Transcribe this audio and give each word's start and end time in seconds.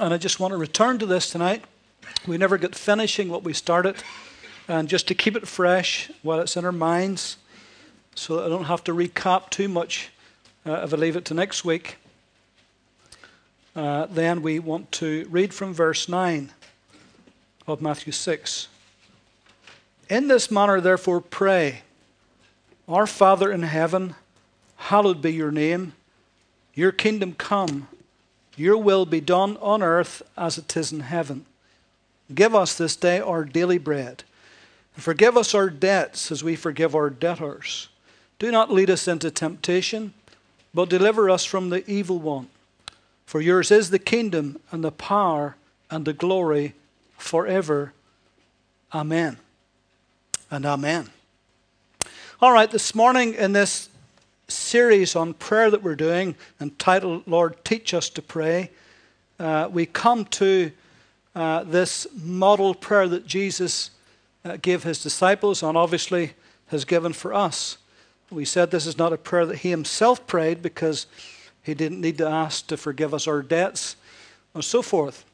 And 0.00 0.12
I 0.12 0.18
just 0.18 0.40
want 0.40 0.50
to 0.50 0.56
return 0.56 0.98
to 0.98 1.06
this 1.06 1.30
tonight. 1.30 1.62
We 2.26 2.36
never 2.36 2.58
get 2.58 2.74
finishing 2.74 3.28
what 3.28 3.44
we 3.44 3.52
started. 3.52 4.02
And 4.66 4.88
just 4.88 5.06
to 5.06 5.14
keep 5.14 5.36
it 5.36 5.46
fresh 5.46 6.10
while 6.22 6.40
it's 6.40 6.56
in 6.56 6.64
our 6.64 6.72
minds, 6.72 7.36
so 8.16 8.36
that 8.36 8.46
I 8.46 8.48
don't 8.48 8.64
have 8.64 8.82
to 8.84 8.92
recap 8.92 9.50
too 9.50 9.68
much 9.68 10.10
uh, 10.66 10.80
if 10.82 10.92
I 10.92 10.96
leave 10.96 11.14
it 11.14 11.24
to 11.26 11.34
next 11.34 11.64
week, 11.64 11.96
uh, 13.76 14.06
then 14.06 14.42
we 14.42 14.58
want 14.58 14.90
to 14.92 15.28
read 15.30 15.54
from 15.54 15.72
verse 15.72 16.08
9 16.08 16.50
of 17.68 17.80
Matthew 17.80 18.12
6. 18.12 18.66
In 20.10 20.26
this 20.26 20.50
manner, 20.50 20.80
therefore, 20.80 21.20
pray 21.20 21.82
Our 22.88 23.06
Father 23.06 23.52
in 23.52 23.62
heaven, 23.62 24.16
hallowed 24.76 25.22
be 25.22 25.32
your 25.32 25.52
name, 25.52 25.92
your 26.74 26.90
kingdom 26.90 27.34
come. 27.34 27.86
Your 28.56 28.76
will 28.76 29.06
be 29.06 29.20
done 29.20 29.56
on 29.58 29.82
earth 29.82 30.22
as 30.36 30.58
it 30.58 30.76
is 30.76 30.92
in 30.92 31.00
heaven. 31.00 31.46
Give 32.32 32.54
us 32.54 32.76
this 32.76 32.96
day 32.96 33.20
our 33.20 33.44
daily 33.44 33.78
bread. 33.78 34.24
And 34.94 35.02
forgive 35.02 35.36
us 35.36 35.54
our 35.54 35.68
debts 35.68 36.30
as 36.30 36.44
we 36.44 36.56
forgive 36.56 36.94
our 36.94 37.10
debtors. 37.10 37.88
Do 38.38 38.50
not 38.50 38.72
lead 38.72 38.90
us 38.90 39.08
into 39.08 39.30
temptation, 39.30 40.14
but 40.72 40.88
deliver 40.88 41.28
us 41.28 41.44
from 41.44 41.70
the 41.70 41.88
evil 41.90 42.18
one. 42.18 42.48
For 43.26 43.40
yours 43.40 43.70
is 43.70 43.90
the 43.90 43.98
kingdom 43.98 44.60
and 44.70 44.84
the 44.84 44.92
power 44.92 45.56
and 45.90 46.04
the 46.04 46.12
glory 46.12 46.74
forever. 47.18 47.92
Amen. 48.92 49.38
And 50.50 50.64
amen. 50.64 51.10
All 52.40 52.52
right, 52.52 52.70
this 52.70 52.94
morning 52.94 53.34
in 53.34 53.52
this 53.52 53.88
series 54.48 55.16
on 55.16 55.34
prayer 55.34 55.70
that 55.70 55.82
we're 55.82 55.94
doing, 55.94 56.34
entitled 56.60 57.22
Lord, 57.26 57.64
Teach 57.64 57.94
Us 57.94 58.08
to 58.10 58.22
Pray, 58.22 58.70
uh, 59.38 59.68
we 59.72 59.86
come 59.86 60.24
to 60.26 60.70
uh, 61.34 61.64
this 61.64 62.06
model 62.22 62.74
prayer 62.74 63.08
that 63.08 63.26
Jesus 63.26 63.90
uh, 64.44 64.56
gave 64.62 64.84
his 64.84 65.02
disciples 65.02 65.62
and 65.62 65.76
obviously 65.76 66.34
has 66.68 66.84
given 66.84 67.12
for 67.12 67.34
us. 67.34 67.78
We 68.30 68.44
said 68.44 68.70
this 68.70 68.86
is 68.86 68.98
not 68.98 69.12
a 69.12 69.18
prayer 69.18 69.46
that 69.46 69.58
he 69.58 69.70
himself 69.70 70.26
prayed 70.26 70.62
because 70.62 71.06
he 71.62 71.74
didn't 71.74 72.00
need 72.00 72.18
to 72.18 72.28
ask 72.28 72.66
to 72.68 72.76
forgive 72.76 73.12
us 73.12 73.26
our 73.26 73.42
debts 73.42 73.96
and 74.54 74.64
so 74.64 74.82
forth. 74.82 75.24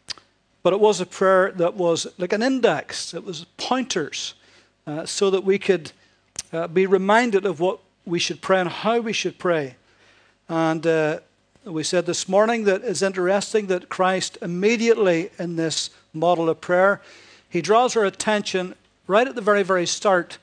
But 0.63 0.73
it 0.73 0.81
was 0.81 1.01
a 1.01 1.07
prayer 1.07 1.53
that 1.53 1.75
was 1.75 2.07
like 2.19 2.33
an 2.33 2.43
index, 2.43 3.15
it 3.15 3.25
was 3.25 3.47
pointers, 3.57 4.35
uh, 4.87 5.07
so 5.07 5.31
that 5.31 5.45
we 5.45 5.59
could 5.59 5.93
uh, 6.53 6.69
be 6.69 6.87
reminded 6.87 7.47
of 7.47 7.61
what 7.61 7.81
we 8.11 8.19
should 8.19 8.41
pray 8.43 8.61
and 8.61 8.69
how 8.69 9.01
we 9.01 9.13
should 9.13 9.39
pray. 9.39 9.77
And 10.49 10.87
uh, 10.87 11.21
we 11.65 11.85
said 11.85 12.07
this 12.07 12.29
morning 12.29 12.65
that 12.65 12.83
it's 12.83 13.03
interesting 13.03 13.69
that 13.69 13.89
Christ 13.89 14.37
immediately 14.43 15.31
in 15.39 15.57
this 15.57 15.91
model 16.13 16.49
of 16.49 16.61
prayer, 16.61 17.01
he 17.49 17.63
draws 17.63 17.97
our 17.97 18.05
attention 18.05 18.75
right 19.07 19.29
at 19.29 19.37
the 19.37 19.41
very, 19.41 19.63
very 19.63 19.87
start 19.87 20.39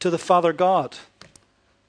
to 0.00 0.10
the 0.10 0.18
Father 0.18 0.52
God. 0.52 0.96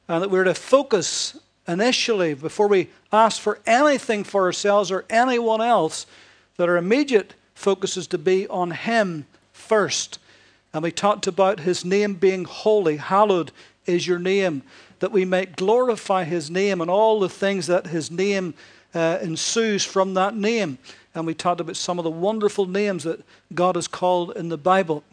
And 0.07 0.23
that 0.23 0.29
we're 0.29 0.43
to 0.43 0.53
focus 0.53 1.39
initially, 1.67 2.33
before 2.33 2.67
we 2.67 2.89
ask 3.11 3.41
for 3.41 3.59
anything 3.65 4.23
for 4.23 4.43
ourselves 4.43 4.91
or 4.91 5.05
anyone 5.09 5.61
else, 5.61 6.05
that 6.57 6.69
our 6.69 6.77
immediate 6.77 7.33
focus 7.53 7.97
is 7.97 8.07
to 8.07 8.17
be 8.17 8.47
on 8.47 8.71
Him 8.71 9.25
first. 9.53 10.19
And 10.73 10.83
we 10.83 10.91
talked 10.91 11.27
about 11.27 11.61
His 11.61 11.85
name 11.85 12.15
being 12.15 12.45
holy, 12.45 12.97
hallowed 12.97 13.51
is 13.85 14.07
your 14.07 14.19
name 14.19 14.63
that 14.99 15.11
we 15.11 15.25
might 15.25 15.55
glorify 15.55 16.23
his 16.23 16.49
name 16.49 16.81
and 16.81 16.89
all 16.89 17.19
the 17.19 17.29
things 17.29 17.67
that 17.67 17.87
his 17.87 18.11
name 18.11 18.53
uh, 18.93 19.19
ensues 19.21 19.85
from 19.85 20.13
that 20.15 20.35
name. 20.35 20.77
And 21.15 21.25
we 21.25 21.33
talked 21.33 21.61
about 21.61 21.75
some 21.75 21.99
of 21.99 22.03
the 22.03 22.11
wonderful 22.11 22.65
names 22.65 23.03
that 23.03 23.23
God 23.53 23.75
has 23.75 23.87
called 23.87 24.35
in 24.35 24.49
the 24.49 24.57
Bible. 24.57 25.03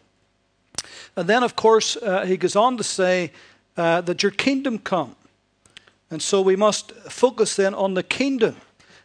And 1.16 1.28
then, 1.28 1.42
of 1.42 1.56
course, 1.56 1.96
uh, 1.96 2.26
he 2.26 2.36
goes 2.36 2.56
on 2.56 2.76
to 2.76 2.84
say 2.84 3.32
uh, 3.76 4.00
that 4.02 4.22
your 4.22 4.32
kingdom 4.32 4.78
come. 4.78 5.16
And 6.10 6.22
so 6.22 6.40
we 6.40 6.56
must 6.56 6.92
focus 6.92 7.56
then 7.56 7.74
on 7.74 7.94
the 7.94 8.02
kingdom 8.02 8.56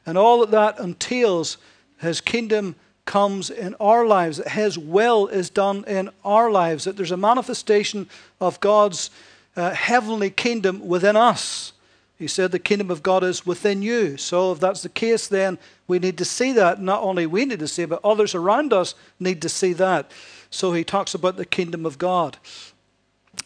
and 0.05 0.17
all 0.17 0.39
that 0.41 0.51
that 0.51 0.79
entails. 0.83 1.57
His 1.99 2.21
kingdom 2.21 2.75
comes 3.05 3.49
in 3.49 3.75
our 3.79 4.05
lives, 4.05 4.37
that 4.37 4.49
His 4.49 4.77
will 4.77 5.27
is 5.27 5.49
done 5.49 5.83
in 5.85 6.09
our 6.23 6.51
lives, 6.51 6.83
that 6.83 6.97
there's 6.97 7.11
a 7.11 7.17
manifestation 7.17 8.09
of 8.39 8.59
God's 8.59 9.09
uh, 9.55 9.71
heavenly 9.71 10.29
kingdom 10.29 10.87
within 10.87 11.15
us. 11.15 11.73
He 12.17 12.27
said 12.27 12.51
the 12.51 12.59
kingdom 12.59 12.91
of 12.91 13.01
God 13.01 13.23
is 13.23 13.45
within 13.45 13.81
you. 13.81 14.15
So 14.15 14.51
if 14.51 14.59
that's 14.59 14.83
the 14.83 14.89
case, 14.89 15.27
then 15.27 15.57
we 15.87 15.97
need 15.97 16.19
to 16.19 16.25
see 16.25 16.51
that. 16.51 16.79
Not 16.79 17.01
only 17.01 17.25
we 17.25 17.45
need 17.45 17.59
to 17.59 17.67
see 17.67 17.83
it, 17.83 17.89
but 17.89 17.99
others 18.03 18.35
around 18.35 18.73
us 18.73 18.93
need 19.19 19.41
to 19.41 19.49
see 19.49 19.73
that. 19.73 20.11
So 20.51 20.73
he 20.73 20.83
talks 20.83 21.15
about 21.15 21.37
the 21.37 21.45
kingdom 21.45 21.85
of 21.85 21.97
God. 21.97 22.37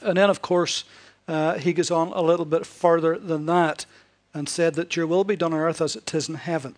And 0.02 0.18
then, 0.18 0.30
of 0.30 0.42
course, 0.42 0.84
uh, 1.28 1.58
he 1.58 1.72
goes 1.72 1.90
on 1.90 2.10
a 2.10 2.22
little 2.22 2.46
bit 2.46 2.66
further 2.66 3.18
than 3.18 3.46
that 3.46 3.86
and 4.34 4.50
said 4.50 4.76
that 4.76 4.96
your 4.96 5.08
will 5.08 5.24
be 5.24 5.38
done 5.38 5.54
on 5.54 5.60
earth 5.60 5.82
as 5.82 5.96
it 5.96 6.14
is 6.14 6.28
in 6.28 6.36
heaven. 6.36 6.76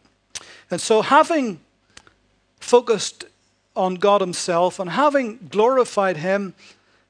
And 0.70 0.80
so, 0.80 1.02
having 1.02 1.60
focused 2.60 3.26
on 3.76 3.96
God 3.96 4.22
Himself 4.22 4.80
and 4.80 4.92
having 4.92 5.48
glorified 5.50 6.18
Him 6.18 6.54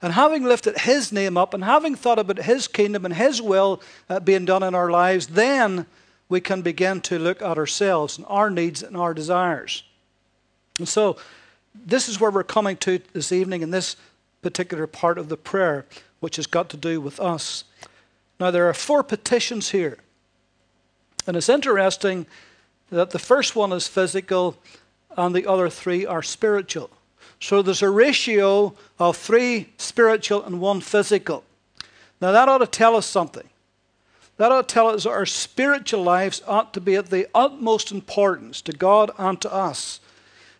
and 0.02 0.13
having 0.13 0.44
lifted 0.44 0.80
His 0.80 1.12
name 1.12 1.38
up 1.38 1.53
and 1.53 1.63
having 1.63 1.96
thought 1.96 2.19
about 2.19 2.40
His 2.40 2.68
kingdom 2.68 3.06
and 3.06 3.13
His 3.13 3.41
will 3.41 3.81
uh, 4.09 4.19
being 4.19 4.46
done 4.46 4.63
in 4.63 4.75
our 4.75 4.91
lives, 4.91 5.28
then 5.28 5.85
we 6.30 6.41
can 6.41 6.62
begin 6.62 7.02
to 7.02 7.18
look 7.18 7.41
at 7.41 7.58
ourselves 7.58 8.18
and 8.18 8.25
our 8.30 8.50
needs 8.50 8.84
and 8.84 8.97
our 8.97 9.13
desires. 9.13 9.84
And 10.78 10.88
so, 10.88 11.18
this 11.74 12.09
is 12.09 12.19
where 12.19 12.31
we're 12.31 12.44
coming 12.44 12.75
to 12.78 13.00
this 13.13 13.31
evening 13.31 13.62
in 13.62 13.72
this 13.72 13.96
particular 14.41 14.88
part 14.88 15.18
of 15.18 15.30
the 15.30 15.38
prayer, 15.38 15.85
which 16.19 16.35
has 16.38 16.47
got 16.47 16.69
to 16.69 16.78
do 16.78 17.00
with 17.00 17.19
us. 17.19 17.64
Now, 18.40 18.52
there 18.52 18.68
are 18.69 18.74
four 18.74 19.03
petitions 19.03 19.72
here. 19.72 19.97
And 21.25 21.35
it's 21.35 21.50
interesting 21.50 22.25
that 22.90 23.09
the 23.09 23.19
first 23.19 23.56
one 23.56 23.72
is 23.74 23.88
physical 23.88 24.58
and 25.18 25.35
the 25.35 25.46
other 25.46 25.69
three 25.69 26.06
are 26.06 26.24
spiritual. 26.24 26.90
So 27.40 27.62
there's 27.62 27.81
a 27.81 27.90
ratio 27.90 28.74
of 29.00 29.18
three 29.18 29.70
spiritual 29.78 30.44
and 30.44 30.59
one 30.59 30.81
physical. 30.81 31.44
Now 32.20 32.31
that 32.31 32.50
ought 32.50 32.59
to 32.59 32.68
tell 32.68 32.96
us 32.96 33.06
something. 33.06 33.48
That 34.38 34.52
ought 34.52 34.68
to 34.68 34.74
tell 34.74 34.88
us 34.90 35.03
that 35.03 35.09
our 35.09 35.25
spiritual 35.25 36.03
lives 36.03 36.42
ought 36.47 36.74
to 36.74 36.81
be 36.81 36.96
of 36.96 37.09
the 37.09 37.28
utmost 37.34 37.92
importance 37.92 38.62
to 38.62 38.72
God 38.72 39.12
and 39.18 39.40
to 39.42 39.52
us. 39.52 40.00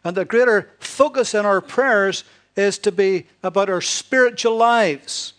And 0.04 0.16
the 0.16 0.26
greater 0.26 0.70
focus 0.80 1.34
in 1.34 1.46
our 1.46 1.62
prayers 1.62 2.24
is 2.56 2.80
to 2.80 2.92
be 2.92 3.26
about 3.44 3.70
our 3.70 3.82
spiritual 3.82 4.56
lives 4.56 5.34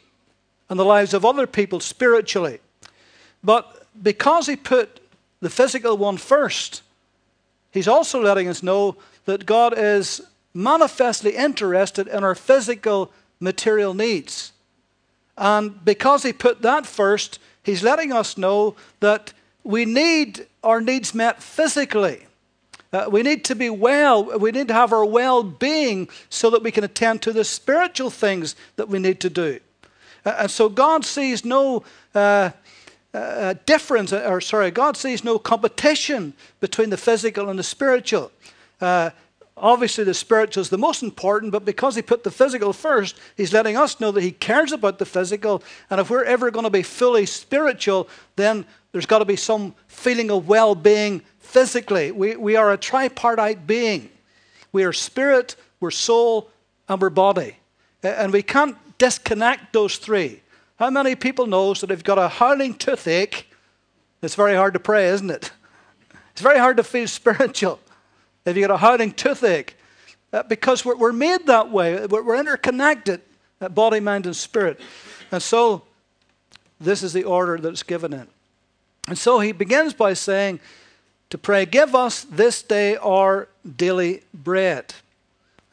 and 0.68 0.78
the 0.78 0.84
lives 0.84 1.14
of 1.14 1.24
other 1.24 1.46
people 1.46 1.80
spiritually. 1.80 2.60
But 3.42 3.86
because 4.00 4.46
He 4.46 4.56
put 4.56 5.00
the 5.40 5.50
physical 5.50 5.96
one 5.96 6.16
first, 6.16 6.82
He's 7.70 7.88
also 7.88 8.22
letting 8.22 8.48
us 8.48 8.62
know 8.62 8.96
that 9.24 9.46
God 9.46 9.74
is 9.76 10.22
manifestly 10.58 11.36
interested 11.36 12.08
in 12.08 12.24
our 12.24 12.34
physical 12.34 13.12
material 13.38 13.94
needs. 13.94 14.52
And 15.36 15.84
because 15.84 16.24
he 16.24 16.32
put 16.32 16.62
that 16.62 16.84
first, 16.84 17.38
he's 17.62 17.84
letting 17.84 18.12
us 18.12 18.36
know 18.36 18.74
that 18.98 19.32
we 19.62 19.84
need 19.84 20.46
our 20.64 20.80
needs 20.80 21.14
met 21.14 21.40
physically. 21.40 22.26
Uh, 22.92 23.06
we 23.08 23.22
need 23.22 23.44
to 23.44 23.54
be 23.54 23.70
well. 23.70 24.36
We 24.38 24.50
need 24.50 24.66
to 24.68 24.74
have 24.74 24.92
our 24.92 25.04
well 25.04 25.44
being 25.44 26.08
so 26.28 26.50
that 26.50 26.64
we 26.64 26.72
can 26.72 26.82
attend 26.82 27.22
to 27.22 27.32
the 27.32 27.44
spiritual 27.44 28.10
things 28.10 28.56
that 28.76 28.88
we 28.88 28.98
need 28.98 29.20
to 29.20 29.30
do. 29.30 29.60
Uh, 30.24 30.34
and 30.38 30.50
so 30.50 30.68
God 30.68 31.04
sees 31.04 31.44
no 31.44 31.84
uh, 32.14 32.50
uh 33.14 33.54
difference, 33.64 34.12
or 34.12 34.40
sorry, 34.40 34.70
God 34.70 34.96
sees 34.96 35.22
no 35.22 35.38
competition 35.38 36.32
between 36.58 36.90
the 36.90 36.96
physical 36.96 37.48
and 37.48 37.58
the 37.58 37.62
spiritual. 37.62 38.32
Obviously, 39.60 40.04
the 40.04 40.14
spiritual 40.14 40.60
is 40.60 40.70
the 40.70 40.78
most 40.78 41.02
important, 41.02 41.52
but 41.52 41.64
because 41.64 41.94
he 41.94 42.02
put 42.02 42.24
the 42.24 42.30
physical 42.30 42.72
first, 42.72 43.18
he's 43.36 43.52
letting 43.52 43.76
us 43.76 44.00
know 44.00 44.10
that 44.12 44.22
he 44.22 44.30
cares 44.30 44.72
about 44.72 44.98
the 44.98 45.06
physical. 45.06 45.62
And 45.90 46.00
if 46.00 46.10
we're 46.10 46.24
ever 46.24 46.50
going 46.50 46.64
to 46.64 46.70
be 46.70 46.82
fully 46.82 47.26
spiritual, 47.26 48.08
then 48.36 48.64
there's 48.92 49.06
got 49.06 49.18
to 49.18 49.24
be 49.24 49.36
some 49.36 49.74
feeling 49.86 50.30
of 50.30 50.48
well 50.48 50.74
being 50.74 51.22
physically. 51.40 52.10
We, 52.10 52.36
we 52.36 52.56
are 52.56 52.72
a 52.72 52.78
tripartite 52.78 53.66
being 53.66 54.10
we 54.72 54.84
are 54.84 54.92
spirit, 54.92 55.56
we're 55.80 55.90
soul, 55.90 56.50
and 56.88 57.00
we're 57.00 57.10
body. 57.10 57.56
And 58.02 58.32
we 58.32 58.42
can't 58.42 58.76
disconnect 58.98 59.72
those 59.72 59.96
three. 59.96 60.42
How 60.78 60.90
many 60.90 61.14
people 61.14 61.46
knows 61.46 61.80
that 61.80 61.90
you've 61.90 62.04
got 62.04 62.18
a 62.18 62.28
howling 62.28 62.74
toothache, 62.74 63.46
it's 64.22 64.34
very 64.34 64.54
hard 64.54 64.74
to 64.74 64.80
pray, 64.80 65.08
isn't 65.08 65.30
it? 65.30 65.50
It's 66.32 66.42
very 66.44 66.60
hard 66.60 66.76
to 66.76 66.84
feel 66.84 67.08
spiritual 67.20 67.80
if 68.50 68.56
you 68.56 68.66
got 68.66 68.74
a 68.74 68.78
howling 68.78 69.12
toothache, 69.12 69.76
because 70.48 70.84
we're, 70.84 71.12
made 71.12 71.46
that 71.46 71.70
way. 71.70 72.04
We're, 72.06 72.38
interconnected, 72.38 73.22
body, 73.70 74.00
mind, 74.00 74.26
and 74.26 74.36
spirit. 74.36 74.78
And 75.30 75.42
so, 75.42 75.82
this 76.80 77.02
is 77.02 77.12
the 77.12 77.24
order 77.24 77.58
that's 77.58 77.82
given 77.82 78.12
in. 78.12 78.26
And 79.08 79.18
so 79.18 79.40
he 79.40 79.52
begins 79.52 79.94
by 79.94 80.12
saying, 80.12 80.60
to 81.30 81.38
pray, 81.38 81.66
Give 81.66 81.94
us 81.94 82.24
this 82.24 82.62
day 82.62 82.96
our 82.96 83.48
daily 83.76 84.22
bread. 84.32 84.94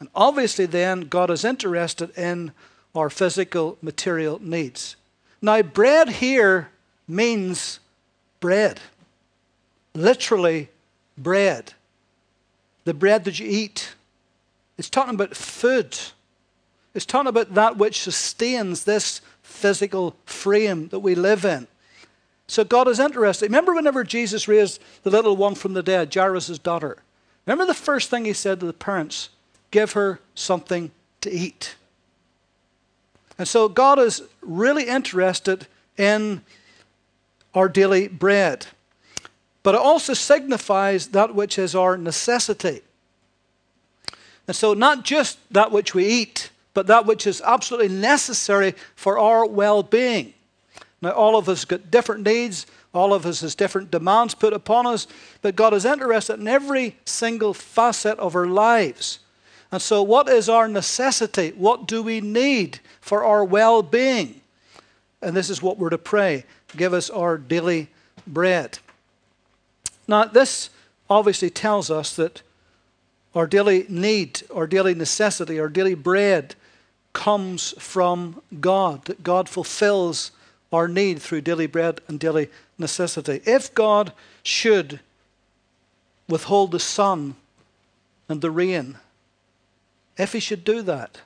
And 0.00 0.08
obviously, 0.14 0.66
then, 0.66 1.02
God 1.02 1.30
is 1.30 1.44
interested 1.44 2.16
in 2.18 2.52
our 2.94 3.10
physical 3.10 3.78
material 3.80 4.38
needs. 4.42 4.96
Now, 5.40 5.62
bread 5.62 6.08
here 6.08 6.70
means 7.08 7.78
bread, 8.40 8.80
literally, 9.94 10.68
bread. 11.16 11.72
The 12.86 12.94
bread 12.94 13.24
that 13.24 13.38
you 13.38 13.46
eat. 13.46 13.94
It's 14.78 14.88
talking 14.88 15.14
about 15.14 15.36
food. 15.36 15.98
It's 16.94 17.04
talking 17.04 17.28
about 17.28 17.54
that 17.54 17.76
which 17.76 18.00
sustains 18.00 18.84
this 18.84 19.20
physical 19.42 20.16
frame 20.24 20.88
that 20.88 21.00
we 21.00 21.14
live 21.14 21.44
in. 21.44 21.66
So 22.46 22.62
God 22.62 22.86
is 22.86 23.00
interested. 23.00 23.46
Remember 23.46 23.74
whenever 23.74 24.04
Jesus 24.04 24.46
raised 24.46 24.80
the 25.02 25.10
little 25.10 25.36
one 25.36 25.56
from 25.56 25.74
the 25.74 25.82
dead, 25.82 26.14
Jairus' 26.14 26.58
daughter? 26.58 26.98
Remember 27.44 27.66
the 27.66 27.74
first 27.74 28.08
thing 28.08 28.24
he 28.24 28.32
said 28.32 28.60
to 28.60 28.66
the 28.66 28.72
parents? 28.72 29.30
Give 29.72 29.92
her 29.92 30.20
something 30.36 30.92
to 31.22 31.30
eat. 31.30 31.74
And 33.36 33.48
so 33.48 33.68
God 33.68 33.98
is 33.98 34.22
really 34.40 34.84
interested 34.84 35.66
in 35.96 36.42
our 37.52 37.68
daily 37.68 38.06
bread. 38.06 38.68
But 39.66 39.74
it 39.74 39.80
also 39.80 40.14
signifies 40.14 41.08
that 41.08 41.34
which 41.34 41.58
is 41.58 41.74
our 41.74 41.96
necessity. 41.96 42.82
And 44.46 44.54
so, 44.54 44.74
not 44.74 45.04
just 45.04 45.40
that 45.52 45.72
which 45.72 45.92
we 45.92 46.06
eat, 46.06 46.50
but 46.72 46.86
that 46.86 47.04
which 47.04 47.26
is 47.26 47.42
absolutely 47.44 47.88
necessary 47.88 48.76
for 48.94 49.18
our 49.18 49.44
well 49.44 49.82
being. 49.82 50.34
Now, 51.02 51.10
all 51.10 51.36
of 51.36 51.48
us 51.48 51.64
got 51.64 51.90
different 51.90 52.24
needs, 52.24 52.66
all 52.94 53.12
of 53.12 53.26
us 53.26 53.40
has 53.40 53.56
different 53.56 53.90
demands 53.90 54.36
put 54.36 54.52
upon 54.52 54.86
us, 54.86 55.08
but 55.42 55.56
God 55.56 55.74
is 55.74 55.84
interested 55.84 56.38
in 56.38 56.46
every 56.46 56.96
single 57.04 57.52
facet 57.52 58.20
of 58.20 58.36
our 58.36 58.46
lives. 58.46 59.18
And 59.72 59.82
so, 59.82 60.00
what 60.00 60.28
is 60.28 60.48
our 60.48 60.68
necessity? 60.68 61.48
What 61.56 61.88
do 61.88 62.04
we 62.04 62.20
need 62.20 62.78
for 63.00 63.24
our 63.24 63.44
well 63.44 63.82
being? 63.82 64.42
And 65.20 65.36
this 65.36 65.50
is 65.50 65.60
what 65.60 65.76
we're 65.76 65.90
to 65.90 65.98
pray 65.98 66.44
give 66.76 66.94
us 66.94 67.10
our 67.10 67.36
daily 67.36 67.88
bread. 68.28 68.78
Now, 70.08 70.24
this 70.24 70.70
obviously 71.08 71.50
tells 71.50 71.90
us 71.90 72.14
that 72.16 72.42
our 73.34 73.46
daily 73.46 73.84
need, 73.88 74.42
our 74.54 74.66
daily 74.66 74.94
necessity, 74.94 75.60
our 75.60 75.68
daily 75.68 75.94
bread 75.94 76.54
comes 77.12 77.74
from 77.78 78.42
God, 78.60 79.04
that 79.06 79.22
God 79.22 79.48
fulfills 79.48 80.30
our 80.72 80.88
need 80.88 81.20
through 81.20 81.42
daily 81.42 81.66
bread 81.66 82.00
and 82.08 82.18
daily 82.20 82.48
necessity. 82.78 83.40
If 83.44 83.74
God 83.74 84.12
should 84.42 85.00
withhold 86.28 86.72
the 86.72 86.80
sun 86.80 87.36
and 88.28 88.40
the 88.40 88.50
rain, 88.50 88.98
if 90.16 90.32
He 90.32 90.40
should 90.40 90.64
do 90.64 90.82
that, 90.82 91.20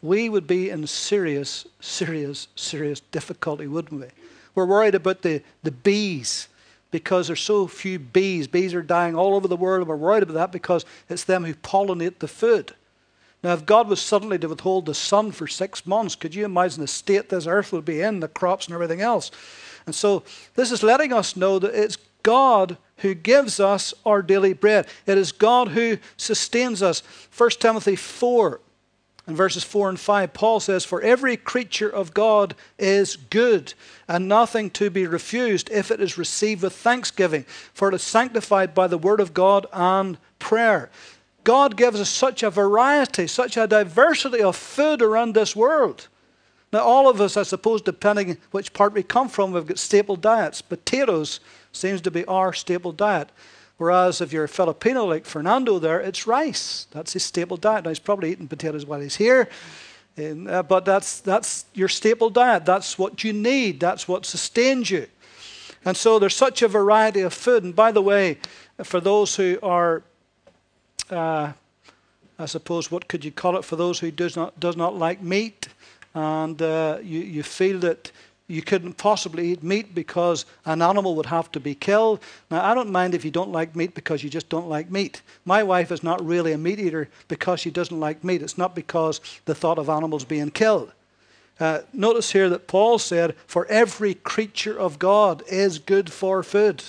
we 0.00 0.28
would 0.28 0.46
be 0.46 0.70
in 0.70 0.86
serious, 0.86 1.66
serious, 1.80 2.48
serious 2.56 3.00
difficulty, 3.00 3.66
wouldn't 3.66 4.00
we? 4.00 4.08
We're 4.54 4.66
worried 4.66 4.94
about 4.94 5.22
the, 5.22 5.42
the 5.62 5.70
bees 5.70 6.48
because 6.92 7.26
there's 7.26 7.40
so 7.40 7.66
few 7.66 7.98
bees. 7.98 8.46
Bees 8.46 8.74
are 8.74 8.82
dying 8.82 9.16
all 9.16 9.34
over 9.34 9.48
the 9.48 9.56
world, 9.56 9.80
and 9.80 9.88
we're 9.88 9.96
worried 9.96 10.22
about 10.22 10.34
that 10.34 10.52
because 10.52 10.84
it's 11.08 11.24
them 11.24 11.44
who 11.44 11.54
pollinate 11.54 12.20
the 12.20 12.28
food. 12.28 12.74
Now, 13.42 13.54
if 13.54 13.66
God 13.66 13.88
was 13.88 14.00
suddenly 14.00 14.38
to 14.38 14.48
withhold 14.48 14.86
the 14.86 14.94
sun 14.94 15.32
for 15.32 15.48
six 15.48 15.84
months, 15.84 16.14
could 16.14 16.32
you 16.32 16.44
imagine 16.44 16.80
the 16.80 16.86
state 16.86 17.28
this 17.28 17.48
earth 17.48 17.72
would 17.72 17.84
be 17.84 18.00
in, 18.00 18.20
the 18.20 18.28
crops 18.28 18.66
and 18.66 18.74
everything 18.74 19.00
else? 19.00 19.32
And 19.84 19.94
so, 19.94 20.22
this 20.54 20.70
is 20.70 20.84
letting 20.84 21.12
us 21.12 21.34
know 21.34 21.58
that 21.58 21.74
it's 21.74 21.98
God 22.22 22.76
who 22.98 23.14
gives 23.14 23.58
us 23.58 23.92
our 24.06 24.22
daily 24.22 24.52
bread. 24.52 24.86
It 25.06 25.18
is 25.18 25.32
God 25.32 25.68
who 25.68 25.98
sustains 26.16 26.82
us. 26.82 27.02
1 27.36 27.50
Timothy 27.58 27.96
4 27.96 28.60
in 29.26 29.36
verses 29.36 29.62
4 29.62 29.90
and 29.90 30.00
5, 30.00 30.32
Paul 30.32 30.58
says, 30.58 30.84
For 30.84 31.00
every 31.00 31.36
creature 31.36 31.88
of 31.88 32.12
God 32.12 32.56
is 32.76 33.14
good, 33.16 33.72
and 34.08 34.28
nothing 34.28 34.68
to 34.70 34.90
be 34.90 35.06
refused 35.06 35.70
if 35.70 35.92
it 35.92 36.00
is 36.00 36.18
received 36.18 36.62
with 36.62 36.72
thanksgiving, 36.72 37.44
for 37.72 37.88
it 37.88 37.94
is 37.94 38.02
sanctified 38.02 38.74
by 38.74 38.88
the 38.88 38.98
word 38.98 39.20
of 39.20 39.32
God 39.32 39.66
and 39.72 40.18
prayer. 40.40 40.90
God 41.44 41.76
gives 41.76 42.00
us 42.00 42.10
such 42.10 42.42
a 42.42 42.50
variety, 42.50 43.28
such 43.28 43.56
a 43.56 43.66
diversity 43.66 44.42
of 44.42 44.56
food 44.56 45.02
around 45.02 45.34
this 45.34 45.54
world. 45.54 46.08
Now, 46.72 46.80
all 46.80 47.08
of 47.08 47.20
us, 47.20 47.36
I 47.36 47.42
suppose, 47.42 47.82
depending 47.82 48.38
which 48.50 48.72
part 48.72 48.92
we 48.92 49.02
come 49.02 49.28
from, 49.28 49.52
we've 49.52 49.66
got 49.66 49.78
staple 49.78 50.16
diets. 50.16 50.62
Potatoes 50.62 51.38
seems 51.70 52.00
to 52.00 52.10
be 52.10 52.24
our 52.24 52.52
staple 52.52 52.92
diet. 52.92 53.30
Whereas 53.82 54.20
if 54.20 54.32
you're 54.32 54.44
a 54.44 54.48
Filipino 54.48 55.04
like 55.04 55.26
Fernando 55.26 55.80
there, 55.80 56.00
it's 56.00 56.24
rice. 56.24 56.86
That's 56.92 57.14
his 57.14 57.24
staple 57.24 57.56
diet. 57.56 57.82
Now, 57.82 57.90
he's 57.90 57.98
probably 57.98 58.30
eating 58.30 58.46
potatoes 58.46 58.86
while 58.86 59.00
he's 59.00 59.16
here. 59.16 59.48
And, 60.16 60.48
uh, 60.48 60.62
but 60.62 60.84
that's, 60.84 61.18
that's 61.18 61.64
your 61.74 61.88
staple 61.88 62.30
diet. 62.30 62.64
That's 62.64 62.96
what 62.96 63.24
you 63.24 63.32
need. 63.32 63.80
That's 63.80 64.06
what 64.06 64.24
sustains 64.24 64.88
you. 64.88 65.08
And 65.84 65.96
so 65.96 66.20
there's 66.20 66.36
such 66.36 66.62
a 66.62 66.68
variety 66.68 67.22
of 67.22 67.34
food. 67.34 67.64
And 67.64 67.74
by 67.74 67.90
the 67.90 68.02
way, 68.02 68.38
for 68.84 69.00
those 69.00 69.34
who 69.34 69.58
are 69.64 70.04
uh, 71.10 71.52
I 72.38 72.46
suppose, 72.46 72.90
what 72.90 73.08
could 73.08 73.24
you 73.24 73.32
call 73.32 73.56
it 73.56 73.64
for 73.64 73.76
those 73.76 73.98
who 73.98 74.10
does 74.10 74.36
not 74.36 74.58
does 74.58 74.76
not 74.76 74.96
like 74.96 75.22
meat, 75.22 75.68
and 76.14 76.60
uh, 76.60 76.98
you 77.02 77.20
you 77.20 77.42
feel 77.42 77.78
that 77.80 78.10
you 78.52 78.60
couldn't 78.60 78.98
possibly 78.98 79.52
eat 79.52 79.62
meat 79.62 79.94
because 79.94 80.44
an 80.66 80.82
animal 80.82 81.16
would 81.16 81.26
have 81.26 81.50
to 81.52 81.58
be 81.58 81.74
killed. 81.74 82.20
Now, 82.50 82.62
I 82.62 82.74
don't 82.74 82.90
mind 82.90 83.14
if 83.14 83.24
you 83.24 83.30
don't 83.30 83.50
like 83.50 83.74
meat 83.74 83.94
because 83.94 84.22
you 84.22 84.28
just 84.28 84.50
don't 84.50 84.68
like 84.68 84.90
meat. 84.90 85.22
My 85.46 85.62
wife 85.62 85.90
is 85.90 86.02
not 86.02 86.24
really 86.24 86.52
a 86.52 86.58
meat 86.58 86.78
eater 86.78 87.08
because 87.28 87.60
she 87.60 87.70
doesn't 87.70 87.98
like 87.98 88.22
meat. 88.22 88.42
It's 88.42 88.58
not 88.58 88.74
because 88.74 89.22
the 89.46 89.54
thought 89.54 89.78
of 89.78 89.88
animals 89.88 90.24
being 90.24 90.50
killed. 90.50 90.92
Uh, 91.58 91.80
notice 91.94 92.32
here 92.32 92.50
that 92.50 92.66
Paul 92.66 92.98
said, 92.98 93.36
For 93.46 93.66
every 93.66 94.14
creature 94.14 94.78
of 94.78 94.98
God 94.98 95.42
is 95.48 95.78
good 95.78 96.12
for 96.12 96.42
food. 96.42 96.82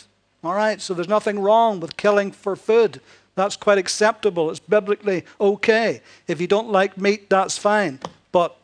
All 0.44 0.56
right, 0.56 0.82
so 0.82 0.94
there's 0.94 1.08
nothing 1.08 1.40
wrong 1.40 1.80
with 1.80 1.96
killing 1.96 2.34
for 2.34 2.58
food. 2.58 3.00
That's 3.36 3.56
quite 3.56 3.78
acceptable. 3.78 4.50
It's 4.50 4.60
biblically 4.60 5.24
okay. 5.40 6.02
If 6.28 6.42
you 6.42 6.48
don't 6.48 6.70
like 6.70 6.98
meat, 6.98 7.30
that's 7.30 7.58
fine. 7.58 8.00
But 8.34 8.58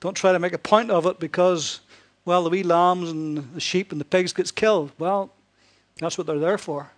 don't 0.00 0.16
try 0.16 0.32
to 0.32 0.38
make 0.38 0.54
a 0.54 0.58
point 0.58 0.90
of 0.90 1.06
it 1.06 1.20
because, 1.20 1.80
well, 2.24 2.44
the 2.44 2.50
wee 2.50 2.62
lambs 2.62 3.10
and 3.10 3.54
the 3.54 3.60
sheep 3.60 3.92
and 3.92 4.00
the 4.00 4.04
pigs 4.04 4.32
gets 4.32 4.50
killed. 4.50 4.92
Well, 4.98 5.30
that's 5.98 6.18
what 6.18 6.26
they're 6.26 6.38
there 6.38 6.58
for. 6.58 6.92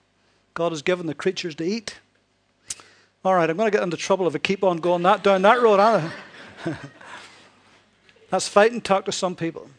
God 0.55 0.73
has 0.73 0.83
given 0.83 1.07
the 1.07 1.15
creatures 1.15 1.55
to 1.57 1.65
eat. 1.65 1.99
All 3.25 3.35
right, 3.35 3.49
I'm 3.49 3.57
going 3.57 3.71
to 3.71 3.77
get 3.77 3.85
into 3.85 3.97
trouble 3.97 4.27
if 4.27 4.35
I 4.35 4.39
keep 4.39 4.65
on 4.65 4.79
going 4.79 5.03
that 5.03 5.23
down 5.23 5.43
that 5.43 5.63
road. 5.63 5.79
Aren't 5.79 6.13
I? 6.67 6.75
That's 8.31 8.49
fighting 8.49 8.81
talk 8.81 9.05
to 9.05 9.13
some 9.13 9.37
people. 9.37 9.71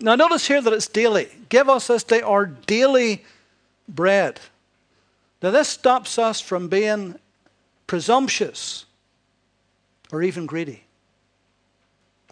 Now, 0.00 0.16
notice 0.16 0.46
here 0.48 0.60
that 0.60 0.72
it's 0.72 0.88
daily. 0.88 1.28
Give 1.48 1.68
us 1.68 1.86
this 1.86 2.02
day 2.02 2.20
our 2.20 2.44
daily 2.44 3.24
bread. 3.88 4.40
Now, 5.42 5.50
this 5.50 5.68
stops 5.68 6.18
us 6.18 6.40
from 6.40 6.68
being 6.68 7.18
presumptuous 7.86 8.84
or 10.10 10.22
even 10.22 10.46
greedy. 10.46 10.84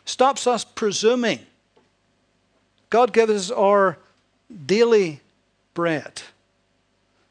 Stops 0.05 0.47
us 0.47 0.65
presuming. 0.65 1.41
God 2.91 3.13
gives 3.13 3.33
us 3.33 3.51
our 3.51 3.97
daily 4.67 5.21
bread. 5.75 6.23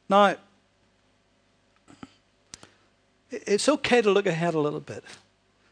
Now, 0.08 0.38
it's 3.30 3.70
okay 3.70 4.02
to 4.02 4.10
look 4.10 4.26
ahead 4.26 4.56
a 4.56 4.60
little 4.60 4.80
bit. 4.80 5.04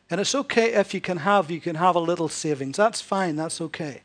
And 0.10 0.22
it's 0.22 0.36
okay 0.36 0.74
if 0.74 0.94
you 0.94 1.02
can 1.02 1.18
have 1.18 1.50
you 1.52 1.60
can 1.60 1.76
have 1.76 1.96
a 1.96 2.00
little 2.00 2.30
savings. 2.30 2.78
That's 2.78 3.02
fine, 3.02 3.36
that's 3.36 3.60
okay. 3.60 4.02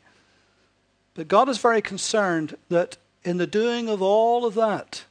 But 1.13 1.27
God 1.27 1.47
is 1.47 1.59
very 1.59 1.81
concerned 1.81 2.57
that 2.69 2.97
in 3.23 3.37
the 3.37 3.47
doing 3.47 3.87
of 3.87 4.01
all 4.01 4.45
of 4.45 4.55
that, 4.55 5.03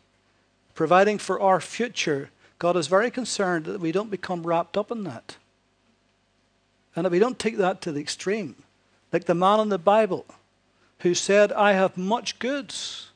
providing 0.75 1.19
for 1.19 1.41
our 1.41 1.61
future, 1.61 2.31
God 2.59 2.77
is 2.77 2.89
very 2.89 3.11
concerned 3.11 3.67
that 3.67 3.81
we 3.81 3.93
don't 3.93 4.11
become 4.11 4.47
wrapped 4.47 4.77
up 4.77 4.91
in 4.91 5.05
that. 5.05 5.37
And 6.95 7.07
that 7.07 7.13
we 7.13 7.19
don't 7.19 7.39
take 7.39 7.57
that 7.57 7.81
to 7.83 7.93
the 7.93 8.01
extreme. 8.01 8.57
Like 9.13 9.25
the 9.25 9.35
man 9.35 9.61
in 9.61 9.69
the 9.69 9.79
Bible 9.79 10.27
who 11.03 11.15
said, 11.15 11.53
I 11.53 11.73
have 11.73 11.97
much 11.97 12.39
goods. 12.39 13.11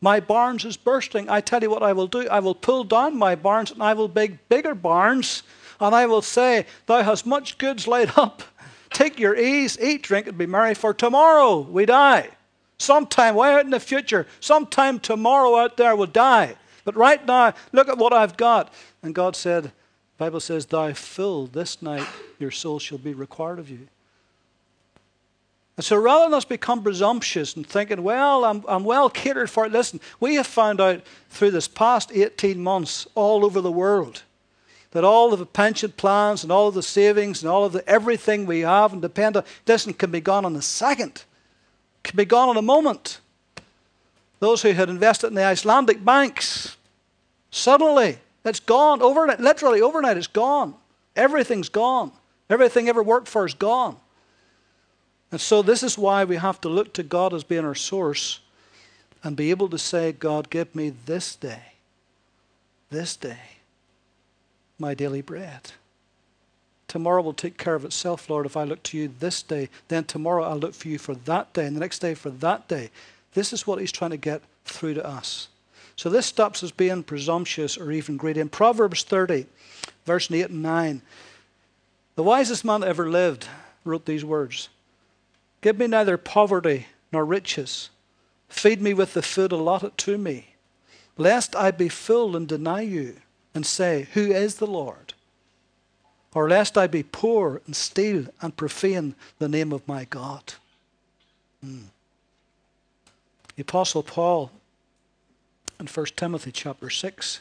My 0.00 0.20
barns 0.20 0.64
is 0.64 0.76
bursting. 0.76 1.28
I 1.28 1.40
tell 1.40 1.62
you 1.62 1.70
what 1.70 1.82
I 1.82 1.92
will 1.92 2.06
do. 2.06 2.28
I 2.28 2.40
will 2.40 2.54
pull 2.54 2.84
down 2.84 3.16
my 3.16 3.34
barns 3.34 3.70
and 3.70 3.82
I 3.82 3.94
will 3.94 4.08
make 4.08 4.48
bigger 4.48 4.74
barns. 4.74 5.42
And 5.78 5.94
I 5.94 6.06
will 6.06 6.22
say, 6.22 6.66
Thou 6.86 7.02
hast 7.02 7.26
much 7.26 7.58
goods 7.58 7.86
laid 7.86 8.12
up. 8.16 8.42
Take 8.90 9.18
your 9.18 9.36
ease, 9.36 9.78
eat, 9.80 10.02
drink, 10.02 10.26
and 10.26 10.36
be 10.36 10.46
merry, 10.46 10.74
for 10.74 10.92
tomorrow 10.92 11.60
we 11.60 11.86
die. 11.86 12.28
Sometime 12.78 13.34
way 13.34 13.54
out 13.54 13.64
in 13.64 13.70
the 13.70 13.78
future, 13.78 14.26
sometime 14.40 14.98
tomorrow 14.98 15.56
out 15.56 15.76
there 15.76 15.94
will 15.94 16.06
die. 16.06 16.56
But 16.84 16.96
right 16.96 17.24
now, 17.24 17.54
look 17.72 17.88
at 17.88 17.98
what 17.98 18.12
I've 18.12 18.36
got. 18.36 18.72
And 19.02 19.14
God 19.14 19.36
said, 19.36 19.70
Bible 20.18 20.40
says, 20.40 20.66
Thou 20.66 20.92
fool, 20.94 21.46
this 21.46 21.80
night 21.80 22.06
your 22.38 22.50
soul 22.50 22.78
shall 22.78 22.98
be 22.98 23.14
required 23.14 23.58
of 23.58 23.70
you. 23.70 23.88
And 25.76 25.84
so 25.84 25.96
rather 25.96 26.24
than 26.24 26.34
us 26.34 26.44
become 26.44 26.82
presumptuous 26.82 27.56
and 27.56 27.66
thinking, 27.66 28.02
well, 28.02 28.44
I'm, 28.44 28.64
I'm 28.68 28.84
well 28.84 29.08
catered 29.08 29.48
for 29.48 29.64
it, 29.64 29.72
listen, 29.72 30.00
we 30.18 30.34
have 30.34 30.46
found 30.46 30.80
out 30.80 31.02
through 31.30 31.52
this 31.52 31.68
past 31.68 32.12
18 32.12 32.60
months 32.62 33.06
all 33.14 33.44
over 33.44 33.60
the 33.60 33.72
world 33.72 34.22
that 34.90 35.04
all 35.04 35.32
of 35.32 35.38
the 35.38 35.46
pension 35.46 35.92
plans 35.92 36.42
and 36.42 36.50
all 36.50 36.68
of 36.68 36.74
the 36.74 36.82
savings 36.82 37.42
and 37.42 37.50
all 37.50 37.64
of 37.64 37.72
the 37.72 37.88
everything 37.88 38.44
we 38.44 38.60
have 38.60 38.92
and 38.92 39.00
depend 39.00 39.36
on, 39.36 39.44
listen, 39.66 39.94
can 39.94 40.10
be 40.10 40.20
gone 40.20 40.44
in 40.44 40.56
a 40.56 40.62
second, 40.62 41.24
can 42.02 42.16
be 42.16 42.24
gone 42.24 42.50
in 42.50 42.56
a 42.56 42.62
moment. 42.62 43.20
Those 44.40 44.62
who 44.62 44.72
had 44.72 44.88
invested 44.88 45.28
in 45.28 45.34
the 45.34 45.44
Icelandic 45.44 46.04
banks, 46.04 46.76
suddenly 47.50 48.18
it's 48.44 48.60
gone 48.60 49.00
overnight, 49.02 49.38
literally 49.38 49.80
overnight, 49.80 50.16
it's 50.16 50.26
gone. 50.26 50.74
Everything's 51.14 51.68
gone. 51.68 52.12
Everything 52.48 52.88
ever 52.88 53.02
worked 53.02 53.28
for 53.28 53.46
is 53.46 53.54
gone. 53.54 53.96
And 55.32 55.40
so, 55.40 55.62
this 55.62 55.82
is 55.82 55.96
why 55.96 56.24
we 56.24 56.36
have 56.36 56.60
to 56.62 56.68
look 56.68 56.92
to 56.94 57.02
God 57.02 57.32
as 57.32 57.44
being 57.44 57.64
our 57.64 57.74
source 57.74 58.40
and 59.22 59.36
be 59.36 59.50
able 59.50 59.68
to 59.68 59.78
say, 59.78 60.12
God, 60.12 60.50
give 60.50 60.74
me 60.74 60.92
this 61.06 61.36
day, 61.36 61.74
this 62.90 63.16
day, 63.16 63.38
my 64.78 64.94
daily 64.94 65.22
bread. 65.22 65.72
Tomorrow 66.88 67.22
will 67.22 67.34
take 67.34 67.56
care 67.56 67.76
of 67.76 67.84
itself, 67.84 68.28
Lord, 68.28 68.46
if 68.46 68.56
I 68.56 68.64
look 68.64 68.82
to 68.84 68.98
you 68.98 69.12
this 69.20 69.42
day. 69.42 69.68
Then 69.86 70.02
tomorrow 70.02 70.42
I'll 70.44 70.58
look 70.58 70.74
for 70.74 70.88
you 70.88 70.98
for 70.98 71.14
that 71.14 71.52
day, 71.52 71.66
and 71.66 71.76
the 71.76 71.80
next 71.80 72.00
day 72.00 72.14
for 72.14 72.30
that 72.30 72.66
day. 72.66 72.90
This 73.34 73.52
is 73.52 73.64
what 73.64 73.78
he's 73.78 73.92
trying 73.92 74.10
to 74.10 74.16
get 74.16 74.42
through 74.64 74.94
to 74.94 75.06
us. 75.06 75.48
So 75.94 76.08
this 76.10 76.26
stops 76.26 76.64
us 76.64 76.72
being 76.72 77.04
presumptuous 77.04 77.78
or 77.78 77.92
even 77.92 78.16
greedy. 78.16 78.40
In 78.40 78.48
Proverbs 78.48 79.04
30, 79.04 79.46
verse 80.04 80.30
8 80.30 80.50
and 80.50 80.62
9, 80.62 81.02
the 82.16 82.22
wisest 82.22 82.64
man 82.64 82.80
that 82.80 82.88
ever 82.88 83.08
lived 83.08 83.46
wrote 83.84 84.06
these 84.06 84.24
words 84.24 84.68
Give 85.60 85.78
me 85.78 85.86
neither 85.86 86.16
poverty 86.16 86.86
nor 87.12 87.24
riches. 87.24 87.90
Feed 88.48 88.80
me 88.80 88.94
with 88.94 89.14
the 89.14 89.22
food 89.22 89.52
allotted 89.52 89.96
to 89.98 90.18
me, 90.18 90.54
lest 91.16 91.54
I 91.54 91.70
be 91.70 91.88
full 91.88 92.36
and 92.36 92.48
deny 92.48 92.80
you 92.80 93.16
and 93.54 93.64
say, 93.66 94.08
Who 94.14 94.32
is 94.32 94.56
the 94.56 94.66
Lord? 94.66 95.14
Or 96.34 96.48
lest 96.48 96.78
I 96.78 96.86
be 96.86 97.02
poor 97.02 97.60
and 97.66 97.74
steal 97.74 98.26
and 98.40 98.56
profane 98.56 99.14
the 99.38 99.48
name 99.48 99.72
of 99.72 99.86
my 99.86 100.04
God. 100.04 100.54
Hmm. 101.62 101.86
The 103.56 103.62
Apostle 103.62 104.02
Paul 104.02 104.50
in 105.78 105.86
1 105.86 106.06
Timothy 106.16 106.52
chapter 106.52 106.88
6 106.88 107.40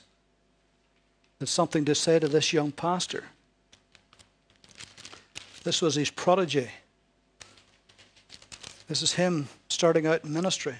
had 1.40 1.48
something 1.48 1.86
to 1.86 1.96
say 1.96 2.20
to 2.20 2.28
this 2.28 2.52
young 2.52 2.72
pastor. 2.72 3.26
This 5.64 5.82
was 5.82 5.96
his 5.96 6.10
prodigy. 6.10 6.70
This 8.89 9.03
is 9.03 9.13
him 9.13 9.48
starting 9.69 10.08
out 10.08 10.25
in 10.25 10.34
ministry. 10.34 10.74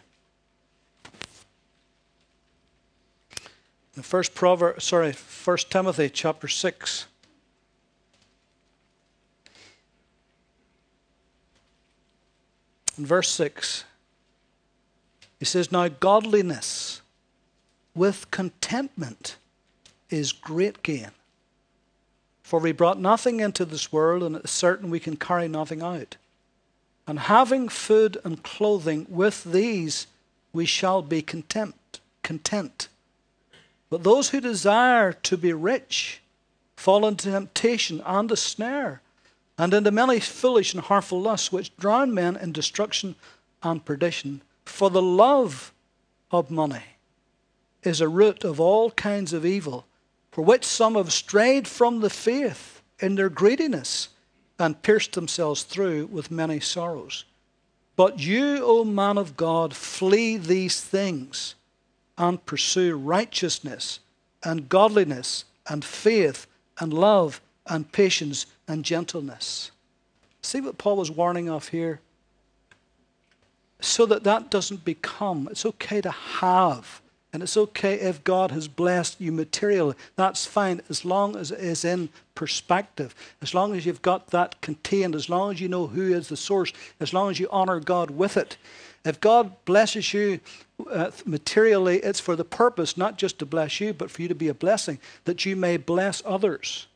In 3.96 4.02
First 4.02 4.34
Proverb, 4.34 4.82
sorry, 4.82 5.14
First 5.14 5.70
Timothy 5.70 6.10
chapter 6.10 6.48
six. 6.48 7.06
In 12.98 13.06
verse 13.06 13.30
six, 13.30 13.84
he 15.38 15.46
says, 15.46 15.72
"Now 15.72 15.88
godliness 15.88 17.02
with 17.94 18.32
contentment 18.32 19.38
is 20.10 20.32
great 20.32 20.82
gain." 20.82 21.12
For 22.42 22.60
we 22.60 22.72
brought 22.72 23.00
nothing 23.00 23.40
into 23.40 23.66
this 23.66 23.92
world, 23.92 24.24
and 24.24 24.36
it's 24.36 24.52
certain 24.52 24.90
we 24.90 25.00
can 25.00 25.16
carry 25.16 25.48
nothing 25.48 25.84
out. 25.84 26.18
And 27.10 27.18
having 27.22 27.70
food 27.70 28.20
and 28.24 28.44
clothing, 28.44 29.08
with 29.10 29.44
these 29.44 30.06
we 30.54 30.68
shall 30.68 31.02
be 31.02 31.24
content. 31.24 32.02
content. 32.22 32.88
But 33.90 34.04
those 34.04 34.30
who 34.30 34.40
desire 34.40 35.14
to 35.14 35.36
be 35.36 35.52
rich 35.52 36.22
fall 36.76 37.08
into 37.08 37.32
temptation 37.32 38.04
and 38.06 38.32
a 38.32 38.38
snare, 38.38 39.02
and 39.58 39.74
into 39.74 39.90
many 39.90 40.20
foolish 40.20 40.76
and 40.76 40.84
harmful 40.84 41.20
lusts, 41.20 41.52
which 41.52 41.76
drown 41.78 42.14
men 42.14 42.36
in 42.36 42.52
destruction 42.52 43.16
and 43.64 43.84
perdition. 43.84 44.44
For 44.66 44.92
the 44.92 45.02
love 45.02 45.74
of 46.30 46.52
money 46.52 46.84
is 47.82 48.02
a 48.02 48.08
root 48.08 48.44
of 48.44 48.60
all 48.60 48.92
kinds 48.92 49.34
of 49.34 49.48
evil, 49.48 49.88
for 50.30 50.44
which 50.44 50.64
some 50.64 50.94
have 50.94 51.12
strayed 51.12 51.68
from 51.68 52.02
the 52.02 52.12
faith 52.12 52.84
in 53.00 53.16
their 53.16 53.30
greediness 53.30 54.10
and 54.60 54.82
pierced 54.82 55.14
themselves 55.14 55.64
through 55.64 56.06
with 56.08 56.30
many 56.30 56.60
sorrows. 56.60 57.26
But 57.96 58.20
you, 58.20 58.64
O 58.64 58.84
man 58.84 59.18
of 59.18 59.36
God, 59.36 59.74
flee 59.74 60.38
these 60.38 60.82
things 60.82 61.56
and 62.18 62.46
pursue 62.46 62.98
righteousness 62.98 64.00
and 64.44 64.70
godliness 64.70 65.46
and 65.68 65.84
faith 65.84 66.48
and 66.80 66.94
love 66.94 67.42
and 67.66 67.92
patience 67.92 68.46
and 68.68 68.86
gentleness. 68.86 69.72
See 70.42 70.62
what 70.62 70.78
Paul 70.78 70.98
was 70.98 71.12
warning 71.12 71.50
of 71.50 71.70
here? 71.70 72.00
So 73.82 74.06
that 74.08 74.24
that 74.24 74.50
doesn't 74.50 74.84
become, 74.84 75.48
it's 75.52 75.66
okay 75.66 76.02
to 76.02 76.12
have 76.12 77.02
and 77.32 77.44
it's 77.44 77.58
okay 77.58 77.96
if 77.96 78.24
God 78.24 78.52
has 78.52 78.68
blessed 78.68 79.22
you 79.22 79.32
materially. 79.32 79.96
That's 80.16 80.46
fine 80.46 80.82
as 80.90 81.06
long 81.06 81.36
as 81.36 81.52
it 81.52 81.60
is 81.60 81.86
in 81.86 82.10
perspective. 82.34 83.14
As 83.42 83.54
long 83.54 83.76
as 83.76 83.86
you've 83.86 84.02
got 84.02 84.28
that 84.28 84.60
contained, 84.62 85.14
as 85.14 85.30
long 85.30 85.52
as 85.52 85.62
you 85.62 85.68
know 85.68 85.88
who 85.88 86.14
is 86.14 86.30
the 86.30 86.38
source, 86.38 86.74
as 87.00 87.14
long 87.14 87.30
as 87.30 87.40
you 87.40 87.48
honor 87.52 87.80
God 87.80 88.10
with 88.10 88.36
it. 88.36 88.58
If 89.06 89.22
God 89.22 89.54
blesses 89.66 90.12
you 90.14 90.40
uh, 90.90 91.12
materially, 91.24 92.00
it's 92.00 92.20
for 92.20 92.36
the 92.36 92.44
purpose 92.44 92.98
not 92.98 93.18
just 93.18 93.38
to 93.40 93.46
bless 93.46 93.80
you, 93.80 93.94
but 93.94 94.10
for 94.10 94.22
you 94.24 94.28
to 94.28 94.36
be 94.36 94.48
a 94.48 94.54
blessing, 94.54 95.00
that 95.26 95.46
you 95.46 95.56
may 95.56 95.78
bless 95.78 96.24
others. 96.26 96.88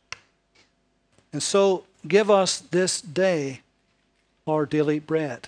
And 1.31 1.41
so, 1.41 1.85
give 2.07 2.29
us 2.29 2.59
this 2.59 3.01
day 3.01 3.61
our 4.47 4.65
daily 4.65 4.99
bread. 4.99 5.47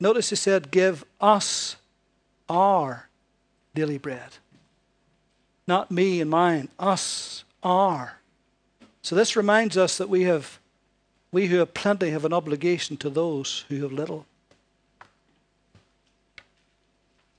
Notice 0.00 0.30
he 0.30 0.36
said, 0.36 0.70
Give 0.70 1.04
us 1.20 1.76
our 2.48 3.05
daily 3.76 3.98
bread. 3.98 4.38
Not 5.68 5.90
me 5.90 6.20
and 6.20 6.30
mine, 6.30 6.68
us, 6.78 7.44
are. 7.62 8.18
So 9.02 9.14
this 9.14 9.36
reminds 9.36 9.76
us 9.76 9.98
that 9.98 10.08
we 10.08 10.24
have 10.24 10.58
we 11.30 11.46
who 11.48 11.58
have 11.58 11.74
plenty 11.74 12.10
have 12.10 12.24
an 12.24 12.32
obligation 12.32 12.96
to 12.98 13.10
those 13.10 13.66
who 13.68 13.82
have 13.82 13.92
little. 13.92 14.24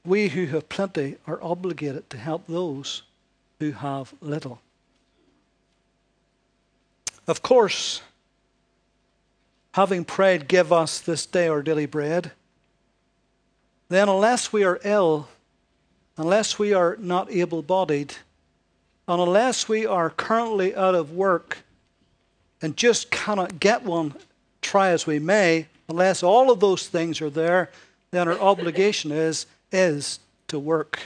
We 0.06 0.28
who 0.28 0.46
have 0.48 0.70
plenty 0.70 1.16
are 1.26 1.42
obligated 1.42 2.10
to 2.12 2.18
help 2.18 2.46
those 2.46 3.02
who 3.60 3.72
have 3.72 4.14
little. 4.22 4.62
Of 7.28 7.42
course, 7.42 8.02
having 9.74 10.06
prayed, 10.06 10.48
Give 10.48 10.72
us 10.72 11.00
this 11.00 11.26
day 11.26 11.48
our 11.48 11.64
daily 11.64 11.88
bread, 11.88 12.32
then 13.90 14.10
unless 14.10 14.54
we 14.54 14.64
are 14.64 14.80
ill, 14.84 15.28
unless 16.18 16.58
we 16.58 16.74
are 16.74 16.98
not 17.00 17.32
able 17.32 17.62
bodied, 17.62 18.14
and 19.08 19.22
unless 19.22 19.70
we 19.70 19.86
are 19.86 20.10
currently 20.10 20.76
out 20.76 20.96
of 20.96 21.12
work 21.12 21.60
and 22.62 22.76
just 22.76 23.12
cannot 23.12 23.60
get 23.60 23.84
one, 23.84 24.14
try 24.62 24.90
as 24.90 25.08
we 25.08 25.20
may, 25.20 25.68
unless 25.88 26.24
all 26.24 26.52
of 26.52 26.60
those 26.60 26.88
things 26.88 27.22
are 27.22 27.30
there, 27.30 27.70
then 28.12 28.28
our 28.28 28.40
obligation 28.40 29.12
is, 29.12 29.46
is 29.72 30.20
to 30.48 30.60
work 30.60 31.00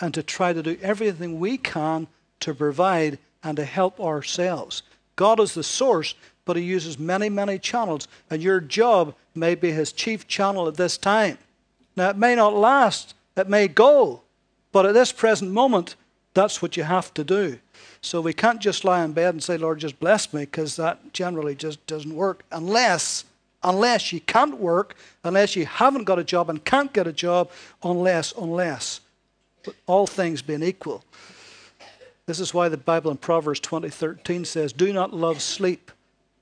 and 0.00 0.14
to 0.14 0.22
try 0.22 0.52
to 0.52 0.62
do 0.62 0.76
everything 0.82 1.38
we 1.38 1.56
can 1.56 2.06
to 2.40 2.54
provide 2.54 3.18
and 3.44 3.56
to 3.56 3.64
help 3.64 4.00
ourselves. 4.00 4.82
God 5.14 5.38
is 5.40 5.54
the 5.54 5.62
source, 5.62 6.14
but 6.44 6.56
He 6.56 6.62
uses 6.62 6.98
many, 6.98 7.28
many 7.28 7.58
channels, 7.58 8.08
and 8.30 8.42
your 8.42 8.60
job 8.60 9.14
may 9.34 9.54
be 9.54 9.70
His 9.70 9.92
chief 9.92 10.26
channel 10.26 10.66
at 10.66 10.74
this 10.74 10.96
time. 10.96 11.38
Now, 11.96 12.10
it 12.10 12.16
may 12.16 12.34
not 12.34 12.54
last, 12.54 13.14
it 13.36 13.48
may 13.48 13.68
go, 13.68 14.22
but 14.72 14.86
at 14.86 14.94
this 14.94 15.12
present 15.12 15.50
moment, 15.50 15.96
that's 16.34 16.62
what 16.62 16.76
you 16.76 16.82
have 16.82 17.12
to 17.14 17.24
do. 17.24 17.58
So 18.00 18.20
we 18.20 18.32
can't 18.32 18.60
just 18.60 18.84
lie 18.84 19.04
in 19.04 19.12
bed 19.12 19.34
and 19.34 19.42
say, 19.42 19.56
Lord, 19.56 19.80
just 19.80 20.00
bless 20.00 20.32
me, 20.32 20.42
because 20.42 20.76
that 20.76 21.12
generally 21.12 21.54
just 21.54 21.86
doesn't 21.86 22.14
work 22.14 22.44
unless 22.50 23.24
unless 23.62 24.12
you 24.12 24.20
can't 24.20 24.58
work, 24.58 24.96
unless 25.24 25.56
you 25.56 25.66
haven't 25.66 26.04
got 26.04 26.18
a 26.18 26.24
job 26.24 26.50
and 26.50 26.64
can't 26.64 26.92
get 26.92 27.06
a 27.06 27.12
job, 27.12 27.50
unless, 27.82 28.32
unless. 28.32 29.00
But 29.64 29.74
all 29.86 30.06
things 30.06 30.42
being 30.42 30.62
equal. 30.62 31.04
This 32.26 32.40
is 32.40 32.54
why 32.54 32.68
the 32.68 32.76
Bible 32.76 33.10
in 33.10 33.16
Proverbs 33.16 33.60
20:13 33.60 34.44
says, 34.44 34.72
"Do 34.72 34.92
not 34.92 35.12
love 35.12 35.42
sleep, 35.42 35.90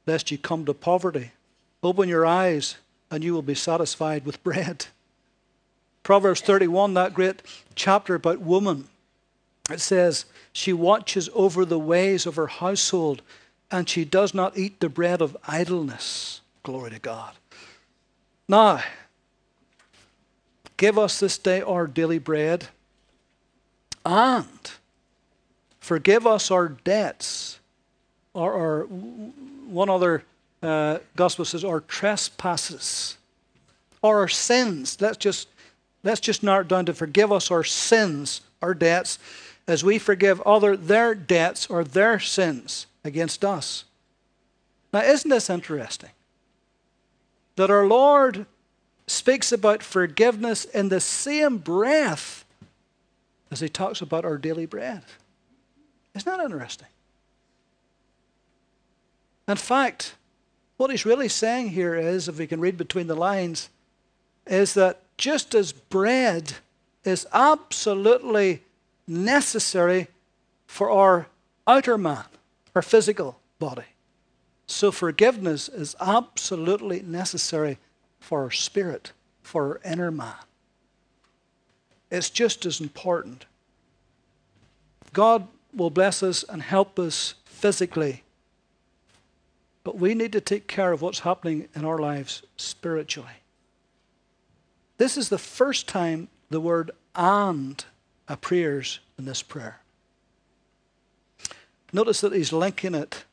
lest 0.06 0.30
you 0.30 0.38
come 0.38 0.64
to 0.66 0.74
poverty. 0.74 1.32
Open 1.82 2.08
your 2.08 2.26
eyes, 2.26 2.76
and 3.10 3.24
you 3.24 3.34
will 3.34 3.42
be 3.42 3.54
satisfied 3.54 4.24
with 4.24 4.42
bread." 4.42 4.86
Proverbs 6.02 6.40
31, 6.40 6.94
that 6.94 7.14
great 7.14 7.42
chapter 7.74 8.14
about 8.14 8.40
woman, 8.40 8.88
it 9.70 9.80
says, 9.80 10.24
She 10.52 10.72
watches 10.72 11.28
over 11.34 11.64
the 11.64 11.78
ways 11.78 12.26
of 12.26 12.36
her 12.36 12.48
household, 12.48 13.22
and 13.70 13.88
she 13.88 14.04
does 14.04 14.34
not 14.34 14.58
eat 14.58 14.80
the 14.80 14.88
bread 14.88 15.22
of 15.22 15.36
idleness. 15.46 16.40
Glory 16.62 16.90
to 16.90 16.98
God. 16.98 17.34
Now, 18.48 18.82
give 20.76 20.98
us 20.98 21.20
this 21.20 21.38
day 21.38 21.62
our 21.62 21.86
daily 21.86 22.18
bread 22.18 22.68
and 24.04 24.70
forgive 25.78 26.26
us 26.26 26.50
our 26.50 26.68
debts. 26.68 27.58
Or, 28.32 28.52
or 28.52 28.82
one 28.84 29.90
other 29.90 30.22
uh, 30.62 30.98
gospel 31.16 31.44
says, 31.44 31.64
our 31.64 31.80
trespasses 31.80 33.16
or 34.02 34.20
our 34.20 34.28
sins. 34.28 35.00
Let's 35.00 35.16
just, 35.16 35.48
let's 36.02 36.20
just 36.20 36.42
not 36.42 36.68
done 36.68 36.86
to 36.86 36.94
forgive 36.94 37.32
us 37.32 37.50
our 37.50 37.64
sins, 37.64 38.40
our 38.62 38.74
debts, 38.74 39.18
as 39.66 39.84
we 39.84 39.98
forgive 39.98 40.40
other 40.42 40.76
their 40.76 41.14
debts 41.14 41.66
or 41.68 41.84
their 41.84 42.18
sins 42.18 42.86
against 43.04 43.44
us. 43.44 43.84
Now, 44.92 45.02
isn't 45.02 45.30
this 45.30 45.50
interesting? 45.50 46.10
that 47.60 47.70
our 47.70 47.86
Lord 47.86 48.46
speaks 49.06 49.52
about 49.52 49.82
forgiveness 49.82 50.64
in 50.64 50.88
the 50.88 50.98
same 50.98 51.58
breath 51.58 52.46
as 53.50 53.60
he 53.60 53.68
talks 53.68 54.00
about 54.00 54.24
our 54.24 54.38
daily 54.38 54.64
bread. 54.64 55.02
Isn't 56.14 56.24
that 56.24 56.42
interesting? 56.42 56.88
In 59.46 59.56
fact, 59.56 60.14
what 60.78 60.90
he's 60.90 61.04
really 61.04 61.28
saying 61.28 61.68
here 61.68 61.94
is, 61.94 62.28
if 62.28 62.38
we 62.38 62.46
can 62.46 62.60
read 62.60 62.78
between 62.78 63.08
the 63.08 63.14
lines, 63.14 63.68
is 64.46 64.72
that 64.72 65.02
just 65.20 65.54
as 65.54 65.70
bread 65.70 66.54
is 67.04 67.26
absolutely 67.30 68.62
necessary 69.06 70.08
for 70.66 70.90
our 70.90 71.26
outer 71.66 71.98
man, 71.98 72.24
our 72.74 72.80
physical 72.80 73.38
body, 73.58 73.84
so 74.66 74.90
forgiveness 74.90 75.68
is 75.68 75.94
absolutely 76.00 77.02
necessary 77.02 77.76
for 78.18 78.44
our 78.44 78.50
spirit, 78.50 79.12
for 79.42 79.64
our 79.84 79.92
inner 79.92 80.10
man. 80.10 80.34
It's 82.10 82.30
just 82.30 82.64
as 82.64 82.80
important. 82.80 83.44
God 85.12 85.46
will 85.74 85.90
bless 85.90 86.22
us 86.22 86.46
and 86.48 86.62
help 86.62 86.98
us 86.98 87.34
physically, 87.44 88.22
but 89.84 89.98
we 89.98 90.14
need 90.14 90.32
to 90.32 90.40
take 90.40 90.66
care 90.66 90.92
of 90.92 91.02
what's 91.02 91.20
happening 91.20 91.68
in 91.74 91.84
our 91.84 91.98
lives 91.98 92.42
spiritually. 92.56 93.39
This 95.00 95.16
is 95.16 95.30
the 95.30 95.38
first 95.38 95.88
time 95.88 96.28
the 96.50 96.60
word 96.60 96.90
and 97.14 97.82
appears 98.28 99.00
in 99.18 99.24
this 99.24 99.42
prayer. 99.42 99.80
Notice 101.90 102.20
that 102.20 102.34
he's 102.34 102.52
linking 102.52 102.94
it 102.94 103.24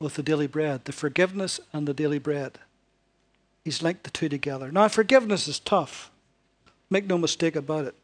with 0.00 0.14
the 0.14 0.24
daily 0.24 0.48
bread, 0.48 0.86
the 0.86 0.92
forgiveness 0.92 1.60
and 1.72 1.86
the 1.86 1.94
daily 1.94 2.18
bread. 2.18 2.58
He's 3.64 3.80
linked 3.80 4.02
the 4.02 4.10
two 4.10 4.28
together. 4.28 4.72
Now, 4.72 4.88
forgiveness 4.88 5.46
is 5.46 5.60
tough. 5.60 6.10
Make 6.90 7.06
no 7.06 7.16
mistake 7.16 7.54
about 7.54 7.84
it. 7.84 7.94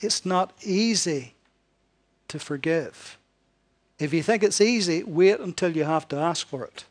It's 0.00 0.26
not 0.26 0.54
easy 0.64 1.34
to 2.26 2.40
forgive. 2.40 3.16
If 4.00 4.12
you 4.12 4.24
think 4.24 4.42
it's 4.42 4.60
easy, 4.60 5.04
wait 5.04 5.38
until 5.38 5.76
you 5.76 5.84
have 5.84 6.08
to 6.08 6.16
ask 6.16 6.48
for 6.48 6.64
it, 6.64 6.84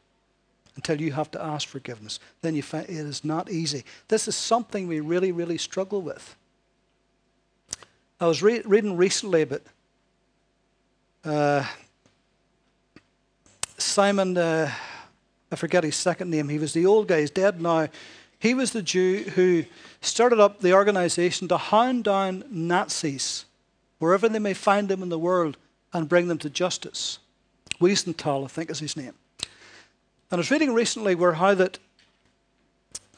until 0.76 1.00
you 1.00 1.12
have 1.14 1.32
to 1.32 1.42
ask 1.42 1.68
forgiveness. 1.68 2.20
Then 2.42 2.56
you 2.56 2.62
find 2.62 2.86
it 2.86 2.96
is 2.96 3.24
not 3.24 3.50
easy. 3.50 3.84
This 4.08 4.28
is 4.28 4.36
something 4.36 4.88
we 4.88 5.00
really, 5.00 5.32
really 5.32 5.58
struggle 5.58 6.02
with. 6.02 6.36
I 8.20 8.28
was 8.28 8.42
re- 8.42 8.62
reading 8.66 8.96
recently 8.96 9.42
about 9.42 9.62
uh, 11.24 11.66
Simon, 13.78 14.38
uh, 14.38 14.72
I 15.52 15.56
forget 15.56 15.84
his 15.84 15.96
second 15.96 16.30
name, 16.30 16.50
he 16.50 16.60
was 16.60 16.74
the 16.74 16.86
old 16.86 17.08
guy, 17.08 17.22
he's 17.22 17.32
dead 17.32 17.62
now. 17.62 17.88
He 18.40 18.54
was 18.54 18.72
the 18.72 18.82
Jew 18.82 19.24
who 19.36 19.66
started 20.02 20.40
up 20.40 20.60
the 20.60 20.74
organization 20.74 21.48
to 21.48 21.58
hound 21.58 22.04
down 22.04 22.44
Nazis 22.50 23.46
wherever 24.00 24.30
they 24.30 24.40
may 24.40 24.54
find 24.54 24.88
them 24.88 25.02
in 25.02 25.10
the 25.10 25.20
world 25.20 25.58
and 25.94 26.08
bring 26.08 26.28
them 26.28 26.38
to 26.40 26.50
justice. 26.50 27.20
Wiesenthal, 27.80 28.46
I 28.46 28.48
think 28.48 28.70
is 28.70 28.80
his 28.80 28.96
name. 28.96 29.14
And 30.32 30.38
I 30.38 30.42
was 30.42 30.52
reading 30.52 30.74
recently 30.74 31.16
where 31.16 31.34
how 31.34 31.54
that 31.54 31.80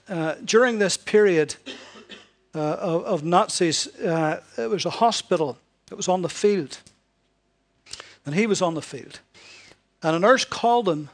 uh, 0.10 0.36
during 0.44 0.80
this 0.80 0.98
period 0.98 1.56
uh, 2.54 2.60
of, 2.60 3.04
of, 3.04 3.24
Nazis, 3.24 3.88
uh, 4.00 4.42
it 4.58 4.70
was 4.70 4.86
a 4.86 4.90
hospital 4.90 5.58
that 5.88 5.96
was 5.96 6.08
on 6.08 6.22
the 6.22 6.30
field. 6.30 6.80
And 8.26 8.36
he 8.36 8.48
was 8.48 8.62
on 8.62 8.74
the 8.74 8.82
field. 8.82 9.20
And 10.04 10.16
a 10.16 10.20
nurse 10.20 10.46
called 10.46 10.88
him 10.90 11.10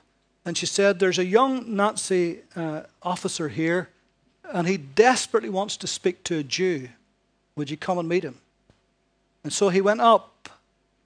and 0.46 0.58
she 0.58 0.66
said, 0.66 1.00
There's 1.00 1.20
a 1.20 1.26
young 1.26 1.76
Nazi 1.76 2.40
uh, 2.56 2.82
officer 3.02 3.50
here 3.50 3.90
and 4.52 4.68
he 4.68 4.78
desperately 4.78 5.50
wants 5.50 5.78
to 5.78 5.88
speak 5.88 6.24
to 6.26 6.38
a 6.38 6.44
Jew. 6.44 6.90
Would 7.56 7.70
you 7.70 7.78
come 7.78 7.98
and 7.98 8.10
meet 8.10 8.24
him? 8.24 8.40
And 9.44 9.52
so 9.54 9.70
he 9.70 9.82
went 9.82 10.02
up. 10.02 10.50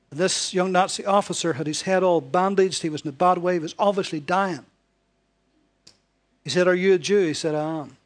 This 0.10 0.54
young 0.54 0.72
Nazi 0.72 1.06
officer 1.06 1.54
had 1.54 1.68
his 1.68 1.82
head 1.82 2.04
all 2.04 2.22
bandaged. 2.22 2.82
He 2.82 2.90
was 2.90 3.02
in 3.02 3.10
a 3.10 3.14
bad 3.14 3.38
way. 3.40 3.54
He 3.54 3.60
was 3.60 3.76
obviously 3.78 4.20
dying. 4.20 4.66
He 6.48 6.52
said, 6.52 6.66
Are 6.66 6.76
you 6.76 6.94
a 6.94 6.98
Jew? 6.98 7.28
He 7.28 7.34
said, 7.34 7.56
I 7.56 7.82
am. 7.82 7.98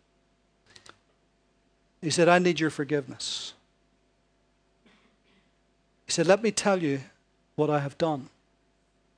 He 2.02 2.10
said, 2.10 2.28
I 2.28 2.40
need 2.40 2.60
your 2.60 2.72
forgiveness. 2.72 3.54
He 6.08 6.12
said, 6.12 6.26
Let 6.26 6.42
me 6.42 6.50
tell 6.50 6.82
you 6.82 7.02
what 7.54 7.70
I 7.70 7.78
have 7.82 8.00
done. 8.00 8.30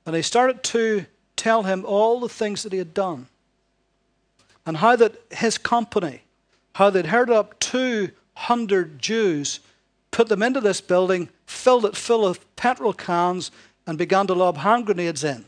And 0.04 0.14
they 0.14 0.20
started 0.20 0.62
to 0.64 1.06
tell 1.36 1.62
him 1.62 1.86
all 1.86 2.20
the 2.20 2.28
things 2.28 2.64
that 2.64 2.72
he 2.72 2.78
had 2.78 2.92
done 2.92 3.28
and 4.66 4.76
how 4.76 4.94
that 4.94 5.14
his 5.30 5.56
company, 5.56 6.20
how 6.74 6.90
they'd 6.90 7.06
herded 7.06 7.34
up 7.34 7.58
200 7.60 8.98
Jews, 8.98 9.60
put 10.10 10.28
them 10.28 10.42
into 10.42 10.60
this 10.60 10.82
building, 10.82 11.30
filled 11.46 11.86
it 11.86 11.96
full 11.96 12.26
of 12.26 12.56
petrol 12.56 12.92
cans, 12.92 13.50
and 13.86 13.96
began 13.96 14.26
to 14.26 14.34
lob 14.34 14.58
hand 14.58 14.84
grenades 14.84 15.24
in. 15.24 15.46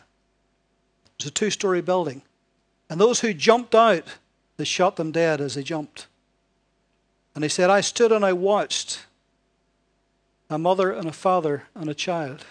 It 1.19 1.25
was 1.25 1.27
a 1.27 1.31
two 1.31 1.51
story 1.51 1.83
building. 1.83 2.23
And 2.89 3.01
those 3.01 3.21
who 3.21 3.35
jumped 3.35 3.75
out, 3.75 4.05
they 4.57 4.65
shot 4.65 4.97
them 4.97 5.13
dead 5.13 5.41
as 5.41 5.55
they 5.55 5.63
jumped. 5.63 6.07
And 7.35 7.45
he 7.45 7.49
said, 7.49 7.69
I 7.69 7.81
stood 7.81 8.13
and 8.13 8.25
I 8.25 8.33
watched 8.33 9.07
a 10.49 10.59
mother 10.59 10.93
and 10.93 11.09
a 11.09 11.13
father 11.13 11.65
and 11.75 11.91
a 11.91 11.95
child 11.95 12.45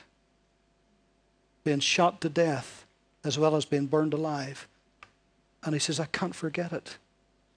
being 1.63 1.79
shot 1.79 2.21
to 2.21 2.29
death 2.29 2.85
as 3.23 3.39
well 3.39 3.55
as 3.55 3.65
being 3.65 3.87
burned 3.87 4.13
alive. 4.13 4.67
And 5.63 5.73
he 5.73 5.79
says, 5.79 5.99
I 5.99 6.05
can't 6.05 6.35
forget 6.35 6.71
it. 6.71 6.97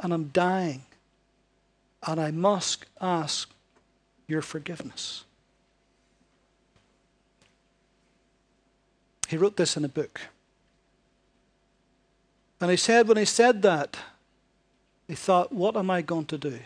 And 0.00 0.14
I'm 0.14 0.28
dying. 0.28 0.84
And 2.06 2.18
I 2.18 2.30
must 2.30 2.86
ask 3.00 3.50
your 4.26 4.40
forgiveness. 4.40 5.24
He 9.28 9.36
wrote 9.36 9.56
this 9.56 9.76
in 9.76 9.84
a 9.84 9.88
book. 9.88 10.22
And 12.60 12.70
he 12.70 12.76
said, 12.76 13.06
when 13.06 13.16
he 13.16 13.24
said 13.24 13.62
that, 13.62 13.96
he 15.06 15.14
thought, 15.14 15.52
what 15.52 15.76
am 15.76 15.90
I 15.90 16.02
going 16.02 16.26
to 16.26 16.38
do? 16.38 16.58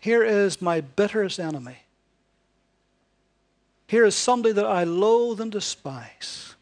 Here 0.00 0.22
is 0.22 0.60
my 0.60 0.80
bitterest 0.80 1.40
enemy. 1.40 1.78
Here 3.86 4.04
is 4.04 4.14
somebody 4.14 4.52
that 4.52 4.66
I 4.66 4.84
loathe 4.84 5.40
and 5.40 5.52
despise. 5.52 6.54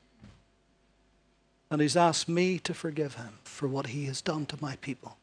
And 1.70 1.80
he's 1.80 1.96
asked 1.96 2.28
me 2.28 2.58
to 2.60 2.74
forgive 2.74 3.14
him 3.14 3.38
for 3.44 3.68
what 3.68 3.88
he 3.88 4.06
has 4.06 4.20
done 4.20 4.46
to 4.46 4.58
my 4.60 4.76
people. 4.76 5.16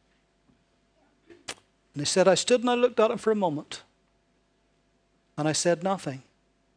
And 1.38 2.00
he 2.00 2.04
said, 2.04 2.28
I 2.28 2.34
stood 2.34 2.60
and 2.60 2.70
I 2.70 2.74
looked 2.74 3.00
at 3.00 3.10
him 3.10 3.18
for 3.18 3.30
a 3.30 3.36
moment. 3.36 3.82
And 5.36 5.48
I 5.48 5.52
said 5.52 5.82
nothing. 5.82 6.22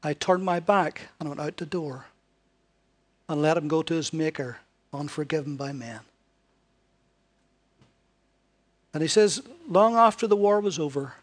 I 0.04 0.14
turned 0.14 0.44
my 0.44 0.60
back 0.60 1.10
and 1.20 1.30
went 1.30 1.42
out 1.42 1.58
the 1.58 1.66
door 1.66 2.06
and 3.32 3.42
let 3.42 3.56
him 3.56 3.70
go 3.70 3.82
to 3.82 3.94
his 3.94 4.12
Maker, 4.12 4.58
unforgiven 4.94 5.56
by 5.56 5.72
men. 5.72 6.02
And 8.94 9.02
he 9.02 9.08
says, 9.08 9.42
long 9.70 9.96
after 9.96 10.28
the 10.28 10.36
war 10.36 10.60
was 10.60 10.78
over, 10.78 11.14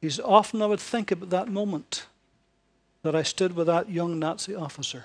he's 0.00 0.18
often 0.18 0.62
I 0.62 0.66
would 0.66 0.80
think 0.80 1.10
about 1.10 1.28
that 1.28 1.48
moment 1.48 2.06
that 3.02 3.14
I 3.14 3.22
stood 3.22 3.54
with 3.54 3.66
that 3.66 3.90
young 3.90 4.18
Nazi 4.18 4.54
officer. 4.54 5.04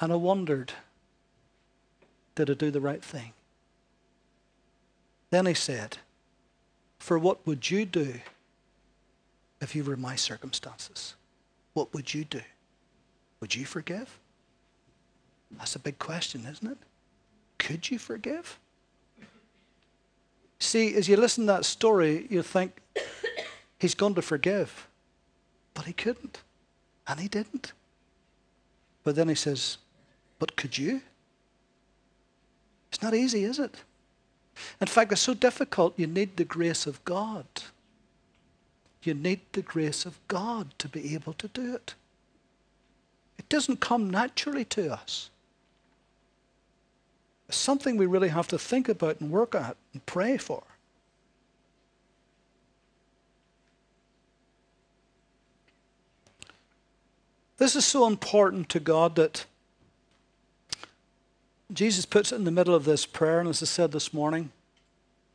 And 0.00 0.12
I 0.12 0.16
wondered, 0.16 0.72
did 2.34 2.50
I 2.50 2.54
do 2.54 2.72
the 2.72 2.80
right 2.80 3.04
thing? 3.04 3.34
Then 5.30 5.46
he 5.46 5.54
said, 5.54 5.98
For 6.98 7.20
what 7.20 7.46
would 7.46 7.70
you 7.70 7.84
do 7.84 8.14
if 9.60 9.76
you 9.76 9.84
were 9.84 9.94
in 9.94 10.00
my 10.00 10.16
circumstances? 10.16 11.14
What 11.72 11.94
would 11.94 12.12
you 12.12 12.24
do? 12.24 12.40
Would 13.40 13.54
you 13.54 13.64
forgive? 13.64 14.18
That's 15.52 15.76
a 15.76 15.78
big 15.78 15.98
question, 15.98 16.44
isn't 16.46 16.70
it? 16.70 16.78
Could 17.58 17.90
you 17.90 17.98
forgive? 17.98 18.58
See, 20.58 20.94
as 20.94 21.08
you 21.08 21.16
listen 21.16 21.46
to 21.46 21.52
that 21.52 21.64
story, 21.64 22.26
you 22.30 22.42
think, 22.42 22.80
he's 23.78 23.94
going 23.94 24.14
to 24.14 24.22
forgive. 24.22 24.88
But 25.74 25.86
he 25.86 25.92
couldn't. 25.92 26.42
And 27.06 27.20
he 27.20 27.28
didn't. 27.28 27.72
But 29.04 29.14
then 29.14 29.28
he 29.28 29.34
says, 29.34 29.78
But 30.38 30.56
could 30.56 30.76
you? 30.76 31.00
It's 32.90 33.02
not 33.02 33.14
easy, 33.14 33.44
is 33.44 33.58
it? 33.58 33.74
In 34.80 34.86
fact, 34.86 35.12
it's 35.12 35.20
so 35.20 35.34
difficult, 35.34 35.98
you 35.98 36.06
need 36.06 36.36
the 36.36 36.44
grace 36.44 36.86
of 36.86 37.04
God. 37.04 37.46
You 39.02 39.14
need 39.14 39.40
the 39.52 39.62
grace 39.62 40.04
of 40.04 40.18
God 40.26 40.74
to 40.78 40.88
be 40.88 41.14
able 41.14 41.32
to 41.34 41.48
do 41.48 41.74
it. 41.74 41.94
It 43.38 43.48
doesn't 43.48 43.80
come 43.80 44.10
naturally 44.10 44.64
to 44.66 44.92
us. 44.92 45.30
It's 47.48 47.56
something 47.56 47.96
we 47.96 48.06
really 48.06 48.28
have 48.28 48.48
to 48.48 48.58
think 48.58 48.88
about 48.88 49.20
and 49.20 49.30
work 49.30 49.54
at 49.54 49.76
and 49.92 50.04
pray 50.04 50.36
for. 50.36 50.62
This 57.56 57.74
is 57.74 57.84
so 57.84 58.06
important 58.06 58.68
to 58.68 58.80
God 58.80 59.16
that 59.16 59.44
Jesus 61.72 62.06
puts 62.06 62.32
it 62.32 62.36
in 62.36 62.44
the 62.44 62.50
middle 62.50 62.74
of 62.74 62.84
this 62.84 63.04
prayer, 63.04 63.40
and 63.40 63.48
as 63.48 63.62
I 63.62 63.66
said 63.66 63.92
this 63.92 64.14
morning, 64.14 64.52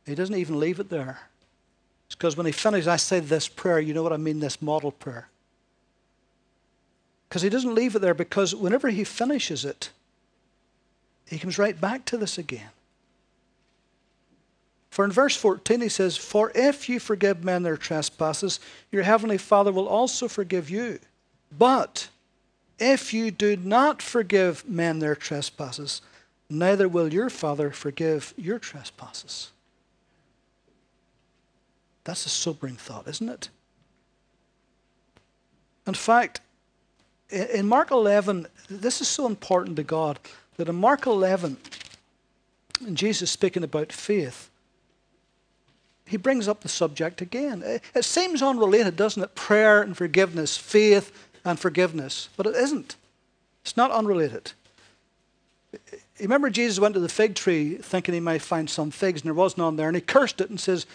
he 0.06 0.14
doesn't 0.14 0.34
even 0.34 0.58
leave 0.58 0.80
it 0.80 0.88
there. 0.88 1.18
It's 2.06 2.14
because 2.14 2.36
when 2.36 2.46
he 2.46 2.52
finishes, 2.52 2.88
I 2.88 2.96
say 2.96 3.20
this 3.20 3.46
prayer, 3.46 3.78
you 3.78 3.94
know 3.94 4.02
what 4.02 4.12
I 4.12 4.16
mean, 4.16 4.40
this 4.40 4.62
model 4.62 4.90
prayer. 4.90 5.28
Because 7.34 7.42
he 7.42 7.48
doesn't 7.48 7.74
leave 7.74 7.96
it 7.96 7.98
there, 7.98 8.14
because 8.14 8.54
whenever 8.54 8.90
he 8.90 9.02
finishes 9.02 9.64
it, 9.64 9.90
he 11.26 11.36
comes 11.36 11.58
right 11.58 11.80
back 11.80 12.04
to 12.04 12.16
this 12.16 12.38
again. 12.38 12.70
For 14.88 15.04
in 15.04 15.10
verse 15.10 15.34
14 15.34 15.80
he 15.80 15.88
says, 15.88 16.16
For 16.16 16.52
if 16.54 16.88
you 16.88 17.00
forgive 17.00 17.42
men 17.42 17.64
their 17.64 17.76
trespasses, 17.76 18.60
your 18.92 19.02
heavenly 19.02 19.36
Father 19.36 19.72
will 19.72 19.88
also 19.88 20.28
forgive 20.28 20.70
you. 20.70 21.00
But 21.50 22.08
if 22.78 23.12
you 23.12 23.32
do 23.32 23.56
not 23.56 24.00
forgive 24.00 24.68
men 24.68 25.00
their 25.00 25.16
trespasses, 25.16 26.02
neither 26.48 26.86
will 26.86 27.12
your 27.12 27.30
Father 27.30 27.72
forgive 27.72 28.32
your 28.36 28.60
trespasses. 28.60 29.50
That's 32.04 32.26
a 32.26 32.28
sobering 32.28 32.76
thought, 32.76 33.08
isn't 33.08 33.28
it? 33.28 33.48
In 35.84 35.94
fact, 35.94 36.40
in 37.30 37.66
Mark 37.66 37.90
11, 37.90 38.46
this 38.68 39.00
is 39.00 39.08
so 39.08 39.26
important 39.26 39.76
to 39.76 39.82
God 39.82 40.18
that 40.56 40.68
in 40.68 40.76
Mark 40.76 41.06
11, 41.06 41.56
Jesus 42.92 43.30
speaking 43.30 43.64
about 43.64 43.92
faith, 43.92 44.50
he 46.06 46.16
brings 46.16 46.48
up 46.48 46.60
the 46.60 46.68
subject 46.68 47.22
again. 47.22 47.62
It 47.94 48.04
seems 48.04 48.42
unrelated, 48.42 48.96
doesn't 48.96 49.22
it? 49.22 49.34
Prayer 49.34 49.80
and 49.80 49.96
forgiveness, 49.96 50.56
faith 50.56 51.12
and 51.44 51.58
forgiveness. 51.58 52.28
But 52.36 52.46
it 52.46 52.56
isn't. 52.56 52.96
It's 53.62 53.76
not 53.76 53.90
unrelated. 53.90 54.52
Remember 56.20 56.50
Jesus 56.50 56.78
went 56.78 56.94
to 56.94 57.00
the 57.00 57.08
fig 57.08 57.34
tree 57.34 57.76
thinking 57.76 58.14
he 58.14 58.20
might 58.20 58.42
find 58.42 58.68
some 58.68 58.90
figs, 58.90 59.22
and 59.22 59.26
there 59.26 59.34
was 59.34 59.56
none 59.56 59.76
there, 59.76 59.88
and 59.88 59.96
he 59.96 60.02
cursed 60.02 60.40
it 60.40 60.50
and 60.50 60.60
says, 60.60 60.86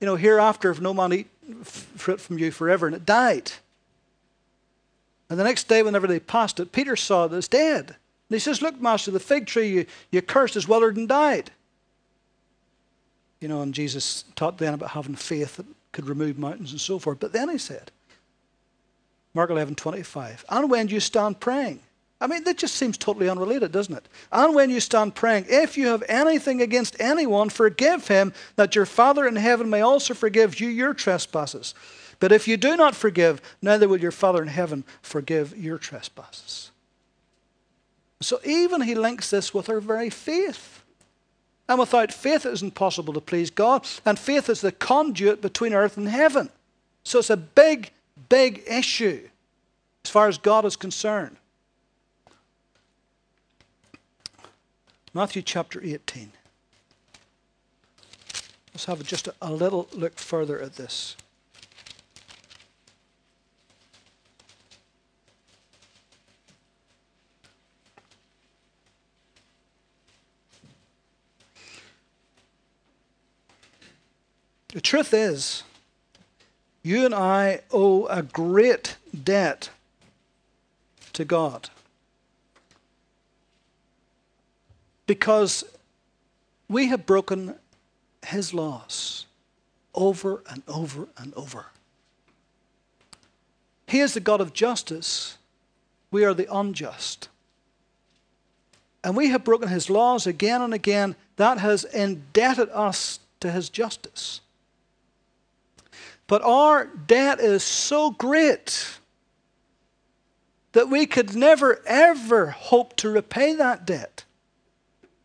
You 0.00 0.06
know, 0.06 0.16
hereafter, 0.16 0.70
if 0.70 0.80
no 0.80 0.94
man 0.94 1.12
eat 1.12 1.28
fruit 1.62 2.20
from 2.20 2.38
you 2.38 2.50
forever, 2.50 2.86
and 2.86 2.96
it 2.96 3.04
died. 3.04 3.52
And 5.34 5.40
the 5.40 5.44
next 5.44 5.66
day, 5.66 5.82
whenever 5.82 6.06
they 6.06 6.20
passed 6.20 6.60
it, 6.60 6.70
Peter 6.70 6.94
saw 6.94 7.26
that 7.26 7.36
it's 7.36 7.48
dead. 7.48 7.86
And 7.88 7.96
he 8.36 8.38
says, 8.38 8.62
Look, 8.62 8.80
Master, 8.80 9.10
the 9.10 9.18
fig 9.18 9.46
tree 9.46 9.68
you, 9.68 9.86
you 10.12 10.22
cursed 10.22 10.54
has 10.54 10.68
withered 10.68 10.96
and 10.96 11.08
died. 11.08 11.50
You 13.40 13.48
know, 13.48 13.60
and 13.60 13.74
Jesus 13.74 14.26
taught 14.36 14.58
then 14.58 14.74
about 14.74 14.92
having 14.92 15.16
faith 15.16 15.56
that 15.56 15.66
could 15.90 16.08
remove 16.08 16.38
mountains 16.38 16.70
and 16.70 16.80
so 16.80 17.00
forth. 17.00 17.18
But 17.18 17.32
then 17.32 17.48
he 17.48 17.58
said, 17.58 17.90
Mark 19.34 19.50
11, 19.50 19.74
25. 19.74 20.44
And 20.50 20.70
when 20.70 20.86
you 20.86 21.00
stand 21.00 21.40
praying, 21.40 21.80
I 22.20 22.28
mean, 22.28 22.44
that 22.44 22.56
just 22.56 22.76
seems 22.76 22.96
totally 22.96 23.28
unrelated, 23.28 23.72
doesn't 23.72 23.96
it? 23.96 24.08
And 24.30 24.54
when 24.54 24.70
you 24.70 24.78
stand 24.78 25.16
praying, 25.16 25.46
if 25.48 25.76
you 25.76 25.88
have 25.88 26.04
anything 26.08 26.62
against 26.62 26.94
anyone, 27.00 27.48
forgive 27.48 28.06
him, 28.06 28.32
that 28.54 28.76
your 28.76 28.86
Father 28.86 29.26
in 29.26 29.34
heaven 29.34 29.68
may 29.68 29.80
also 29.80 30.14
forgive 30.14 30.60
you 30.60 30.68
your 30.68 30.94
trespasses. 30.94 31.74
But 32.24 32.32
if 32.32 32.48
you 32.48 32.56
do 32.56 32.74
not 32.74 32.96
forgive, 32.96 33.42
neither 33.60 33.86
will 33.86 34.00
your 34.00 34.10
Father 34.10 34.40
in 34.40 34.48
heaven 34.48 34.84
forgive 35.02 35.54
your 35.58 35.76
trespasses. 35.76 36.70
So 38.22 38.40
even 38.46 38.80
he 38.80 38.94
links 38.94 39.28
this 39.28 39.52
with 39.52 39.68
our 39.68 39.78
very 39.78 40.08
faith. 40.08 40.82
And 41.68 41.78
without 41.78 42.14
faith, 42.14 42.46
it 42.46 42.54
isn't 42.54 42.74
possible 42.74 43.12
to 43.12 43.20
please 43.20 43.50
God. 43.50 43.86
And 44.06 44.18
faith 44.18 44.48
is 44.48 44.62
the 44.62 44.72
conduit 44.72 45.42
between 45.42 45.74
earth 45.74 45.98
and 45.98 46.08
heaven. 46.08 46.48
So 47.02 47.18
it's 47.18 47.28
a 47.28 47.36
big 47.36 47.90
big 48.30 48.62
issue 48.66 49.28
as 50.02 50.10
far 50.10 50.26
as 50.26 50.38
God 50.38 50.64
is 50.64 50.76
concerned. 50.76 51.36
Matthew 55.12 55.42
chapter 55.42 55.78
18. 55.84 56.32
Let's 58.72 58.86
have 58.86 59.04
just 59.04 59.28
a, 59.28 59.34
a 59.42 59.52
little 59.52 59.88
look 59.92 60.18
further 60.18 60.58
at 60.58 60.76
this. 60.76 61.16
The 74.74 74.80
truth 74.80 75.14
is, 75.14 75.62
you 76.82 77.06
and 77.06 77.14
I 77.14 77.60
owe 77.70 78.06
a 78.06 78.24
great 78.24 78.96
debt 79.22 79.70
to 81.12 81.24
God. 81.24 81.70
Because 85.06 85.62
we 86.68 86.88
have 86.88 87.06
broken 87.06 87.54
his 88.26 88.52
laws 88.52 89.26
over 89.94 90.42
and 90.50 90.64
over 90.66 91.06
and 91.16 91.32
over. 91.34 91.66
He 93.86 94.00
is 94.00 94.14
the 94.14 94.20
God 94.20 94.40
of 94.40 94.52
justice. 94.52 95.38
We 96.10 96.24
are 96.24 96.34
the 96.34 96.52
unjust. 96.52 97.28
And 99.04 99.16
we 99.16 99.28
have 99.28 99.44
broken 99.44 99.68
his 99.68 99.88
laws 99.88 100.26
again 100.26 100.62
and 100.62 100.74
again. 100.74 101.14
That 101.36 101.58
has 101.58 101.84
indebted 101.84 102.70
us 102.70 103.20
to 103.38 103.52
his 103.52 103.68
justice. 103.68 104.40
But 106.26 106.42
our 106.42 106.86
debt 106.86 107.40
is 107.40 107.62
so 107.62 108.10
great 108.10 108.98
that 110.72 110.88
we 110.88 111.06
could 111.06 111.34
never, 111.36 111.80
ever 111.86 112.50
hope 112.50 112.96
to 112.96 113.10
repay 113.10 113.54
that 113.54 113.86
debt. 113.86 114.24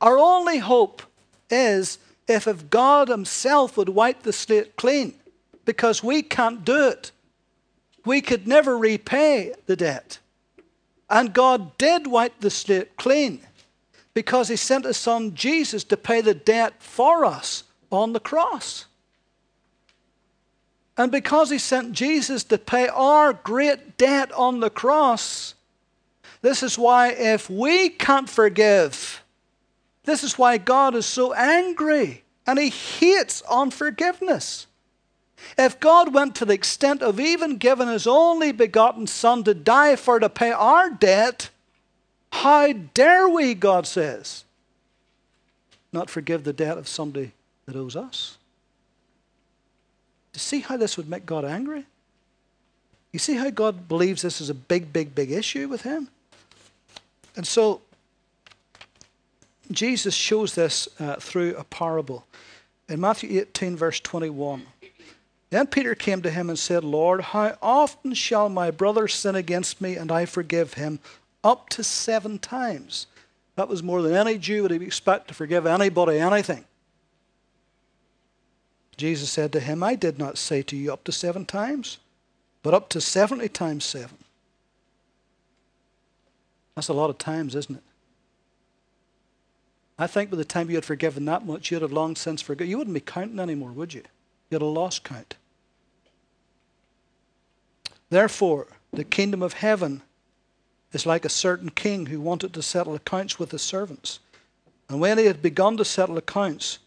Our 0.01 0.17
only 0.17 0.59
hope 0.59 1.01
is 1.49 1.97
if, 2.27 2.47
if 2.47 2.69
God 2.69 3.07
Himself 3.07 3.75
would 3.77 3.89
wipe 3.89 4.23
the 4.23 4.33
slate 4.33 4.75
clean, 4.75 5.15
because 5.65 6.03
we 6.03 6.21
can't 6.21 6.65
do 6.65 6.87
it. 6.87 7.11
We 8.03 8.21
could 8.21 8.47
never 8.47 8.77
repay 8.77 9.53
the 9.67 9.75
debt. 9.75 10.19
And 11.09 11.33
God 11.33 11.77
did 11.77 12.07
wipe 12.07 12.39
the 12.39 12.49
slate 12.49 12.97
clean 12.97 13.41
because 14.13 14.47
He 14.47 14.55
sent 14.55 14.85
His 14.85 14.97
Son 14.97 15.35
Jesus 15.35 15.83
to 15.85 15.97
pay 15.97 16.21
the 16.21 16.33
debt 16.33 16.73
for 16.79 17.23
us 17.25 17.65
on 17.91 18.13
the 18.13 18.19
cross. 18.19 18.85
And 20.99 21.13
because 21.13 21.49
he 21.49 21.59
sent 21.59 21.93
Jesus 21.93 22.43
to 22.43 22.57
pay 22.57 22.89
our 22.89 23.31
great 23.31 23.97
debt 23.97 24.33
on 24.33 24.59
the 24.59 24.69
cross, 24.69 25.55
this 26.41 26.61
is 26.61 26.77
why 26.77 27.11
if 27.11 27.49
we 27.49 27.87
can't 27.87 28.29
forgive, 28.29 29.23
this 30.03 30.25
is 30.25 30.37
why 30.37 30.57
God 30.57 30.95
is 30.95 31.05
so 31.05 31.33
angry 31.33 32.23
and 32.45 32.59
he 32.59 32.69
hates 32.69 33.41
unforgiveness. 33.49 34.67
If 35.57 35.79
God 35.79 36.13
went 36.13 36.35
to 36.35 36.45
the 36.45 36.53
extent 36.53 37.01
of 37.01 37.17
even 37.17 37.55
giving 37.55 37.87
his 37.87 38.05
only 38.05 38.51
begotten 38.51 39.07
Son 39.07 39.45
to 39.45 39.53
die 39.53 39.95
for 39.95 40.19
to 40.19 40.27
pay 40.27 40.51
our 40.51 40.89
debt, 40.89 41.49
how 42.33 42.73
dare 42.73 43.29
we, 43.29 43.53
God 43.53 43.87
says, 43.87 44.43
not 45.93 46.09
forgive 46.09 46.43
the 46.43 46.51
debt 46.51 46.77
of 46.77 46.89
somebody 46.89 47.31
that 47.67 47.77
owes 47.77 47.95
us? 47.95 48.38
You 50.33 50.39
see 50.39 50.59
how 50.59 50.77
this 50.77 50.97
would 50.97 51.09
make 51.09 51.25
God 51.25 51.45
angry? 51.45 51.85
You 53.11 53.19
see 53.19 53.35
how 53.35 53.49
God 53.49 53.87
believes 53.87 54.21
this 54.21 54.39
is 54.39 54.49
a 54.49 54.53
big, 54.53 54.93
big, 54.93 55.15
big 55.15 55.31
issue 55.31 55.67
with 55.67 55.81
him? 55.81 56.09
And 57.35 57.47
so 57.47 57.81
Jesus 59.71 60.13
shows 60.13 60.55
this 60.55 60.87
uh, 60.99 61.15
through 61.15 61.55
a 61.55 61.63
parable. 61.63 62.25
In 62.87 62.99
Matthew 62.99 63.39
18, 63.39 63.77
verse 63.77 63.99
21, 63.99 64.65
then 65.51 65.67
Peter 65.67 65.95
came 65.95 66.21
to 66.21 66.29
him 66.29 66.49
and 66.49 66.57
said, 66.57 66.83
Lord, 66.83 67.21
how 67.21 67.57
often 67.61 68.13
shall 68.13 68.49
my 68.49 68.71
brother 68.71 69.07
sin 69.07 69.35
against 69.35 69.81
me 69.81 69.95
and 69.95 70.11
I 70.11 70.25
forgive 70.25 70.75
him? 70.75 70.99
Up 71.43 71.69
to 71.69 71.83
seven 71.83 72.37
times. 72.37 73.07
That 73.55 73.67
was 73.67 73.81
more 73.81 74.01
than 74.01 74.15
any 74.15 74.37
Jew 74.37 74.63
would 74.63 74.71
expect 74.71 75.27
to 75.29 75.33
forgive 75.33 75.65
anybody 75.65 76.19
anything. 76.19 76.65
Jesus 78.99 79.31
said 79.31 79.53
to 79.53 79.61
him, 79.61 79.81
I 79.81 79.95
did 79.95 80.19
not 80.19 80.37
say 80.37 80.61
to 80.63 80.75
you 80.75 80.91
up 80.91 81.05
to 81.05 81.13
seven 81.13 81.45
times, 81.45 81.99
but 82.61 82.73
up 82.73 82.89
to 82.89 82.99
70 82.99 83.47
times 83.47 83.85
seven. 83.85 84.17
That's 86.75 86.89
a 86.89 86.93
lot 86.93 87.09
of 87.09 87.17
times, 87.17 87.55
isn't 87.55 87.77
it? 87.77 87.83
I 89.97 90.05
think 90.05 90.29
by 90.29 90.37
the 90.37 90.43
time 90.43 90.69
you 90.69 90.75
had 90.75 90.83
forgiven 90.83 91.23
that 91.25 91.45
much, 91.45 91.71
you'd 91.71 91.81
have 91.81 91.93
long 91.93 92.17
since 92.17 92.41
forgiven. 92.41 92.69
You 92.69 92.77
wouldn't 92.77 92.93
be 92.93 92.99
counting 92.99 93.39
anymore, 93.39 93.71
would 93.71 93.93
you? 93.93 94.03
You'd 94.49 94.61
have 94.61 94.69
lost 94.69 95.05
count. 95.05 95.35
Therefore, 98.09 98.67
the 98.91 99.05
kingdom 99.05 99.41
of 99.41 99.53
heaven 99.53 100.01
is 100.91 101.05
like 101.05 101.23
a 101.23 101.29
certain 101.29 101.69
king 101.69 102.07
who 102.07 102.19
wanted 102.19 102.53
to 102.53 102.61
settle 102.61 102.95
accounts 102.95 103.39
with 103.39 103.51
his 103.51 103.61
servants. 103.61 104.19
And 104.89 104.99
when 104.99 105.17
he 105.17 105.25
had 105.25 105.41
begun 105.41 105.77
to 105.77 105.85
settle 105.85 106.17
accounts, 106.17 106.79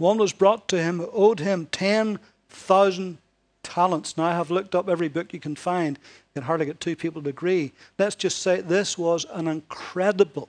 one 0.00 0.18
was 0.18 0.32
brought 0.32 0.66
to 0.68 0.82
him 0.82 0.98
who 0.98 1.10
owed 1.12 1.40
him 1.40 1.66
10,000 1.66 3.18
talents. 3.62 4.16
Now, 4.16 4.24
I 4.24 4.32
have 4.32 4.50
looked 4.50 4.74
up 4.74 4.88
every 4.88 5.08
book 5.08 5.32
you 5.32 5.40
can 5.40 5.56
find. 5.56 5.98
You 5.98 6.40
can 6.40 6.42
hardly 6.44 6.66
get 6.66 6.80
two 6.80 6.96
people 6.96 7.22
to 7.22 7.28
agree. 7.28 7.72
Let's 7.98 8.16
just 8.16 8.38
say 8.38 8.60
this 8.60 8.96
was 8.96 9.26
an 9.30 9.46
incredible, 9.46 10.48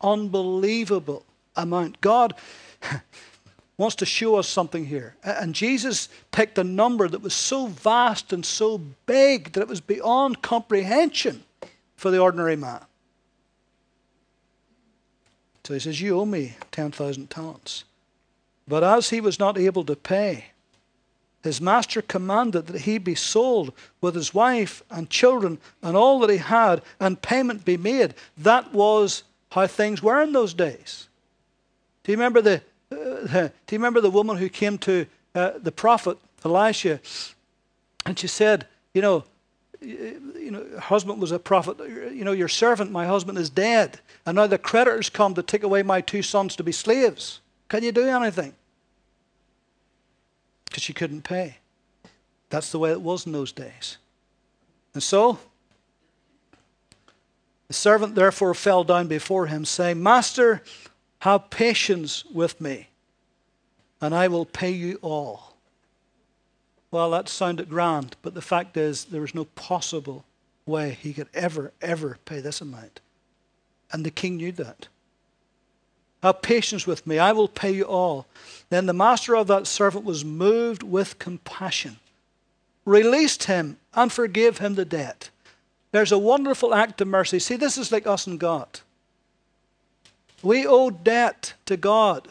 unbelievable 0.00 1.24
amount. 1.56 2.00
God 2.00 2.34
wants 3.78 3.96
to 3.96 4.06
show 4.06 4.36
us 4.36 4.48
something 4.48 4.86
here. 4.86 5.16
And 5.24 5.54
Jesus 5.54 6.08
picked 6.30 6.58
a 6.58 6.64
number 6.64 7.08
that 7.08 7.22
was 7.22 7.34
so 7.34 7.66
vast 7.66 8.32
and 8.32 8.44
so 8.44 8.78
big 9.06 9.52
that 9.52 9.62
it 9.62 9.68
was 9.68 9.80
beyond 9.80 10.42
comprehension 10.42 11.42
for 11.96 12.10
the 12.10 12.18
ordinary 12.18 12.56
man. 12.56 12.84
So 15.64 15.72
he 15.72 15.80
says, 15.80 16.00
You 16.00 16.20
owe 16.20 16.26
me 16.26 16.56
10,000 16.70 17.30
talents. 17.30 17.84
But 18.66 18.82
as 18.82 19.10
he 19.10 19.20
was 19.20 19.38
not 19.38 19.58
able 19.58 19.84
to 19.84 19.96
pay, 19.96 20.46
his 21.42 21.60
master 21.60 22.00
commanded 22.00 22.66
that 22.68 22.82
he 22.82 22.96
be 22.96 23.14
sold 23.14 23.72
with 24.00 24.14
his 24.14 24.32
wife 24.32 24.82
and 24.90 25.10
children 25.10 25.58
and 25.82 25.96
all 25.96 26.18
that 26.20 26.30
he 26.30 26.38
had, 26.38 26.80
and 26.98 27.20
payment 27.20 27.64
be 27.64 27.76
made. 27.76 28.14
That 28.38 28.72
was 28.72 29.24
how 29.50 29.66
things 29.66 30.02
were 30.02 30.22
in 30.22 30.32
those 30.32 30.54
days. 30.54 31.08
Do 32.02 32.12
you 32.12 32.18
remember 32.18 32.40
the, 32.40 32.62
uh, 32.90 33.48
do 33.66 33.74
you 33.74 33.78
remember 33.78 34.00
the 34.00 34.10
woman 34.10 34.38
who 34.38 34.48
came 34.48 34.78
to 34.78 35.06
uh, 35.34 35.52
the 35.58 35.72
prophet 35.72 36.16
Elisha 36.44 37.00
and 38.06 38.18
she 38.18 38.26
said, 38.26 38.66
You 38.92 39.02
know, 39.02 39.24
you 39.80 40.50
know, 40.50 40.64
her 40.74 40.80
husband 40.80 41.20
was 41.20 41.32
a 41.32 41.38
prophet. 41.38 41.78
You 41.78 42.24
know, 42.24 42.32
your 42.32 42.48
servant, 42.48 42.90
my 42.90 43.06
husband, 43.06 43.38
is 43.38 43.50
dead. 43.50 44.00
And 44.24 44.36
now 44.36 44.46
the 44.46 44.58
creditors 44.58 45.10
come 45.10 45.34
to 45.34 45.42
take 45.42 45.62
away 45.62 45.82
my 45.82 46.00
two 46.00 46.22
sons 46.22 46.56
to 46.56 46.64
be 46.64 46.72
slaves. 46.72 47.40
Can 47.74 47.82
you 47.82 47.90
do 47.90 48.06
anything? 48.06 48.54
Because 50.64 50.84
she 50.84 50.92
couldn't 50.92 51.22
pay. 51.22 51.56
That's 52.48 52.70
the 52.70 52.78
way 52.78 52.92
it 52.92 53.00
was 53.00 53.26
in 53.26 53.32
those 53.32 53.50
days. 53.50 53.98
And 54.92 55.02
so, 55.02 55.40
the 57.66 57.74
servant 57.74 58.14
therefore 58.14 58.54
fell 58.54 58.84
down 58.84 59.08
before 59.08 59.46
him, 59.46 59.64
saying, 59.64 60.00
Master, 60.00 60.62
have 61.18 61.50
patience 61.50 62.24
with 62.26 62.60
me, 62.60 62.90
and 64.00 64.14
I 64.14 64.28
will 64.28 64.46
pay 64.46 64.70
you 64.70 65.00
all. 65.02 65.56
Well, 66.92 67.10
that 67.10 67.28
sounded 67.28 67.68
grand, 67.68 68.14
but 68.22 68.34
the 68.34 68.40
fact 68.40 68.76
is, 68.76 69.06
there 69.06 69.22
was 69.22 69.34
no 69.34 69.46
possible 69.46 70.24
way 70.64 70.96
he 71.02 71.12
could 71.12 71.28
ever, 71.34 71.72
ever 71.82 72.18
pay 72.24 72.38
this 72.38 72.60
amount. 72.60 73.00
And 73.90 74.06
the 74.06 74.12
king 74.12 74.36
knew 74.36 74.52
that. 74.52 74.86
Have 76.24 76.40
patience 76.40 76.86
with 76.86 77.06
me, 77.06 77.18
I 77.18 77.32
will 77.32 77.48
pay 77.48 77.70
you 77.70 77.84
all. 77.84 78.24
Then 78.70 78.86
the 78.86 78.94
master 78.94 79.36
of 79.36 79.46
that 79.48 79.66
servant 79.66 80.06
was 80.06 80.24
moved 80.24 80.82
with 80.82 81.18
compassion, 81.18 81.98
released 82.86 83.44
him, 83.44 83.76
and 83.92 84.10
forgave 84.10 84.56
him 84.56 84.74
the 84.74 84.86
debt. 84.86 85.28
There's 85.92 86.12
a 86.12 86.18
wonderful 86.18 86.72
act 86.74 87.02
of 87.02 87.08
mercy. 87.08 87.38
See, 87.38 87.56
this 87.56 87.76
is 87.76 87.92
like 87.92 88.06
us 88.06 88.26
and 88.26 88.40
God. 88.40 88.80
We 90.42 90.66
owe 90.66 90.88
debt 90.88 91.52
to 91.66 91.76
God, 91.76 92.28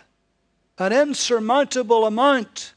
an 0.79 0.91
insurmountable 0.91 2.08
amount 2.08 2.73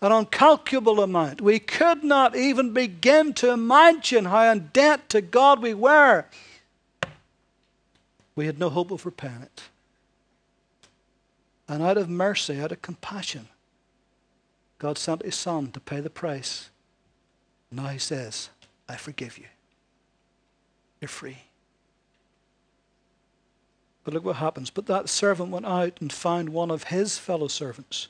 an 0.00 0.12
uncalculable 0.12 1.02
amount. 1.02 1.40
We 1.40 1.58
could 1.58 2.04
not 2.04 2.36
even 2.36 2.72
begin 2.72 3.34
to 3.34 3.50
imagine 3.50 4.26
how 4.26 4.52
in 4.52 4.70
debt 4.72 5.08
to 5.08 5.20
God 5.20 5.60
we 5.60 5.74
were. 5.74 6.24
We 8.36 8.46
had 8.46 8.60
no 8.60 8.70
hope 8.70 8.92
of 8.92 9.04
it. 9.04 9.62
And 11.68 11.82
out 11.82 11.98
of 11.98 12.08
mercy, 12.08 12.60
out 12.60 12.72
of 12.72 12.80
compassion, 12.80 13.48
God 14.78 14.96
sent 14.96 15.24
his 15.24 15.34
son 15.34 15.70
to 15.72 15.80
pay 15.80 16.00
the 16.00 16.10
price. 16.10 16.70
Now 17.70 17.88
he 17.88 17.98
says, 17.98 18.48
I 18.88 18.96
forgive 18.96 19.36
you. 19.36 19.46
You're 21.00 21.08
free. 21.08 21.38
But 24.04 24.14
look 24.14 24.24
what 24.24 24.36
happens. 24.36 24.70
But 24.70 24.86
that 24.86 25.08
servant 25.08 25.50
went 25.50 25.66
out 25.66 25.98
and 26.00 26.10
found 26.10 26.48
one 26.48 26.70
of 26.70 26.84
his 26.84 27.18
fellow 27.18 27.48
servants 27.48 28.08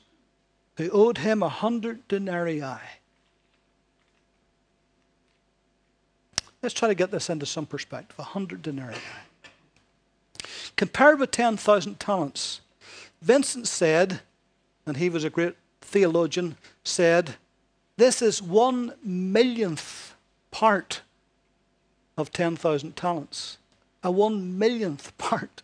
who 0.77 0.89
owed 0.91 1.17
him 1.17 1.43
a 1.43 1.49
hundred 1.49 2.07
denarii. 2.07 2.63
Let's 6.61 6.73
try 6.73 6.87
to 6.87 6.95
get 6.95 7.11
this 7.11 7.29
into 7.29 7.45
some 7.45 7.65
perspective. 7.65 8.17
A 8.17 8.23
hundred 8.23 8.61
denarii. 8.61 8.95
Compared 10.77 11.19
with 11.19 11.31
10,000 11.31 11.99
talents, 11.99 12.61
Vincent 13.21 13.67
said, 13.67 14.21
and 14.85 14.97
he 14.97 15.09
was 15.09 15.23
a 15.23 15.29
great 15.29 15.55
theologian, 15.81 16.57
said, 16.83 17.35
this 17.97 18.21
is 18.21 18.41
one 18.41 18.93
millionth 19.03 20.15
part 20.51 21.01
of 22.17 22.31
10,000 22.31 22.95
talents. 22.95 23.57
A 24.03 24.09
one 24.09 24.57
millionth 24.57 25.17
part. 25.17 25.61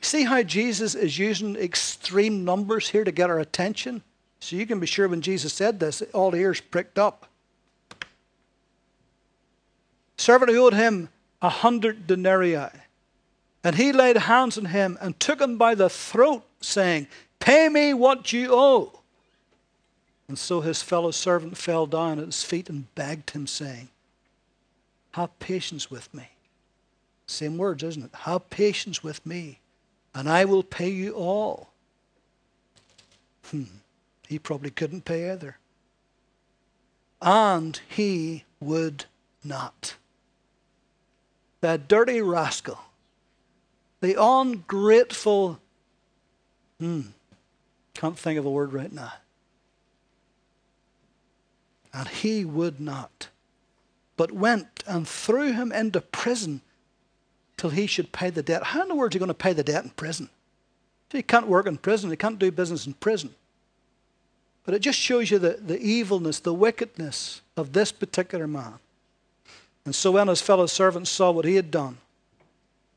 See 0.00 0.24
how 0.24 0.42
Jesus 0.42 0.94
is 0.94 1.18
using 1.18 1.56
extreme 1.56 2.44
numbers 2.44 2.90
here 2.90 3.04
to 3.04 3.12
get 3.12 3.30
our 3.30 3.38
attention? 3.38 4.02
So 4.38 4.56
you 4.56 4.66
can 4.66 4.80
be 4.80 4.86
sure 4.86 5.08
when 5.08 5.20
Jesus 5.20 5.52
said 5.52 5.80
this, 5.80 6.02
all 6.14 6.34
ears 6.34 6.60
pricked 6.60 6.98
up. 6.98 7.26
Servant 10.16 10.50
who 10.50 10.64
owed 10.64 10.74
him 10.74 11.08
a 11.42 11.48
hundred 11.48 12.06
denarii. 12.06 12.68
And 13.62 13.76
he 13.76 13.92
laid 13.92 14.16
hands 14.16 14.56
on 14.56 14.66
him 14.66 14.96
and 15.00 15.18
took 15.18 15.40
him 15.40 15.58
by 15.58 15.74
the 15.74 15.90
throat, 15.90 16.44
saying, 16.60 17.08
Pay 17.38 17.68
me 17.68 17.94
what 17.94 18.32
you 18.32 18.50
owe. 18.52 19.00
And 20.28 20.38
so 20.38 20.60
his 20.60 20.82
fellow 20.82 21.10
servant 21.10 21.56
fell 21.56 21.86
down 21.86 22.18
at 22.18 22.26
his 22.26 22.44
feet 22.44 22.68
and 22.68 22.94
begged 22.94 23.30
him, 23.30 23.46
saying, 23.46 23.88
Have 25.12 25.36
patience 25.38 25.90
with 25.90 26.12
me. 26.14 26.28
Same 27.26 27.58
words, 27.58 27.82
isn't 27.82 28.04
it? 28.04 28.14
Have 28.14 28.50
patience 28.50 29.02
with 29.02 29.24
me, 29.24 29.60
and 30.14 30.28
I 30.28 30.44
will 30.44 30.62
pay 30.62 30.88
you 30.88 31.14
all. 31.14 31.70
Hmm. 33.50 33.64
He 34.28 34.38
probably 34.38 34.70
couldn't 34.70 35.04
pay 35.04 35.30
either. 35.30 35.56
And 37.20 37.80
he 37.88 38.44
would 38.60 39.06
not. 39.42 39.96
That 41.60 41.88
dirty 41.88 42.20
rascal, 42.20 42.78
the 44.00 44.14
ungrateful, 44.20 45.58
hmm, 46.80 47.02
can't 47.94 48.18
think 48.18 48.38
of 48.38 48.46
a 48.46 48.50
word 48.50 48.72
right 48.72 48.92
now. 48.92 49.12
And 51.92 52.08
he 52.08 52.44
would 52.44 52.80
not, 52.80 53.28
but 54.16 54.32
went 54.32 54.82
and 54.86 55.06
threw 55.06 55.52
him 55.52 55.70
into 55.70 56.00
prison 56.00 56.62
till 57.56 57.70
he 57.70 57.86
should 57.86 58.10
pay 58.10 58.30
the 58.30 58.42
debt. 58.42 58.64
How 58.64 58.82
in 58.82 58.88
the 58.88 58.94
world 58.94 59.12
are 59.12 59.16
you 59.16 59.20
going 59.20 59.28
to 59.28 59.34
pay 59.34 59.52
the 59.52 59.62
debt 59.62 59.84
in 59.84 59.90
prison? 59.90 60.30
He 61.10 61.22
can't 61.22 61.46
work 61.46 61.66
in 61.66 61.76
prison, 61.76 62.10
he 62.10 62.16
can't 62.16 62.38
do 62.38 62.50
business 62.50 62.86
in 62.86 62.94
prison. 62.94 63.34
But 64.64 64.74
it 64.74 64.80
just 64.80 64.98
shows 64.98 65.30
you 65.30 65.38
the, 65.38 65.58
the 65.60 65.80
evilness, 65.80 66.40
the 66.40 66.54
wickedness 66.54 67.40
of 67.56 67.72
this 67.72 67.92
particular 67.92 68.46
man. 68.46 68.74
And 69.84 69.94
so 69.94 70.12
when 70.12 70.28
his 70.28 70.40
fellow 70.40 70.66
servants 70.66 71.10
saw 71.10 71.30
what 71.30 71.44
he 71.44 71.56
had 71.56 71.70
done, 71.70 71.98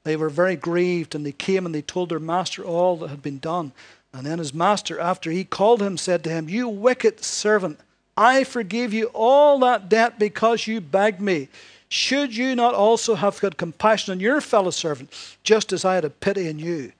they 0.03 0.15
were 0.15 0.29
very 0.29 0.55
grieved 0.55 1.15
and 1.15 1.25
they 1.25 1.31
came 1.31 1.65
and 1.65 1.73
they 1.73 1.81
told 1.81 2.09
their 2.09 2.19
master 2.19 2.63
all 2.63 2.97
that 2.97 3.09
had 3.09 3.21
been 3.21 3.39
done. 3.39 3.71
And 4.11 4.25
then 4.25 4.39
his 4.39 4.53
master, 4.53 4.99
after 4.99 5.31
he 5.31 5.43
called 5.43 5.81
him, 5.81 5.97
said 5.97 6.23
to 6.23 6.29
him, 6.29 6.49
You 6.49 6.67
wicked 6.67 7.23
servant, 7.23 7.79
I 8.15 8.43
forgive 8.43 8.93
you 8.93 9.09
all 9.13 9.59
that 9.59 9.89
debt 9.89 10.19
because 10.19 10.67
you 10.67 10.81
begged 10.81 11.19
me. 11.21 11.49
Should 11.89 12.35
you 12.35 12.55
not 12.55 12.73
also 12.73 13.15
have 13.15 13.39
had 13.39 13.57
compassion 13.57 14.11
on 14.11 14.19
your 14.19 14.41
fellow 14.41 14.71
servant, 14.71 15.11
just 15.43 15.73
as 15.73 15.85
I 15.85 15.95
had 15.95 16.05
a 16.05 16.09
pity 16.09 16.49
on 16.49 16.59
you? 16.59 16.91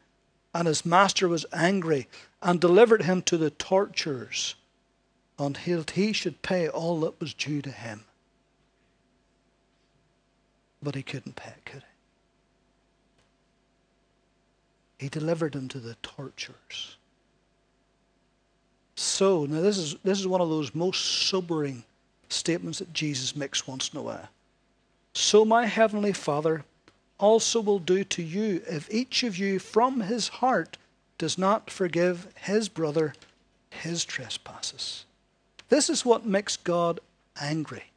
And 0.54 0.68
his 0.68 0.86
master 0.86 1.28
was 1.28 1.46
angry 1.52 2.08
and 2.42 2.60
delivered 2.60 3.04
him 3.04 3.22
to 3.24 3.38
the 3.38 3.50
torturers 3.50 4.56
until 5.40 5.84
he 5.94 6.14
should 6.14 6.42
pay 6.42 6.68
all 6.68 7.00
that 7.02 7.20
was 7.20 7.34
due 7.34 7.62
to 7.62 7.72
him. 7.72 8.06
But 10.82 10.96
he 10.96 11.04
couldn't 11.04 11.36
pay 11.36 11.50
it, 11.50 11.66
could 11.66 11.82
he? 11.82 11.93
He 15.04 15.10
delivered 15.10 15.54
him 15.54 15.68
to 15.68 15.80
the 15.82 15.96
torturers. 15.96 16.96
So, 18.96 19.46
now 19.46 19.60
this 19.60 19.78
is, 19.78 19.98
this 20.02 20.18
is 20.18 20.26
one 20.26 20.40
of 20.40 20.48
those 20.48 20.74
most 20.74 21.28
sobering 21.28 21.84
statements 22.30 22.80
that 22.80 22.94
Jesus 22.94 23.36
makes 23.36 23.68
once 23.68 23.90
in 23.90 24.00
a 24.00 24.02
while. 24.02 24.30
So 25.14 25.44
my 25.44 25.66
heavenly 25.66 26.14
Father 26.14 26.64
also 27.20 27.60
will 27.60 27.80
do 27.80 28.06
to 28.06 28.24
you 28.24 28.62
if 28.66 28.90
each 28.94 29.24
of 29.24 29.38
you 29.38 29.60
from 29.60 30.00
his 30.00 30.30
heart 30.30 30.78
does 31.18 31.38
not 31.38 31.70
forgive 31.70 32.30
his 32.40 32.70
brother 32.70 33.14
his 33.70 34.06
trespasses. 34.06 35.04
This 35.68 35.90
is 35.90 36.06
what 36.06 36.26
makes 36.26 36.56
God 36.56 37.02
angry. 37.42 37.92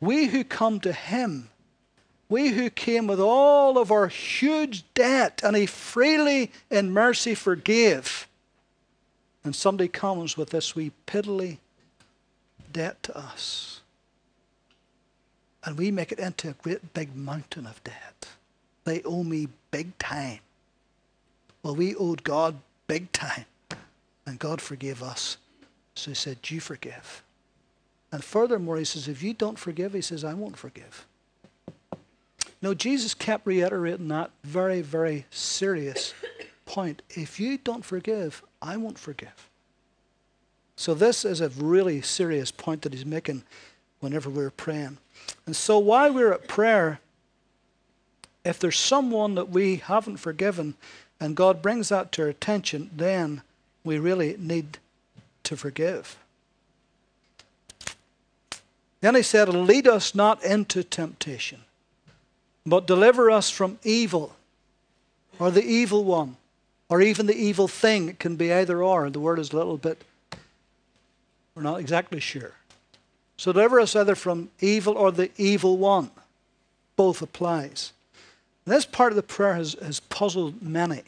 We 0.00 0.26
who 0.26 0.42
come 0.42 0.80
to 0.80 0.92
him, 0.92 1.50
we 2.28 2.48
who 2.48 2.70
came 2.70 3.06
with 3.06 3.20
all 3.20 3.78
of 3.78 3.90
our 3.90 4.08
huge 4.08 4.84
debt, 4.94 5.40
and 5.44 5.56
he 5.56 5.66
freely 5.66 6.50
in 6.70 6.92
mercy 6.92 7.34
forgave. 7.34 8.26
And 9.44 9.54
somebody 9.54 9.88
comes 9.88 10.36
with 10.36 10.50
this 10.50 10.74
wee 10.74 10.92
piddly 11.06 11.58
debt 12.72 13.02
to 13.04 13.16
us. 13.16 13.80
And 15.64 15.78
we 15.78 15.90
make 15.90 16.12
it 16.12 16.18
into 16.18 16.50
a 16.50 16.54
great 16.54 16.92
big 16.94 17.14
mountain 17.14 17.66
of 17.66 17.82
debt. 17.84 18.28
They 18.84 19.02
owe 19.02 19.22
me 19.22 19.48
big 19.70 19.96
time. 19.98 20.40
Well, 21.62 21.74
we 21.74 21.94
owed 21.94 22.24
God 22.24 22.56
big 22.86 23.12
time. 23.12 23.46
And 24.26 24.38
God 24.38 24.60
forgave 24.60 25.02
us. 25.02 25.36
So 25.94 26.10
he 26.10 26.14
said, 26.14 26.38
You 26.48 26.60
forgive. 26.60 27.22
And 28.10 28.22
furthermore, 28.22 28.76
he 28.76 28.84
says, 28.84 29.08
If 29.08 29.22
you 29.22 29.34
don't 29.34 29.58
forgive, 29.58 29.92
he 29.92 30.00
says, 30.00 30.24
I 30.24 30.34
won't 30.34 30.56
forgive. 30.56 31.06
No, 32.64 32.72
Jesus 32.72 33.12
kept 33.12 33.46
reiterating 33.46 34.08
that 34.08 34.30
very, 34.42 34.80
very 34.80 35.26
serious 35.28 36.14
point. 36.64 37.02
If 37.10 37.38
you 37.38 37.58
don't 37.58 37.84
forgive, 37.84 38.42
I 38.62 38.78
won't 38.78 38.98
forgive. 38.98 39.50
So, 40.74 40.94
this 40.94 41.26
is 41.26 41.42
a 41.42 41.50
really 41.50 42.00
serious 42.00 42.50
point 42.50 42.80
that 42.80 42.94
he's 42.94 43.04
making 43.04 43.42
whenever 44.00 44.30
we're 44.30 44.48
praying. 44.48 44.96
And 45.44 45.54
so, 45.54 45.78
while 45.78 46.10
we're 46.14 46.32
at 46.32 46.48
prayer, 46.48 47.00
if 48.46 48.58
there's 48.58 48.78
someone 48.78 49.34
that 49.34 49.50
we 49.50 49.76
haven't 49.76 50.16
forgiven 50.16 50.72
and 51.20 51.36
God 51.36 51.60
brings 51.60 51.90
that 51.90 52.12
to 52.12 52.22
our 52.22 52.28
attention, 52.28 52.88
then 52.96 53.42
we 53.84 53.98
really 53.98 54.36
need 54.38 54.78
to 55.42 55.54
forgive. 55.54 56.16
Then 59.02 59.16
he 59.16 59.22
said, 59.22 59.50
Lead 59.50 59.86
us 59.86 60.14
not 60.14 60.42
into 60.42 60.82
temptation, 60.82 61.60
but 62.66 62.86
deliver 62.86 63.30
us 63.30 63.50
from 63.50 63.78
evil, 63.82 64.34
or 65.38 65.50
the 65.50 65.64
evil 65.64 66.04
one, 66.04 66.36
or 66.88 67.00
even 67.00 67.26
the 67.26 67.36
evil 67.36 67.68
thing. 67.68 68.08
It 68.08 68.18
can 68.18 68.36
be 68.36 68.52
either 68.52 68.82
or. 68.82 69.10
The 69.10 69.20
word 69.20 69.38
is 69.38 69.52
a 69.52 69.56
little 69.56 69.76
bit, 69.76 70.02
we're 71.54 71.62
not 71.62 71.80
exactly 71.80 72.20
sure. 72.20 72.52
So 73.36 73.52
deliver 73.52 73.80
us 73.80 73.96
either 73.96 74.14
from 74.14 74.50
evil 74.60 74.96
or 74.96 75.10
the 75.10 75.30
evil 75.36 75.76
one. 75.76 76.10
Both 76.96 77.22
applies. 77.22 77.92
This 78.64 78.86
part 78.86 79.12
of 79.12 79.16
the 79.16 79.22
prayer 79.22 79.54
has, 79.54 79.74
has 79.82 80.00
puzzled 80.00 80.62
many. 80.62 81.02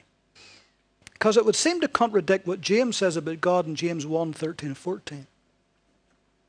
Because 1.13 1.37
it 1.37 1.47
would 1.47 1.57
seem 1.57 1.81
to 1.81 1.89
contradict 1.89 2.47
what 2.47 2.61
James 2.61 2.99
says 2.99 3.17
about 3.17 3.41
God 3.41 3.67
in 3.67 3.75
James 3.75 4.05
1 4.05 4.33
13 4.35 4.71
and 4.71 4.77
14. 4.77 5.27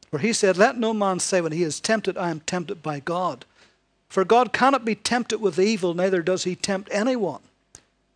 Where 0.09 0.21
he 0.21 0.33
said, 0.33 0.57
Let 0.57 0.77
no 0.77 0.93
man 0.93 1.19
say 1.19 1.39
when 1.39 1.51
he 1.51 1.63
is 1.63 1.79
tempted, 1.79 2.17
I 2.17 2.29
am 2.29 2.41
tempted 2.41 2.83
by 2.83 2.99
God. 2.99 3.45
For 4.09 4.23
God 4.23 4.53
cannot 4.53 4.85
be 4.85 4.95
tempted 4.95 5.39
with 5.39 5.59
evil, 5.59 5.93
neither 5.93 6.21
does 6.21 6.43
he 6.43 6.55
tempt 6.55 6.89
anyone. 6.91 7.41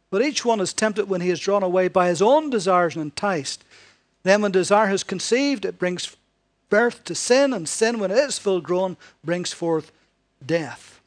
But 0.09 0.21
each 0.21 0.43
one 0.43 0.59
is 0.59 0.73
tempted 0.73 1.09
when 1.09 1.21
he 1.21 1.29
is 1.29 1.39
drawn 1.39 1.63
away 1.63 1.87
by 1.87 2.07
his 2.07 2.21
own 2.21 2.49
desires 2.49 2.95
and 2.95 3.03
enticed. 3.03 3.63
Then, 4.23 4.41
when 4.41 4.51
desire 4.51 4.87
has 4.87 5.03
conceived, 5.03 5.65
it 5.65 5.79
brings 5.79 6.15
birth 6.69 7.03
to 7.05 7.15
sin, 7.15 7.53
and 7.53 7.67
sin, 7.67 7.99
when 7.99 8.11
it 8.11 8.17
is 8.17 8.37
full 8.37 8.61
grown, 8.61 8.97
brings 9.23 9.51
forth 9.51 9.91
death. 10.45 11.01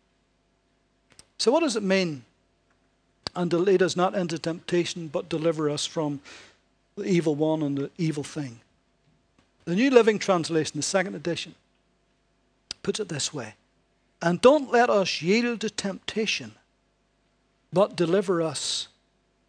So, 1.39 1.53
what 1.53 1.61
does 1.61 1.77
it 1.77 1.83
mean 1.83 2.25
and 3.37 3.53
lead 3.53 3.83
us 3.83 3.97
not 3.97 4.15
into 4.15 4.39
temptation, 4.39 5.09
but 5.09 5.29
deliver 5.29 5.69
us 5.69 5.87
from 5.87 6.21
the 6.97 7.05
evil 7.05 7.35
one 7.35 7.63
and 7.63 7.77
the 7.77 7.91
evil 7.99 8.23
thing. 8.23 8.61
The 9.65 9.75
New 9.75 9.91
Living 9.91 10.19
Translation, 10.19 10.77
the 10.77 10.83
second 10.83 11.15
edition, 11.15 11.55
puts 12.83 13.01
it 13.01 13.09
this 13.09 13.33
way 13.33 13.55
And 14.23 14.41
don't 14.41 14.73
let 14.73 14.89
us 14.89 15.21
yield 15.21 15.61
to 15.61 15.71
temptation, 15.71 16.53
but 17.73 17.97
deliver 17.97 18.41
us 18.41 18.89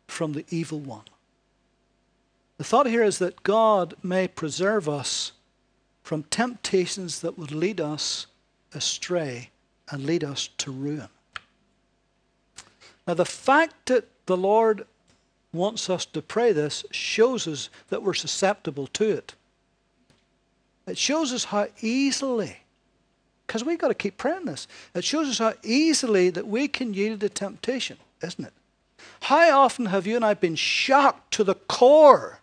from 0.07 0.33
the 0.33 0.45
evil 0.49 0.79
one. 0.79 1.05
The 2.57 2.63
thought 2.63 2.87
here 2.87 3.03
is 3.03 3.19
that 3.19 3.43
God 3.43 3.95
may 4.01 4.27
preserve 4.27 4.87
us 4.87 5.33
from 6.03 6.23
temptations 6.23 7.21
that 7.21 7.37
would 7.37 7.51
lead 7.51 7.81
us 7.81 8.27
astray 8.73 9.49
and 9.89 10.05
lead 10.05 10.23
us 10.23 10.49
to 10.59 10.71
ruin. 10.71 11.09
Now, 13.07 13.13
the 13.13 13.25
fact 13.25 13.87
that 13.87 14.07
the 14.25 14.37
Lord 14.37 14.85
wants 15.53 15.89
us 15.89 16.05
to 16.05 16.21
pray 16.21 16.51
this 16.51 16.85
shows 16.91 17.47
us 17.47 17.69
that 17.89 18.03
we're 18.03 18.13
susceptible 18.13 18.87
to 18.87 19.09
it. 19.09 19.35
It 20.87 20.97
shows 20.97 21.33
us 21.33 21.45
how 21.45 21.67
easily, 21.81 22.57
because 23.45 23.63
we've 23.63 23.79
got 23.79 23.89
to 23.89 23.93
keep 23.93 24.17
praying 24.17 24.45
this, 24.45 24.67
it 24.93 25.03
shows 25.03 25.27
us 25.29 25.39
how 25.39 25.53
easily 25.63 26.29
that 26.29 26.47
we 26.47 26.67
can 26.67 26.93
yield 26.93 27.19
to 27.21 27.29
temptation, 27.29 27.97
isn't 28.21 28.45
it? 28.45 28.53
How 29.21 29.61
often 29.61 29.87
have 29.87 30.07
you 30.07 30.15
and 30.15 30.25
I 30.25 30.33
been 30.33 30.55
shocked 30.55 31.33
to 31.35 31.43
the 31.43 31.55
core? 31.55 32.39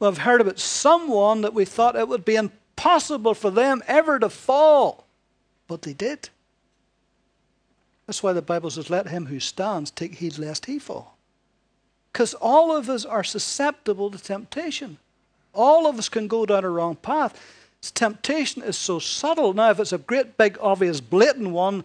We've 0.00 0.18
heard 0.18 0.40
about 0.40 0.58
someone 0.58 1.42
that 1.42 1.54
we 1.54 1.64
thought 1.64 1.96
it 1.96 2.08
would 2.08 2.24
be 2.24 2.36
impossible 2.36 3.34
for 3.34 3.50
them 3.50 3.82
ever 3.86 4.18
to 4.18 4.28
fall, 4.28 5.06
but 5.68 5.82
they 5.82 5.92
did. 5.92 6.30
That's 8.06 8.22
why 8.22 8.32
the 8.32 8.42
Bible 8.42 8.70
says, 8.70 8.88
Let 8.90 9.08
him 9.08 9.26
who 9.26 9.40
stands 9.40 9.90
take 9.90 10.16
heed 10.16 10.38
lest 10.38 10.66
he 10.66 10.78
fall. 10.78 11.16
Because 12.12 12.34
all 12.34 12.74
of 12.74 12.88
us 12.88 13.04
are 13.04 13.24
susceptible 13.24 14.10
to 14.10 14.18
temptation. 14.18 14.98
All 15.52 15.86
of 15.86 15.98
us 15.98 16.08
can 16.08 16.28
go 16.28 16.46
down 16.46 16.64
a 16.64 16.70
wrong 16.70 16.96
path. 16.96 17.65
Temptation 17.80 18.62
is 18.62 18.76
so 18.76 18.98
subtle. 18.98 19.52
Now, 19.52 19.70
if 19.70 19.80
it's 19.80 19.92
a 19.92 19.98
great, 19.98 20.36
big, 20.36 20.58
obvious, 20.60 21.00
blatant 21.00 21.50
one, 21.50 21.84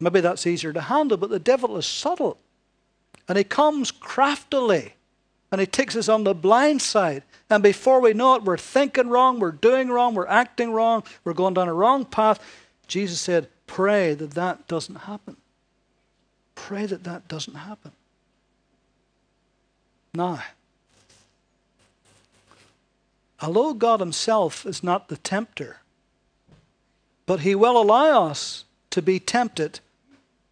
maybe 0.00 0.20
that's 0.20 0.46
easier 0.46 0.72
to 0.72 0.80
handle, 0.80 1.16
but 1.16 1.30
the 1.30 1.38
devil 1.38 1.76
is 1.76 1.86
subtle. 1.86 2.38
And 3.28 3.38
he 3.38 3.44
comes 3.44 3.90
craftily 3.90 4.94
and 5.50 5.60
he 5.60 5.66
takes 5.66 5.94
us 5.94 6.08
on 6.08 6.24
the 6.24 6.34
blind 6.34 6.80
side. 6.80 7.22
And 7.50 7.62
before 7.62 8.00
we 8.00 8.14
know 8.14 8.34
it, 8.34 8.42
we're 8.42 8.56
thinking 8.56 9.08
wrong, 9.08 9.38
we're 9.38 9.52
doing 9.52 9.88
wrong, 9.88 10.14
we're 10.14 10.26
acting 10.26 10.72
wrong, 10.72 11.04
we're 11.24 11.34
going 11.34 11.54
down 11.54 11.68
a 11.68 11.74
wrong 11.74 12.04
path. 12.06 12.40
Jesus 12.88 13.20
said, 13.20 13.48
Pray 13.66 14.14
that 14.14 14.32
that 14.32 14.66
doesn't 14.68 14.96
happen. 14.96 15.36
Pray 16.54 16.86
that 16.86 17.04
that 17.04 17.28
doesn't 17.28 17.54
happen. 17.54 17.92
Now, 20.14 20.42
although 23.42 23.74
God 23.74 24.00
Himself 24.00 24.64
is 24.64 24.82
not 24.82 25.08
the 25.08 25.16
tempter, 25.16 25.78
but 27.26 27.40
He 27.40 27.54
will 27.54 27.80
allow 27.80 28.26
us 28.26 28.64
to 28.90 29.02
be 29.02 29.18
tempted 29.18 29.80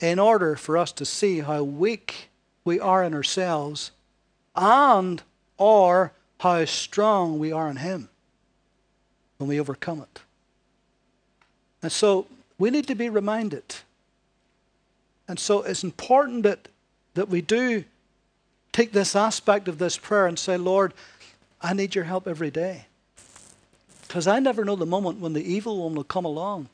in 0.01 0.19
order 0.19 0.57
for 0.57 0.77
us 0.77 0.93
to 0.93 1.05
see 1.05 1.41
how 1.41 1.63
weak 1.63 2.29
we 2.65 2.81
are 2.81 3.05
in 3.05 3.15
ourselves 3.15 3.91
and 4.57 5.23
or 5.57 6.13
how 6.41 6.65
strong 6.65 7.39
we 7.39 7.53
are 7.53 7.69
in 7.69 7.77
Him 7.77 8.09
when 9.39 9.49
we 9.49 9.61
overcome 9.61 10.01
it. 10.01 10.21
And 11.83 11.93
so 11.93 12.27
we 12.59 12.71
need 12.71 12.87
to 12.89 12.95
be 12.95 13.09
reminded 13.09 13.77
and 15.31 15.39
so 15.39 15.63
it's 15.63 15.85
important 15.85 16.43
that, 16.43 16.67
that 17.15 17.29
we 17.29 17.41
do 17.41 17.85
take 18.73 18.91
this 18.91 19.15
aspect 19.15 19.69
of 19.69 19.79
this 19.79 19.97
prayer 19.97 20.27
and 20.27 20.37
say, 20.37 20.57
Lord, 20.57 20.93
I 21.63 21.75
need 21.75 21.95
your 21.95 22.05
help 22.05 22.27
every 22.27 22.51
day. 22.51 22.87
Because 24.03 24.27
I 24.27 24.41
never 24.41 24.65
know 24.65 24.77
the 24.77 24.87
moment 24.87 25.21
when 25.21 25.35
the 25.35 25.45
evil 25.45 25.85
one 25.85 25.95
will 25.95 26.05
come 26.05 26.25
along 26.25 26.69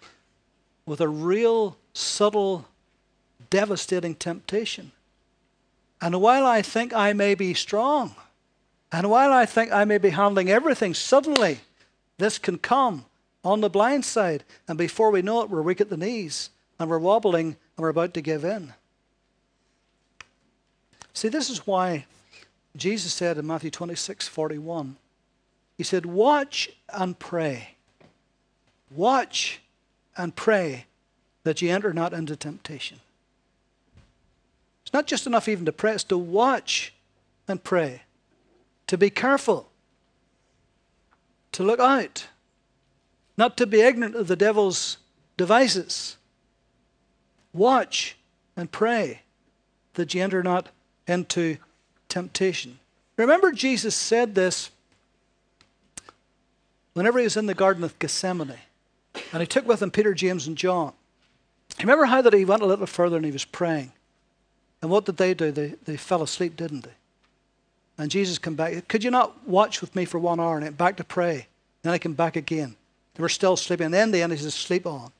with 0.86 1.00
a 1.00 1.08
real, 1.08 1.76
subtle, 1.92 2.66
devastating 3.50 4.14
temptation. 4.14 4.92
And 6.00 6.20
while 6.20 6.46
I 6.46 6.62
think 6.62 6.94
I 6.94 7.12
may 7.12 7.34
be 7.34 7.54
strong, 7.54 8.14
and 8.92 9.10
while 9.10 9.32
I 9.32 9.44
think 9.44 9.72
I 9.72 9.84
may 9.84 9.98
be 9.98 10.10
handling 10.10 10.48
everything, 10.48 10.94
suddenly 10.94 11.60
this 12.18 12.38
can 12.38 12.58
come 12.58 13.04
on 13.44 13.60
the 13.60 13.70
blind 13.70 14.04
side. 14.04 14.44
And 14.68 14.78
before 14.78 15.10
we 15.10 15.22
know 15.22 15.42
it, 15.42 15.50
we're 15.50 15.62
weak 15.62 15.80
at 15.80 15.90
the 15.90 15.96
knees 15.96 16.50
and 16.78 16.88
we're 16.88 16.98
wobbling 16.98 17.48
and 17.48 17.82
we're 17.82 17.88
about 17.88 18.14
to 18.14 18.20
give 18.20 18.44
in. 18.44 18.72
See, 21.12 21.28
this 21.28 21.50
is 21.50 21.66
why 21.66 22.06
Jesus 22.76 23.12
said 23.12 23.38
in 23.38 23.46
Matthew 23.46 23.70
26 23.70 24.28
41, 24.28 24.96
He 25.76 25.82
said, 25.82 26.06
Watch 26.06 26.70
and 26.92 27.18
pray. 27.18 27.76
Watch 28.90 29.60
and 30.16 30.34
pray 30.34 30.86
that 31.44 31.62
ye 31.62 31.70
enter 31.70 31.92
not 31.92 32.12
into 32.12 32.36
temptation. 32.36 33.00
It's 34.82 34.92
not 34.92 35.06
just 35.06 35.26
enough 35.26 35.48
even 35.48 35.64
to 35.64 35.72
pray, 35.72 35.94
it's 35.94 36.04
to 36.04 36.18
watch 36.18 36.94
and 37.48 37.62
pray, 37.62 38.02
to 38.86 38.96
be 38.96 39.10
careful, 39.10 39.68
to 41.52 41.62
look 41.64 41.80
out, 41.80 42.28
not 43.36 43.56
to 43.56 43.66
be 43.66 43.80
ignorant 43.80 44.14
of 44.14 44.28
the 44.28 44.36
devil's 44.36 44.98
devices. 45.36 46.16
Watch 47.52 48.16
and 48.56 48.70
pray 48.70 49.22
that 49.94 50.14
ye 50.14 50.20
enter 50.20 50.42
not 50.42 50.68
into 51.08 51.56
temptation. 52.08 52.78
Remember, 53.16 53.52
Jesus 53.52 53.94
said 53.94 54.34
this 54.34 54.70
whenever 56.94 57.18
he 57.18 57.24
was 57.24 57.36
in 57.36 57.46
the 57.46 57.54
Garden 57.54 57.84
of 57.84 57.98
Gethsemane, 57.98 58.54
and 59.32 59.40
he 59.40 59.46
took 59.46 59.66
with 59.66 59.82
him 59.82 59.90
Peter, 59.90 60.14
James, 60.14 60.46
and 60.46 60.56
John. 60.56 60.92
Remember 61.80 62.06
how 62.06 62.22
that 62.22 62.32
he 62.32 62.44
went 62.44 62.62
a 62.62 62.66
little 62.66 62.86
further 62.86 63.16
and 63.16 63.24
he 63.24 63.32
was 63.32 63.44
praying. 63.44 63.92
And 64.80 64.90
what 64.90 65.04
did 65.04 65.16
they 65.16 65.34
do? 65.34 65.50
They, 65.50 65.74
they 65.84 65.96
fell 65.96 66.22
asleep, 66.22 66.56
didn't 66.56 66.82
they? 66.82 66.94
And 67.98 68.10
Jesus 68.10 68.38
came 68.38 68.54
back. 68.54 68.88
Could 68.88 69.04
you 69.04 69.10
not 69.10 69.46
watch 69.46 69.80
with 69.80 69.96
me 69.96 70.04
for 70.04 70.18
one 70.18 70.38
hour 70.38 70.56
and 70.56 70.64
went 70.64 70.78
back 70.78 70.96
to 70.96 71.04
pray? 71.04 71.46
Then 71.82 71.92
I 71.92 71.98
came 71.98 72.12
back 72.12 72.36
again. 72.36 72.76
They 73.14 73.22
were 73.22 73.28
still 73.28 73.56
sleeping. 73.56 73.86
And 73.86 73.94
then 73.94 74.10
the 74.10 74.22
end, 74.22 74.32
he 74.32 74.38
says, 74.38 74.54
Sleep 74.54 74.86
on. 74.86 75.12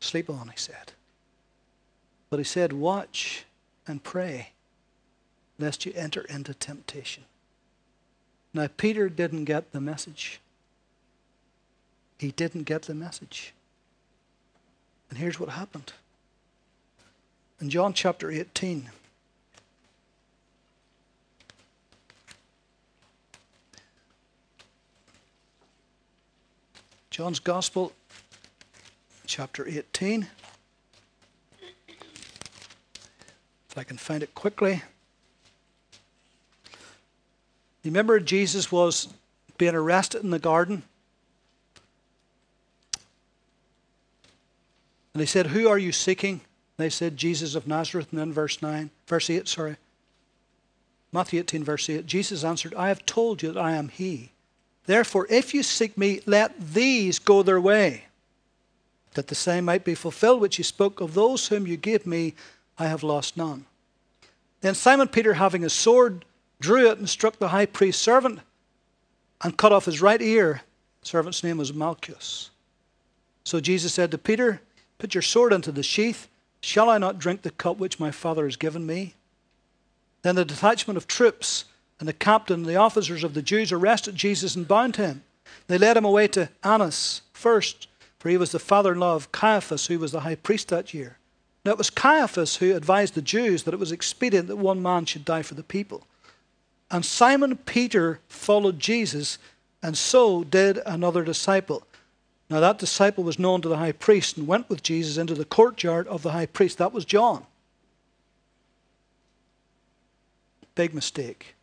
Sleep 0.00 0.28
on, 0.28 0.48
he 0.48 0.56
said. 0.56 0.92
But 2.30 2.38
he 2.38 2.44
said, 2.44 2.72
Watch 2.72 3.44
and 3.86 4.02
pray, 4.02 4.50
lest 5.58 5.84
you 5.84 5.92
enter 5.94 6.22
into 6.22 6.54
temptation. 6.54 7.24
Now, 8.54 8.68
Peter 8.76 9.08
didn't 9.08 9.44
get 9.44 9.72
the 9.72 9.80
message. 9.80 10.40
He 12.18 12.30
didn't 12.30 12.64
get 12.64 12.82
the 12.82 12.94
message. 12.94 13.52
And 15.10 15.18
here's 15.18 15.38
what 15.38 15.50
happened. 15.50 15.92
In 17.60 17.70
John 17.70 17.92
chapter 17.92 18.30
18, 18.30 18.90
John's 27.10 27.40
Gospel, 27.40 27.92
chapter 29.26 29.66
18. 29.66 30.28
If 33.70 33.76
I 33.76 33.82
can 33.82 33.96
find 33.96 34.22
it 34.22 34.34
quickly. 34.36 34.82
Remember, 37.90 38.20
Jesus 38.20 38.70
was 38.70 39.08
being 39.56 39.74
arrested 39.74 40.22
in 40.22 40.30
the 40.30 40.38
garden. 40.38 40.82
And 45.14 45.20
they 45.22 45.26
said, 45.26 45.48
Who 45.48 45.68
are 45.68 45.78
you 45.78 45.92
seeking? 45.92 46.42
They 46.76 46.90
said, 46.90 47.16
Jesus 47.16 47.54
of 47.54 47.66
Nazareth. 47.66 48.08
And 48.10 48.20
then 48.20 48.32
verse 48.32 48.62
9, 48.62 48.90
verse 49.06 49.30
8, 49.30 49.48
sorry. 49.48 49.76
Matthew 51.12 51.40
18, 51.40 51.64
verse 51.64 51.88
8. 51.88 52.06
Jesus 52.06 52.44
answered, 52.44 52.74
I 52.74 52.88
have 52.88 53.06
told 53.06 53.42
you 53.42 53.52
that 53.52 53.60
I 53.60 53.72
am 53.72 53.88
He. 53.88 54.30
Therefore, 54.86 55.26
if 55.28 55.54
you 55.54 55.62
seek 55.62 55.98
me, 55.98 56.20
let 56.26 56.58
these 56.72 57.18
go 57.18 57.42
their 57.42 57.60
way, 57.60 58.04
that 59.14 59.28
the 59.28 59.34
same 59.34 59.64
might 59.64 59.84
be 59.84 59.94
fulfilled 59.94 60.40
which 60.40 60.58
you 60.58 60.64
spoke 60.64 61.00
of 61.00 61.14
those 61.14 61.48
whom 61.48 61.66
you 61.66 61.76
gave 61.76 62.06
me, 62.06 62.34
I 62.78 62.86
have 62.86 63.02
lost 63.02 63.36
none. 63.36 63.66
Then 64.60 64.74
Simon 64.74 65.08
Peter, 65.08 65.34
having 65.34 65.64
a 65.64 65.70
sword, 65.70 66.24
drew 66.60 66.90
it 66.90 66.98
and 66.98 67.08
struck 67.08 67.38
the 67.38 67.48
high 67.48 67.66
priest's 67.66 68.02
servant 68.02 68.40
and 69.42 69.56
cut 69.56 69.72
off 69.72 69.84
his 69.84 70.02
right 70.02 70.20
ear. 70.20 70.62
The 71.00 71.06
servant's 71.06 71.44
name 71.44 71.58
was 71.58 71.72
Malchus. 71.72 72.50
So 73.44 73.60
Jesus 73.60 73.94
said 73.94 74.10
to 74.10 74.18
Peter, 74.18 74.60
Put 74.98 75.14
your 75.14 75.22
sword 75.22 75.52
into 75.52 75.72
the 75.72 75.82
sheath. 75.82 76.28
Shall 76.60 76.90
I 76.90 76.98
not 76.98 77.18
drink 77.18 77.42
the 77.42 77.50
cup 77.52 77.78
which 77.78 78.00
my 78.00 78.10
Father 78.10 78.44
has 78.44 78.56
given 78.56 78.84
me? 78.84 79.14
Then 80.22 80.34
the 80.34 80.44
detachment 80.44 80.96
of 80.96 81.06
troops 81.06 81.64
and 82.00 82.08
the 82.08 82.12
captain 82.12 82.60
and 82.60 82.66
the 82.66 82.76
officers 82.76 83.22
of 83.22 83.34
the 83.34 83.42
Jews 83.42 83.72
arrested 83.72 84.16
Jesus 84.16 84.56
and 84.56 84.66
bound 84.66 84.96
him. 84.96 85.22
They 85.68 85.78
led 85.78 85.96
him 85.96 86.04
away 86.04 86.28
to 86.28 86.50
Annas 86.62 87.22
first, 87.32 87.88
for 88.18 88.28
he 88.28 88.36
was 88.36 88.52
the 88.52 88.58
father 88.58 88.92
in 88.92 89.00
law 89.00 89.14
of 89.14 89.32
Caiaphas, 89.32 89.86
who 89.86 89.98
was 89.98 90.12
the 90.12 90.20
high 90.20 90.34
priest 90.34 90.68
that 90.68 90.92
year. 90.92 91.18
Now 91.64 91.72
it 91.72 91.78
was 91.78 91.90
Caiaphas 91.90 92.56
who 92.56 92.74
advised 92.74 93.14
the 93.14 93.22
Jews 93.22 93.62
that 93.62 93.74
it 93.74 93.80
was 93.80 93.92
expedient 93.92 94.48
that 94.48 94.56
one 94.56 94.82
man 94.82 95.04
should 95.04 95.24
die 95.24 95.42
for 95.42 95.54
the 95.54 95.62
people. 95.62 96.06
And 96.90 97.04
Simon 97.04 97.56
Peter 97.56 98.20
followed 98.28 98.78
Jesus, 98.78 99.38
and 99.82 99.96
so 99.96 100.44
did 100.44 100.78
another 100.86 101.22
disciple. 101.22 101.82
Now 102.48 102.60
that 102.60 102.78
disciple 102.78 103.24
was 103.24 103.38
known 103.38 103.60
to 103.62 103.68
the 103.68 103.76
high 103.76 103.92
priest 103.92 104.36
and 104.36 104.46
went 104.46 104.70
with 104.70 104.82
Jesus 104.82 105.18
into 105.18 105.34
the 105.34 105.44
courtyard 105.44 106.06
of 106.08 106.22
the 106.22 106.32
high 106.32 106.46
priest. 106.46 106.78
That 106.78 106.94
was 106.94 107.04
John. 107.04 107.44
Big 110.74 110.94
mistake. 110.94 111.54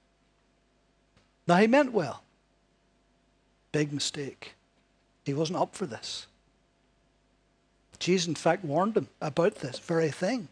Now, 1.47 1.57
he 1.57 1.67
meant 1.67 1.93
well. 1.93 2.23
Big 3.71 3.93
mistake. 3.93 4.55
He 5.23 5.33
wasn't 5.33 5.59
up 5.59 5.75
for 5.75 5.85
this. 5.85 6.27
Jesus, 7.99 8.27
in 8.27 8.35
fact, 8.35 8.65
warned 8.65 8.97
him 8.97 9.07
about 9.21 9.55
this 9.55 9.79
very 9.79 10.11
thing, 10.11 10.49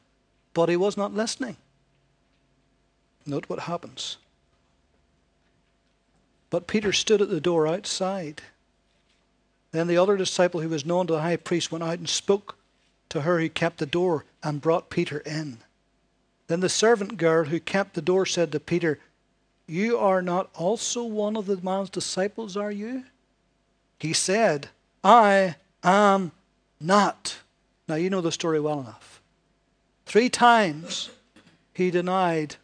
but 0.54 0.70
he 0.70 0.78
was 0.78 0.96
not 0.96 1.14
listening. 1.14 1.58
Note 3.26 3.50
what 3.50 3.60
happens. 3.60 4.18
But 6.54 6.68
Peter 6.68 6.94
stood 6.94 7.20
at 7.20 7.32
the 7.32 7.42
door 7.42 7.66
outside. 7.66 8.44
Then 9.72 9.88
the 9.88 9.98
other 9.98 10.16
disciple 10.16 10.62
who 10.62 10.70
was 10.70 10.86
known 10.86 11.08
to 11.08 11.14
the 11.14 11.22
high 11.24 11.38
priest 11.38 11.72
went 11.72 11.84
out 11.84 11.98
and 11.98 12.08
spoke 12.08 12.58
to 13.10 13.22
her 13.22 13.40
who 13.40 13.50
kept 13.50 13.80
the 13.80 13.88
door 13.88 14.26
and 14.44 14.62
brought 14.62 14.92
Peter 14.92 15.18
in. 15.26 15.58
Then 16.46 16.60
the 16.60 16.70
servant 16.70 17.18
girl 17.18 17.46
who 17.46 17.60
kept 17.60 17.96
the 17.96 18.04
door 18.04 18.28
said 18.28 18.52
to 18.52 18.60
Peter, 18.60 19.00
you 19.66 19.98
are 19.98 20.22
not 20.22 20.52
also 20.54 21.04
one 21.04 21.36
of 21.36 21.48
the 21.48 21.58
man's 21.58 21.90
disciples, 21.90 22.56
are 22.56 22.72
you? 22.72 23.06
He 23.98 24.14
said, 24.14 24.70
I 25.04 25.56
am 25.84 26.34
not. 26.80 27.38
Now, 27.88 27.96
you 27.96 28.12
know 28.12 28.22
the 28.22 28.32
story 28.32 28.60
well 28.60 28.80
enough. 28.80 29.24
Three 30.06 30.30
times 30.30 31.10
he 31.74 31.90
denied 31.90 32.58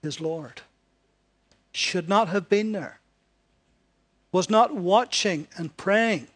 his 0.00 0.20
Lord. 0.20 0.62
Should 1.78 2.08
not 2.08 2.28
have 2.30 2.48
been 2.48 2.72
there. 2.72 2.98
Was 4.32 4.50
not 4.50 4.74
watching 4.74 5.46
and 5.56 5.74
praying. 5.76 6.26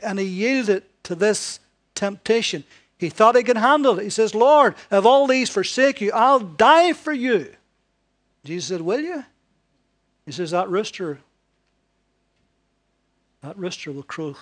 And 0.00 0.18
he 0.18 0.24
yielded 0.24 0.84
to 1.02 1.14
this 1.14 1.60
temptation. 1.94 2.64
He 2.96 3.10
thought 3.10 3.36
he 3.36 3.42
could 3.42 3.58
handle 3.58 3.98
it. 3.98 4.04
He 4.04 4.08
says, 4.08 4.34
Lord, 4.34 4.74
if 4.90 5.04
all 5.04 5.26
these 5.26 5.50
forsake 5.50 6.00
you, 6.00 6.12
I'll 6.14 6.40
die 6.40 6.94
for 6.94 7.12
you. 7.12 7.52
Jesus 8.42 8.68
said, 8.68 8.80
Will 8.80 9.00
you? 9.00 9.22
He 10.24 10.32
says, 10.32 10.52
That 10.52 10.70
rooster, 10.70 11.18
that 13.42 13.58
rooster 13.58 13.92
will 13.92 14.02
crow. 14.02 14.34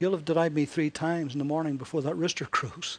You'll 0.00 0.16
have 0.16 0.24
denied 0.24 0.52
me 0.52 0.64
three 0.64 0.90
times 0.90 1.32
in 1.32 1.38
the 1.38 1.44
morning 1.44 1.76
before 1.76 2.02
that 2.02 2.16
rooster 2.16 2.44
crows. 2.50 2.98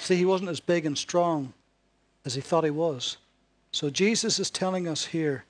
See, 0.00 0.16
he 0.16 0.24
wasn't 0.24 0.50
as 0.50 0.58
big 0.58 0.86
and 0.86 0.98
strong 0.98 1.52
as 2.24 2.34
he 2.34 2.40
thought 2.40 2.64
he 2.64 2.70
was. 2.70 3.18
So 3.72 3.90
Jesus 3.90 4.38
is 4.38 4.50
telling 4.50 4.86
us 4.86 5.06
here 5.06 5.44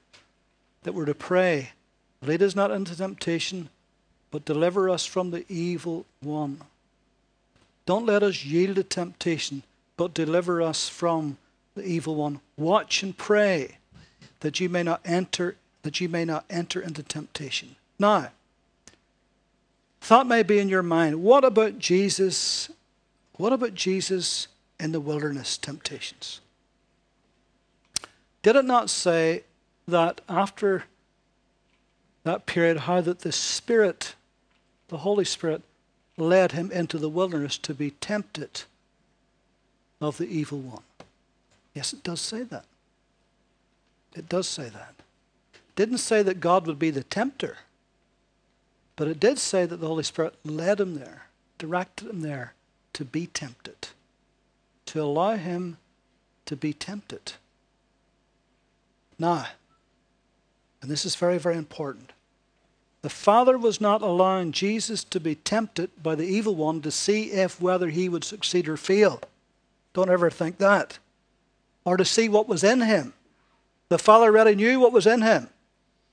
that 0.85 0.95
we're 0.95 1.05
to 1.05 1.15
pray, 1.15 1.73
lead 2.23 2.43
us 2.43 2.55
not 2.55 2.71
into 2.71 2.97
temptation, 2.97 3.69
but 4.31 4.45
deliver 4.45 4.89
us 4.89 5.05
from 5.05 5.31
the 5.31 5.45
evil 5.49 6.07
one. 6.21 6.61
Don't 7.85 8.07
let 8.07 8.23
us 8.23 8.45
yield 8.45 8.77
to 8.77 8.85
temptation, 8.85 9.65
but 9.97 10.15
deliver 10.15 10.63
us 10.63 10.89
from 10.89 11.37
the 11.75 11.85
evil 11.85 12.15
one. 12.15 12.41
Watch 12.57 13.03
and 13.03 13.17
pray 13.17 13.79
that 14.41 14.61
you 14.61 14.69
may 14.69 14.83
not 14.83 15.01
enter 15.05 15.57
that 15.83 16.01
you 16.01 16.09
may 16.09 16.25
not 16.25 16.45
enter 16.49 16.81
into 16.81 17.03
temptation. 17.03 17.75
Now, 17.99 18.31
thought 20.01 20.29
may 20.29 20.45
be 20.45 20.61
in 20.61 20.69
your 20.69 20.83
mind, 20.83 21.23
what 21.23 21.45
about 21.45 21.81
Jesus? 21.81 22.71
What 23.37 23.53
about 23.53 23.75
Jesus 23.75 24.47
in 24.79 24.93
the 24.93 25.01
wilderness 25.01 25.59
temptations? 25.59 26.41
Did 28.43 28.57
it 28.57 28.65
not 28.65 28.91
say 28.91 29.45
that 29.87 30.21
after 30.29 30.85
that 32.25 32.47
period, 32.47 32.79
how 32.79 33.01
that 33.01 33.21
the 33.21 33.33
Spirit, 33.33 34.15
the 34.89 34.99
Holy 34.99 35.25
Spirit, 35.25 35.63
led 36.17 36.53
him 36.53 36.71
into 36.71 36.99
the 36.99 37.09
wilderness 37.09 37.57
to 37.59 37.75
be 37.75 37.93
tempted 37.93 38.63
of 40.01 40.19
the 40.19 40.27
evil 40.27 40.59
one? 40.59 40.83
Yes, 41.75 41.93
it 41.93 42.03
does 42.03 42.21
say 42.21 42.43
that. 42.43 42.65
It 44.15 44.29
does 44.29 44.47
say 44.47 44.69
that. 44.69 44.95
Didn't 45.75 45.99
say 45.99 46.23
that 46.23 46.41
God 46.41 46.67
would 46.67 46.79
be 46.79 46.91
the 46.91 47.05
tempter, 47.05 47.59
but 48.95 49.09
it 49.09 49.19
did 49.19 49.39
say 49.39 49.65
that 49.65 49.79
the 49.79 49.87
Holy 49.87 50.03
Spirit 50.03 50.35
led 50.45 50.81
him 50.81 50.99
there, 50.99 51.27
directed 51.59 52.09
him 52.09 52.21
there 52.21 52.53
to 52.93 53.05
be 53.05 53.27
tempted, 53.27 53.89
to 54.87 55.01
allow 55.01 55.37
him 55.37 55.79
to 56.45 56.57
be 56.57 56.75
tempted. 56.75 57.33
Now, 59.23 59.47
and 60.81 60.91
this 60.91 61.07
is 61.07 61.15
very, 61.15 61.39
very 61.39 61.57
important. 61.57 62.11
The 63.03 63.09
Father 63.09 63.57
was 63.57 63.81
not 63.81 64.03
allowing 64.03 64.51
Jesus 64.51 65.05
to 65.05 65.21
be 65.21 65.37
tempted 65.37 65.91
by 66.03 66.17
the 66.17 66.27
evil 66.27 66.57
one 66.57 66.83
to 66.83 66.91
see 66.91 67.31
if 67.31 67.61
whether 67.61 67.89
he 67.89 68.09
would 68.09 68.25
succeed 68.25 68.69
or 68.69 68.77
fail. 68.77 69.21
Don't 69.93 70.11
ever 70.11 70.29
think 70.29 70.59
that 70.59 70.99
or 71.85 71.97
to 71.97 72.05
see 72.05 72.29
what 72.29 72.49
was 72.49 72.65
in 72.65 72.81
him. 72.81 73.13
The 73.91 73.99
Father 73.99 74.27
already 74.27 74.57
knew 74.57 74.81
what 74.81 74.93
was 74.93 75.07
in 75.07 75.23
him. 75.23 75.43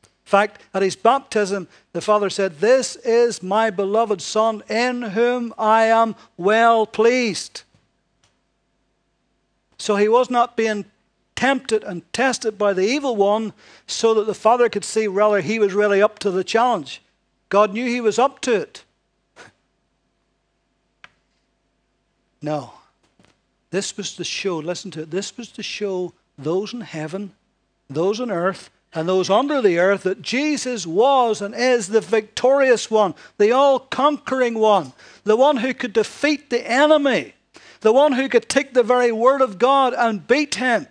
In 0.03 0.25
fact, 0.25 0.61
at 0.71 0.83
his 0.83 0.95
baptism, 0.95 1.67
the 1.93 2.01
Father 2.01 2.29
said, 2.29 2.59
This 2.59 2.95
is 2.97 3.41
my 3.41 3.71
beloved 3.71 4.21
Son, 4.21 4.61
in 4.69 5.01
whom 5.01 5.51
I 5.57 5.85
am 5.85 6.15
well 6.37 6.85
pleased. 6.85 7.63
So 9.79 9.95
he 9.95 10.07
was 10.07 10.29
not 10.29 10.55
being 10.55 10.85
tempted 11.39 11.85
and 11.85 12.01
tested 12.11 12.57
by 12.57 12.73
the 12.73 12.85
evil 12.85 13.15
one 13.15 13.53
so 13.87 14.13
that 14.13 14.27
the 14.27 14.33
Father 14.33 14.67
could 14.67 14.83
see 14.83 15.07
whether 15.07 15.39
he 15.39 15.57
was 15.57 15.73
really 15.73 16.01
up 16.01 16.19
to 16.19 16.29
the 16.29 16.43
challenge. 16.43 17.01
God 17.47 17.71
knew 17.71 17.85
he 17.85 18.01
was 18.01 18.19
up 18.19 18.41
to 18.41 18.55
it. 18.55 18.83
No. 22.41 22.73
This 23.71 23.95
was 23.95 24.17
to 24.17 24.25
show, 24.25 24.57
listen 24.57 24.91
to 24.91 25.03
it, 25.03 25.11
this 25.11 25.37
was 25.37 25.49
to 25.53 25.63
show 25.63 26.13
those 26.37 26.73
in 26.73 26.81
heaven, 26.81 27.31
those 27.89 28.19
on 28.19 28.31
earth, 28.31 28.69
and 28.93 29.07
those 29.07 29.29
under 29.29 29.61
the 29.61 29.79
earth 29.79 30.03
that 30.03 30.21
Jesus 30.21 30.85
was 30.85 31.41
and 31.41 31.55
is 31.55 31.87
the 31.87 32.01
victorious 32.01 32.91
one, 32.91 33.15
the 33.37 33.51
all 33.51 33.79
conquering 33.79 34.55
one, 34.59 34.91
the 35.23 35.37
one 35.37 35.57
who 35.57 35.73
could 35.73 35.93
defeat 35.93 36.49
the 36.49 36.69
enemy, 36.69 37.33
the 37.79 37.93
one 37.93 38.13
who 38.13 38.27
could 38.27 38.49
take 38.49 38.73
the 38.73 38.83
very 38.83 39.13
word 39.13 39.41
of 39.41 39.57
God 39.57 39.93
and 39.93 40.27
beat 40.27 40.55
him. 40.55 40.87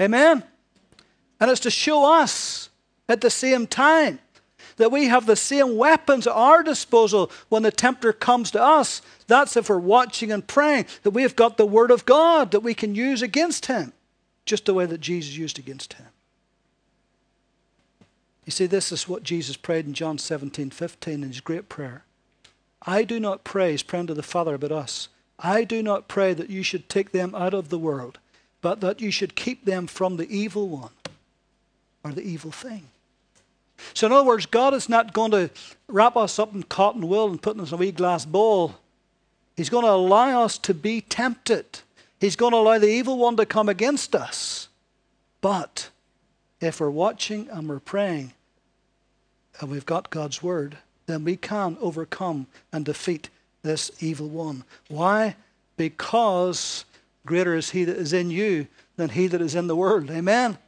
Amen? 0.00 0.42
And 1.40 1.50
it's 1.50 1.60
to 1.60 1.70
show 1.70 2.12
us 2.12 2.70
at 3.08 3.20
the 3.20 3.30
same 3.30 3.66
time 3.66 4.18
that 4.76 4.92
we 4.92 5.06
have 5.06 5.26
the 5.26 5.36
same 5.36 5.76
weapons 5.76 6.26
at 6.26 6.32
our 6.32 6.62
disposal 6.62 7.30
when 7.48 7.62
the 7.62 7.70
tempter 7.70 8.12
comes 8.12 8.50
to 8.52 8.62
us. 8.62 9.02
That's 9.26 9.56
if 9.56 9.68
we're 9.68 9.78
watching 9.78 10.32
and 10.32 10.46
praying, 10.46 10.86
that 11.02 11.10
we 11.10 11.22
have 11.22 11.36
got 11.36 11.56
the 11.56 11.66
Word 11.66 11.90
of 11.90 12.04
God 12.04 12.50
that 12.52 12.60
we 12.60 12.74
can 12.74 12.94
use 12.94 13.22
against 13.22 13.66
him, 13.66 13.92
just 14.46 14.64
the 14.64 14.74
way 14.74 14.86
that 14.86 15.00
Jesus 15.00 15.36
used 15.36 15.58
against 15.58 15.94
him. 15.94 16.06
You 18.44 18.50
see, 18.50 18.66
this 18.66 18.90
is 18.90 19.08
what 19.08 19.22
Jesus 19.22 19.56
prayed 19.56 19.86
in 19.86 19.94
John 19.94 20.18
17 20.18 20.70
15 20.70 21.22
in 21.22 21.28
his 21.28 21.40
great 21.40 21.68
prayer. 21.68 22.04
I 22.84 23.04
do 23.04 23.20
not 23.20 23.44
pray, 23.44 23.70
he's 23.70 23.82
praying 23.82 24.08
to 24.08 24.14
the 24.14 24.22
Father 24.22 24.54
about 24.54 24.72
us. 24.72 25.08
I 25.38 25.64
do 25.64 25.82
not 25.82 26.08
pray 26.08 26.34
that 26.34 26.50
you 26.50 26.62
should 26.62 26.88
take 26.88 27.12
them 27.12 27.34
out 27.34 27.54
of 27.54 27.68
the 27.68 27.78
world, 27.78 28.18
but 28.62 28.80
that 28.80 29.00
you 29.00 29.10
should 29.10 29.34
keep 29.34 29.66
them 29.66 29.86
from 29.86 30.16
the 30.16 30.28
evil 30.30 30.68
one 30.68 30.90
or 32.02 32.12
the 32.12 32.22
evil 32.22 32.50
thing. 32.50 32.86
So, 33.92 34.06
in 34.06 34.12
other 34.12 34.26
words, 34.26 34.46
God 34.46 34.74
is 34.74 34.88
not 34.88 35.12
going 35.12 35.32
to 35.32 35.50
wrap 35.88 36.16
us 36.16 36.38
up 36.38 36.54
in 36.54 36.62
cotton 36.62 37.08
wool 37.08 37.28
and 37.28 37.42
put 37.42 37.58
us 37.58 37.70
in 37.70 37.74
a 37.74 37.76
wee 37.76 37.92
glass 37.92 38.24
bowl. 38.24 38.76
He's 39.56 39.68
going 39.68 39.84
to 39.84 39.90
allow 39.90 40.44
us 40.44 40.56
to 40.58 40.72
be 40.72 41.00
tempted. 41.00 41.80
He's 42.20 42.36
going 42.36 42.52
to 42.52 42.58
allow 42.58 42.78
the 42.78 42.88
evil 42.88 43.18
one 43.18 43.36
to 43.36 43.44
come 43.44 43.68
against 43.68 44.14
us. 44.14 44.68
But 45.40 45.90
if 46.60 46.80
we're 46.80 46.90
watching 46.90 47.48
and 47.50 47.68
we're 47.68 47.80
praying 47.80 48.32
and 49.60 49.70
we've 49.70 49.84
got 49.84 50.10
God's 50.10 50.42
word, 50.42 50.78
then 51.06 51.24
we 51.24 51.36
can 51.36 51.76
overcome 51.80 52.46
and 52.72 52.84
defeat 52.84 53.28
this 53.62 53.90
evil 54.00 54.28
one. 54.28 54.64
Why? 54.88 55.34
Because 55.76 56.84
Greater 57.24 57.54
is 57.54 57.70
he 57.70 57.84
that 57.84 57.96
is 57.96 58.12
in 58.12 58.30
you 58.30 58.66
than 58.96 59.10
he 59.10 59.26
that 59.28 59.40
is 59.40 59.54
in 59.54 59.66
the 59.66 59.76
world. 59.76 60.10
Amen? 60.10 60.58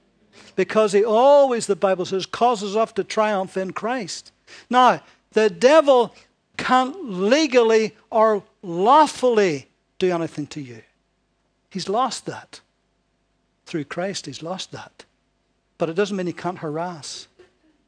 Because 0.57 0.93
he 0.93 1.05
always, 1.05 1.67
the 1.67 1.77
Bible 1.77 2.05
says, 2.05 2.27
causes 2.27 2.77
us 2.77 2.93
to 2.93 3.05
triumph 3.05 3.57
in 3.57 3.73
Christ. 3.73 4.33
Now, 4.71 5.03
the 5.33 5.51
devil 5.51 6.15
can't 6.57 7.11
legally 7.11 7.95
or 8.11 8.43
lawfully 8.63 9.69
do 9.99 10.13
anything 10.13 10.47
to 10.49 10.61
you. 10.61 10.83
He's 11.71 11.89
lost 11.89 12.27
that. 12.27 12.61
Through 13.67 13.85
Christ, 13.85 14.27
he's 14.27 14.43
lost 14.43 14.71
that. 14.73 15.05
But 15.79 15.89
it 15.89 15.95
doesn't 15.95 16.17
mean 16.17 16.27
he 16.27 16.33
can't 16.33 16.59
harass. 16.59 17.27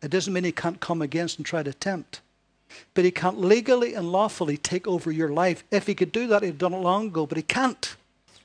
It 0.03 0.11
doesn't 0.11 0.33
mean 0.33 0.45
he 0.45 0.53
can't 0.53 0.81
come 0.81 1.03
against 1.03 1.39
and 1.39 1.47
try 1.47 1.63
to 1.63 1.73
tempt. 1.73 2.21
But 2.95 3.05
he 3.05 3.11
can't 3.11 3.41
legally 3.41 3.95
and 3.95 4.11
lawfully 4.11 4.57
take 4.57 4.89
over 4.89 5.13
your 5.13 5.29
life. 5.29 5.63
If 5.71 5.87
he 5.87 5.95
could 5.95 6.11
do 6.11 6.27
that, 6.29 6.43
he'd 6.43 6.59
done 6.59 6.75
it 6.75 6.79
long 6.79 7.09
ago, 7.09 7.27
but 7.27 7.37
he 7.37 7.43
can't. 7.43 7.97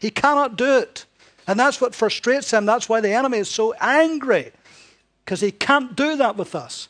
He 0.02 0.10
cannot 0.10 0.58
do 0.58 0.80
it. 0.80 1.06
And 1.48 1.60
that's 1.60 1.80
what 1.80 1.94
frustrates 1.94 2.52
him. 2.52 2.66
That's 2.66 2.90
why 2.90 3.02
the 3.02 3.14
enemy 3.14 3.38
is 3.38 3.50
so 3.50 3.74
angry. 3.80 4.52
Because 5.24 5.42
he 5.42 5.52
can't 5.52 5.96
do 5.96 6.16
that 6.18 6.36
with 6.36 6.56
us. 6.56 6.90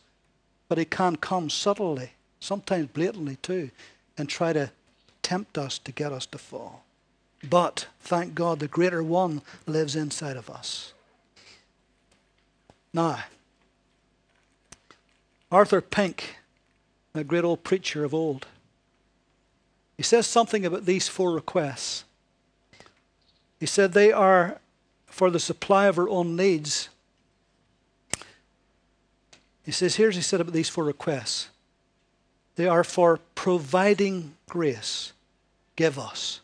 But 0.70 0.78
he 0.78 0.86
can 0.86 1.18
come 1.18 1.50
subtly, 1.50 2.12
sometimes 2.40 2.88
blatantly 2.88 3.36
too, 3.42 3.70
and 4.18 4.30
try 4.30 4.54
to 4.54 4.72
tempt 5.22 5.58
us 5.58 5.78
to 5.80 5.92
get 5.92 6.14
us 6.14 6.26
to 6.28 6.38
fall. 6.38 6.86
But 7.48 7.88
thank 8.00 8.34
God 8.34 8.60
the 8.60 8.68
greater 8.68 9.04
one 9.04 9.42
lives 9.68 9.96
inside 9.96 10.38
of 10.38 10.50
us. 10.50 10.94
Now, 12.94 13.24
Arthur 15.52 15.82
Pink, 15.82 16.38
a 17.14 17.26
great 17.26 17.44
old 17.44 17.64
preacher 17.64 18.06
of 18.06 18.14
old, 18.14 18.48
he 19.98 20.04
says 20.04 20.28
something 20.28 20.66
about 20.66 20.86
these 20.86 21.10
four 21.10 21.34
requests. 21.34 22.06
He 23.62 23.68
said 23.68 23.94
they 23.94 24.12
are 24.12 24.58
for 25.06 25.30
the 25.30 25.40
supply 25.40 25.86
of 25.86 26.00
our 26.00 26.10
own 26.10 26.36
needs. 26.36 26.90
He 29.64 29.72
says, 29.72 29.98
here's 29.98 30.16
he 30.16 30.24
said 30.24 30.42
about 30.42 30.54
these 30.54 30.68
four 30.68 30.84
requests. 30.84 31.50
They 32.56 32.68
are 32.68 32.84
for 32.84 33.20
providing 33.36 34.34
grace, 34.50 35.14
give 35.76 36.00
us. 36.00 36.42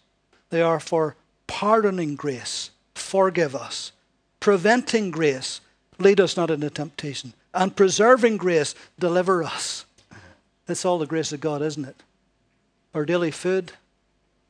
They 0.51 0.61
are 0.61 0.79
for 0.79 1.15
pardoning 1.47 2.15
grace, 2.15 2.69
forgive 2.93 3.55
us. 3.55 3.93
Preventing 4.39 5.09
grace, 5.09 5.59
lead 5.97 6.19
us 6.19 6.37
not 6.37 6.51
into 6.51 6.69
temptation. 6.69 7.33
And 7.51 7.75
preserving 7.75 8.37
grace, 8.37 8.75
deliver 8.99 9.41
us. 9.41 9.87
That's 10.67 10.85
all 10.85 10.99
the 10.99 11.07
grace 11.07 11.33
of 11.33 11.41
God, 11.41 11.63
isn't 11.63 11.85
it? 11.85 12.03
Our 12.93 13.05
daily 13.05 13.31
food, 13.31 13.71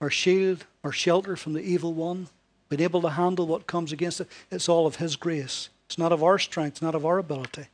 our 0.01 0.09
shield, 0.09 0.65
our 0.83 0.91
shelter 0.91 1.37
from 1.37 1.53
the 1.53 1.61
evil 1.61 1.93
one 1.93 2.27
being 2.69 2.81
able 2.81 3.01
to 3.01 3.09
handle 3.09 3.47
what 3.47 3.67
comes 3.67 3.91
against 3.91 4.21
it, 4.21 4.27
it's 4.51 4.67
all 4.67 4.87
of 4.87 4.97
His 4.97 5.15
grace. 5.15 5.69
It's 5.85 5.97
not 5.97 6.11
of 6.11 6.23
our 6.23 6.37
strength, 6.37 6.81
not 6.81 6.95
of 6.95 7.05
our 7.05 7.17
ability. 7.17 7.67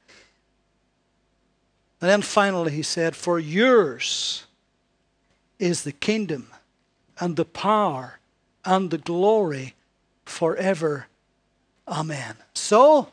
And 1.99 2.09
then 2.09 2.21
finally, 2.21 2.71
he 2.73 2.83
said, 2.83 3.15
For 3.15 3.39
yours 3.39 4.45
is 5.57 5.83
the 5.83 5.93
kingdom 5.93 6.49
and 7.19 7.37
the 7.37 7.45
power 7.45 8.19
and 8.65 8.91
the 8.91 8.97
glory 8.97 9.73
forever. 10.25 11.07
Amen. 11.87 12.35
So, 12.53 13.09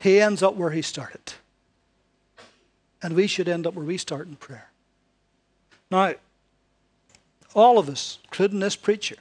he 0.00 0.20
ends 0.20 0.42
up 0.42 0.56
where 0.56 0.70
he 0.70 0.82
started. 0.82 1.34
And 3.02 3.14
we 3.14 3.26
should 3.26 3.48
end 3.48 3.66
up 3.66 3.74
where 3.74 3.84
we 3.84 3.98
start 3.98 4.26
in 4.26 4.36
prayer. 4.36 4.70
Now, 5.90 6.14
all 7.54 7.78
of 7.78 7.88
us, 7.88 8.18
including 8.24 8.60
this 8.60 8.76
preacher, 8.76 9.16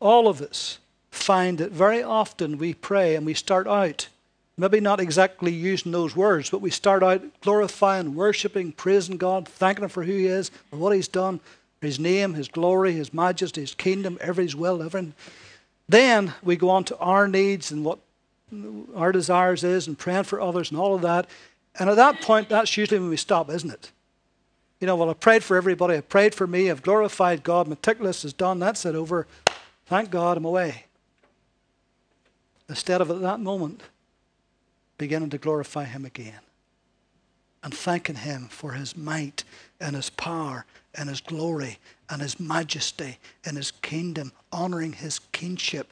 all 0.00 0.26
of 0.26 0.40
us 0.40 0.78
find 1.10 1.58
that 1.58 1.72
very 1.72 2.02
often 2.02 2.58
we 2.58 2.74
pray 2.74 3.14
and 3.14 3.26
we 3.26 3.34
start 3.34 3.66
out, 3.66 4.08
maybe 4.56 4.80
not 4.80 5.00
exactly 5.00 5.52
using 5.52 5.92
those 5.92 6.16
words, 6.16 6.50
but 6.50 6.60
we 6.60 6.70
start 6.70 7.02
out 7.02 7.22
glorifying, 7.40 8.14
worshiping, 8.14 8.72
praising 8.72 9.16
God, 9.16 9.46
thanking 9.46 9.84
Him 9.84 9.90
for 9.90 10.04
who 10.04 10.12
He 10.12 10.26
is, 10.26 10.50
for 10.70 10.76
what 10.76 10.94
He's 10.94 11.08
done, 11.08 11.40
His 11.80 11.98
name, 11.98 12.34
His 12.34 12.48
glory, 12.48 12.92
His 12.92 13.12
majesty, 13.12 13.60
His 13.60 13.74
kingdom, 13.74 14.18
everything's 14.20 14.56
will, 14.56 14.82
everything. 14.82 15.14
Then 15.88 16.34
we 16.42 16.56
go 16.56 16.70
on 16.70 16.84
to 16.84 16.96
our 16.98 17.26
needs 17.28 17.70
and 17.70 17.84
what 17.84 17.98
our 18.94 19.12
desires 19.12 19.64
is 19.64 19.86
and 19.86 19.98
praying 19.98 20.24
for 20.24 20.40
others 20.40 20.70
and 20.70 20.80
all 20.80 20.94
of 20.94 21.02
that. 21.02 21.26
And 21.78 21.88
at 21.88 21.96
that 21.96 22.20
point, 22.20 22.48
that's 22.48 22.76
usually 22.76 23.00
when 23.00 23.10
we 23.10 23.16
stop, 23.16 23.50
isn't 23.50 23.70
it? 23.70 23.90
You 24.80 24.86
know, 24.86 24.96
well, 24.96 25.10
I 25.10 25.14
prayed 25.14 25.44
for 25.44 25.56
everybody. 25.56 25.96
I 25.96 26.00
prayed 26.00 26.34
for 26.34 26.46
me. 26.46 26.70
I've 26.70 26.82
glorified 26.82 27.42
God. 27.42 27.68
Meticulous 27.68 28.24
is 28.24 28.32
done. 28.32 28.58
That's 28.58 28.86
it 28.86 28.94
over. 28.94 29.26
Thank 29.90 30.12
God 30.12 30.36
I'm 30.36 30.44
away. 30.44 30.84
Instead 32.68 33.00
of 33.00 33.10
at 33.10 33.22
that 33.22 33.40
moment 33.40 33.80
beginning 34.98 35.30
to 35.30 35.38
glorify 35.38 35.82
Him 35.82 36.04
again 36.04 36.38
and 37.64 37.74
thanking 37.74 38.14
Him 38.14 38.46
for 38.48 38.74
His 38.74 38.96
might 38.96 39.42
and 39.80 39.96
His 39.96 40.08
power 40.08 40.64
and 40.94 41.08
His 41.08 41.20
glory 41.20 41.80
and 42.08 42.22
His 42.22 42.38
majesty 42.38 43.18
and 43.44 43.56
His 43.56 43.72
kingdom, 43.72 44.30
honoring 44.52 44.92
His 44.92 45.18
kingship. 45.32 45.90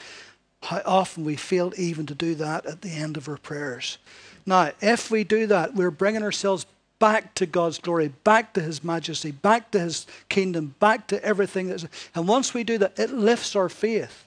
How 0.62 0.80
often 0.86 1.24
we 1.24 1.34
fail 1.34 1.72
even 1.76 2.06
to 2.06 2.14
do 2.14 2.36
that 2.36 2.66
at 2.66 2.82
the 2.82 2.90
end 2.90 3.16
of 3.16 3.28
our 3.28 3.36
prayers. 3.36 3.98
Now, 4.46 4.70
if 4.80 5.10
we 5.10 5.24
do 5.24 5.48
that, 5.48 5.74
we're 5.74 5.90
bringing 5.90 6.22
ourselves 6.22 6.66
back 6.98 7.34
to 7.34 7.46
God's 7.46 7.78
glory, 7.78 8.08
back 8.08 8.54
to 8.54 8.60
His 8.60 8.82
majesty, 8.82 9.30
back 9.30 9.70
to 9.72 9.80
His 9.80 10.06
kingdom, 10.28 10.74
back 10.80 11.06
to 11.08 11.22
everything. 11.24 11.68
That's, 11.68 11.86
and 12.14 12.28
once 12.28 12.54
we 12.54 12.64
do 12.64 12.78
that, 12.78 12.98
it 12.98 13.10
lifts 13.10 13.54
our 13.56 13.68
faith. 13.68 14.26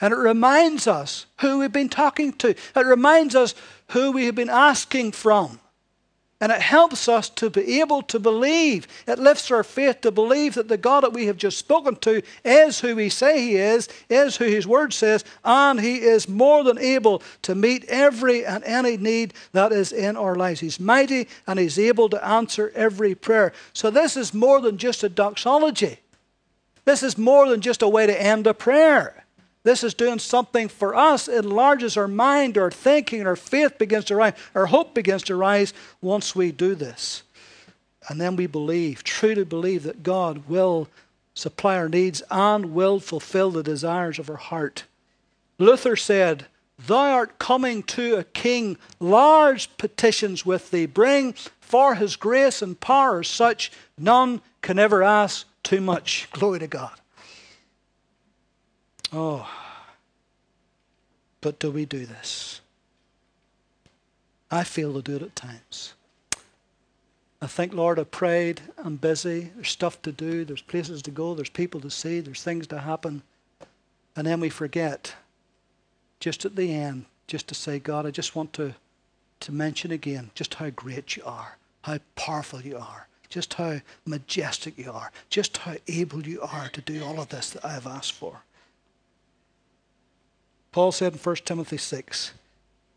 And 0.00 0.12
it 0.12 0.18
reminds 0.18 0.86
us 0.86 1.26
who 1.40 1.58
we've 1.58 1.72
been 1.72 1.88
talking 1.88 2.32
to. 2.34 2.50
It 2.50 2.76
reminds 2.76 3.34
us 3.34 3.54
who 3.90 4.12
we 4.12 4.26
have 4.26 4.34
been 4.34 4.50
asking 4.50 5.12
from. 5.12 5.60
And 6.40 6.52
it 6.52 6.60
helps 6.60 7.08
us 7.08 7.30
to 7.30 7.48
be 7.48 7.80
able 7.80 8.02
to 8.02 8.18
believe. 8.18 8.86
It 9.06 9.18
lifts 9.18 9.50
our 9.50 9.64
faith 9.64 10.02
to 10.02 10.10
believe 10.10 10.54
that 10.54 10.68
the 10.68 10.76
God 10.76 11.02
that 11.02 11.14
we 11.14 11.26
have 11.26 11.38
just 11.38 11.56
spoken 11.56 11.96
to 11.96 12.20
is 12.44 12.80
who 12.80 12.94
we 12.94 13.08
say 13.08 13.40
He 13.40 13.56
is, 13.56 13.88
is 14.10 14.36
who 14.36 14.44
His 14.44 14.66
Word 14.66 14.92
says, 14.92 15.24
and 15.44 15.80
He 15.80 16.02
is 16.02 16.28
more 16.28 16.62
than 16.62 16.78
able 16.78 17.22
to 17.42 17.54
meet 17.54 17.86
every 17.86 18.44
and 18.44 18.62
any 18.64 18.98
need 18.98 19.32
that 19.52 19.72
is 19.72 19.92
in 19.92 20.14
our 20.14 20.34
lives. 20.34 20.60
He's 20.60 20.78
mighty 20.78 21.26
and 21.46 21.58
He's 21.58 21.78
able 21.78 22.10
to 22.10 22.22
answer 22.26 22.70
every 22.74 23.14
prayer. 23.14 23.54
So 23.72 23.90
this 23.90 24.14
is 24.14 24.34
more 24.34 24.60
than 24.60 24.76
just 24.76 25.02
a 25.02 25.08
doxology. 25.08 26.00
This 26.84 27.02
is 27.02 27.16
more 27.16 27.48
than 27.48 27.62
just 27.62 27.80
a 27.80 27.88
way 27.88 28.06
to 28.06 28.22
end 28.22 28.46
a 28.46 28.54
prayer. 28.54 29.25
This 29.66 29.82
is 29.82 29.94
doing 29.94 30.20
something 30.20 30.68
for 30.68 30.94
us. 30.94 31.26
It 31.26 31.44
enlarges 31.44 31.96
our 31.96 32.06
mind, 32.06 32.56
our 32.56 32.70
thinking, 32.70 33.26
our 33.26 33.34
faith 33.34 33.78
begins 33.78 34.04
to 34.04 34.14
rise, 34.14 34.34
our 34.54 34.66
hope 34.66 34.94
begins 34.94 35.24
to 35.24 35.34
rise 35.34 35.74
once 36.00 36.36
we 36.36 36.52
do 36.52 36.76
this. 36.76 37.24
And 38.08 38.20
then 38.20 38.36
we 38.36 38.46
believe, 38.46 39.02
truly 39.02 39.42
believe, 39.42 39.82
that 39.82 40.04
God 40.04 40.46
will 40.46 40.86
supply 41.34 41.78
our 41.78 41.88
needs 41.88 42.22
and 42.30 42.74
will 42.74 43.00
fulfill 43.00 43.50
the 43.50 43.64
desires 43.64 44.20
of 44.20 44.30
our 44.30 44.36
heart. 44.36 44.84
Luther 45.58 45.96
said, 45.96 46.46
Thou 46.78 47.14
art 47.14 47.40
coming 47.40 47.82
to 47.82 48.14
a 48.14 48.22
king, 48.22 48.76
large 49.00 49.76
petitions 49.78 50.46
with 50.46 50.70
thee. 50.70 50.86
Bring 50.86 51.32
for 51.60 51.96
his 51.96 52.14
grace 52.14 52.62
and 52.62 52.78
power 52.78 53.24
such 53.24 53.72
none 53.98 54.42
can 54.62 54.78
ever 54.78 55.02
ask 55.02 55.44
too 55.64 55.80
much. 55.80 56.28
Glory 56.30 56.60
to 56.60 56.68
God. 56.68 56.92
Oh, 59.12 59.48
but 61.40 61.58
do 61.58 61.70
we 61.70 61.84
do 61.84 62.06
this? 62.06 62.60
I 64.50 64.64
feel 64.64 64.94
to 64.94 65.02
do 65.02 65.16
it 65.16 65.22
at 65.22 65.36
times. 65.36 65.94
I 67.40 67.46
think, 67.46 67.74
Lord, 67.74 67.98
I 67.98 68.04
prayed, 68.04 68.62
I'm 68.78 68.96
busy, 68.96 69.52
there's 69.54 69.68
stuff 69.68 70.00
to 70.02 70.12
do, 70.12 70.44
there's 70.44 70.62
places 70.62 71.02
to 71.02 71.10
go, 71.10 71.34
there's 71.34 71.50
people 71.50 71.80
to 71.80 71.90
see, 71.90 72.20
there's 72.20 72.42
things 72.42 72.66
to 72.68 72.80
happen. 72.80 73.22
And 74.16 74.26
then 74.26 74.40
we 74.40 74.48
forget, 74.48 75.14
just 76.18 76.44
at 76.44 76.56
the 76.56 76.72
end, 76.72 77.04
just 77.26 77.46
to 77.48 77.54
say, 77.54 77.78
God, 77.78 78.06
I 78.06 78.10
just 78.10 78.34
want 78.34 78.52
to, 78.54 78.74
to 79.40 79.52
mention 79.52 79.90
again 79.90 80.30
just 80.34 80.54
how 80.54 80.70
great 80.70 81.16
you 81.16 81.22
are, 81.26 81.58
how 81.82 81.98
powerful 82.14 82.62
you 82.62 82.78
are, 82.78 83.06
just 83.28 83.54
how 83.54 83.80
majestic 84.06 84.78
you 84.78 84.90
are, 84.90 85.12
just 85.28 85.58
how 85.58 85.74
able 85.88 86.26
you 86.26 86.40
are 86.40 86.68
to 86.70 86.80
do 86.80 87.04
all 87.04 87.20
of 87.20 87.28
this 87.28 87.50
that 87.50 87.64
I 87.64 87.72
have 87.72 87.86
asked 87.86 88.12
for. 88.12 88.42
Paul 90.76 90.92
said 90.92 91.14
in 91.14 91.18
1 91.18 91.36
Timothy 91.36 91.78
6 91.78 92.32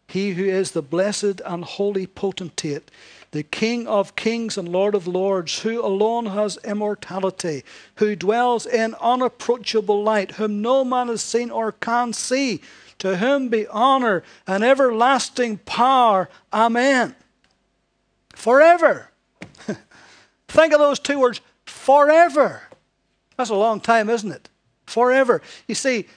He 0.10 0.34
who 0.34 0.44
is 0.44 0.72
the 0.72 0.82
blessed 0.82 1.42
and 1.46 1.64
holy 1.64 2.08
potentate, 2.08 2.92
the 3.32 3.44
King 3.44 3.88
of 3.88 4.18
kings 4.18 4.58
and 4.58 4.68
Lord 4.68 4.96
of 4.96 5.08
lords, 5.08 5.60
who 5.60 5.82
alone 5.82 6.26
has 6.26 6.60
immortality, 6.66 7.64
who 7.96 8.18
dwells 8.18 8.66
in 8.66 8.96
unapproachable 8.96 10.04
light, 10.04 10.32
whom 10.32 10.62
no 10.62 10.84
man 10.84 11.08
has 11.08 11.22
seen 11.22 11.50
or 11.50 11.72
can 11.72 12.12
see, 12.12 12.60
to 12.98 13.16
whom 13.16 13.48
be 13.48 13.66
honor 13.68 14.24
and 14.46 14.62
everlasting 14.62 15.60
power. 15.60 16.28
Amen. 16.52 17.16
Forever. 18.34 19.10
Think 20.50 20.74
of 20.74 20.80
those 20.80 21.00
two 21.00 21.18
words 21.18 21.40
forever. 21.64 22.64
That's 23.38 23.52
a 23.52 23.56
long 23.56 23.80
time, 23.80 24.10
isn't 24.10 24.34
it? 24.34 24.50
Forever. 24.86 25.42
You 25.66 25.76
see, 25.76 26.08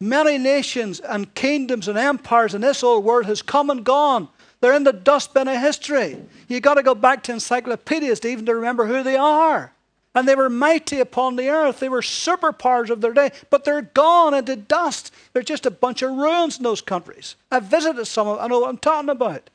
Many 0.00 0.38
nations 0.38 0.98
and 1.00 1.34
kingdoms 1.34 1.86
and 1.86 1.98
empires 1.98 2.54
in 2.54 2.62
this 2.62 2.82
old 2.82 3.04
world 3.04 3.26
has 3.26 3.42
come 3.42 3.68
and 3.68 3.84
gone. 3.84 4.28
They're 4.60 4.74
in 4.74 4.84
the 4.84 4.94
dustbin 4.94 5.46
of 5.46 5.60
history. 5.60 6.18
You've 6.48 6.62
got 6.62 6.74
to 6.74 6.82
go 6.82 6.94
back 6.94 7.22
to 7.24 7.32
encyclopedias 7.32 8.20
to 8.20 8.28
even 8.28 8.46
to 8.46 8.54
remember 8.54 8.86
who 8.86 9.02
they 9.02 9.16
are. 9.16 9.72
And 10.14 10.26
they 10.26 10.34
were 10.34 10.48
mighty 10.48 11.00
upon 11.00 11.36
the 11.36 11.50
earth. 11.50 11.80
They 11.80 11.88
were 11.88 12.00
superpowers 12.00 12.90
of 12.90 13.00
their 13.00 13.12
day, 13.12 13.30
but 13.50 13.64
they're 13.64 13.82
gone 13.82 14.34
into 14.34 14.56
dust. 14.56 15.12
They're 15.32 15.42
just 15.42 15.66
a 15.66 15.70
bunch 15.70 16.02
of 16.02 16.12
ruins 16.12 16.56
in 16.56 16.64
those 16.64 16.80
countries. 16.80 17.36
I've 17.50 17.64
visited 17.64 18.06
some 18.06 18.26
of 18.26 18.36
them. 18.36 18.44
I 18.44 18.48
know 18.48 18.60
what 18.60 18.70
I'm 18.70 18.78
talking 18.78 19.10
about. 19.10 19.50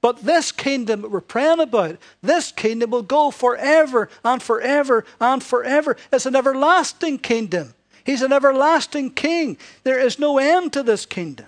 But 0.00 0.22
this 0.22 0.52
kingdom 0.52 1.02
that 1.02 1.10
we're 1.10 1.20
praying 1.20 1.60
about, 1.60 1.98
this 2.22 2.50
kingdom 2.50 2.90
will 2.90 3.02
go 3.02 3.30
forever 3.30 4.08
and 4.24 4.42
forever 4.42 5.04
and 5.20 5.42
forever. 5.42 5.96
It's 6.12 6.26
an 6.26 6.36
everlasting 6.36 7.18
kingdom. 7.18 7.74
He's 8.06 8.22
an 8.22 8.32
everlasting 8.32 9.10
king. 9.10 9.58
There 9.82 9.98
is 9.98 10.20
no 10.20 10.38
end 10.38 10.72
to 10.74 10.84
this 10.84 11.04
kingdom. 11.04 11.46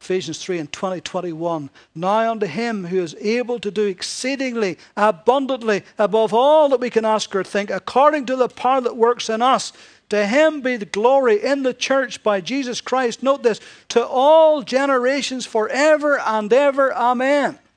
Ephesians 0.00 0.38
3 0.38 0.60
and 0.60 0.72
20, 0.72 1.00
21. 1.00 1.70
Now 1.96 2.30
unto 2.30 2.46
him 2.46 2.86
who 2.86 3.02
is 3.02 3.16
able 3.16 3.58
to 3.58 3.70
do 3.72 3.86
exceedingly 3.86 4.78
abundantly 4.96 5.82
above 5.98 6.32
all 6.32 6.68
that 6.68 6.78
we 6.78 6.88
can 6.88 7.04
ask 7.04 7.34
or 7.34 7.42
think, 7.42 7.68
according 7.68 8.26
to 8.26 8.36
the 8.36 8.46
power 8.46 8.80
that 8.80 8.96
works 8.96 9.28
in 9.28 9.42
us. 9.42 9.72
To 10.10 10.24
him 10.24 10.60
be 10.60 10.76
the 10.76 10.86
glory 10.86 11.42
in 11.42 11.64
the 11.64 11.74
church 11.74 12.22
by 12.22 12.40
Jesus 12.40 12.80
Christ. 12.80 13.24
Note 13.24 13.42
this 13.42 13.60
to 13.88 14.06
all 14.06 14.62
generations 14.62 15.46
forever 15.46 16.20
and 16.20 16.52
ever. 16.52 16.94
Amen. 16.94 17.58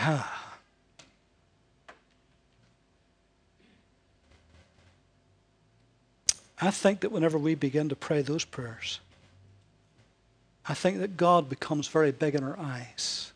Ah. 0.00 0.47
I 6.60 6.70
think 6.70 7.00
that 7.00 7.12
whenever 7.12 7.38
we 7.38 7.54
begin 7.54 7.88
to 7.88 7.96
pray 7.96 8.22
those 8.22 8.44
prayers, 8.44 9.00
I 10.66 10.74
think 10.74 10.98
that 10.98 11.16
God 11.16 11.48
becomes 11.48 11.88
very 11.88 12.12
big 12.12 12.34
in 12.34 12.44
our 12.44 12.58
eyes. 12.58 13.32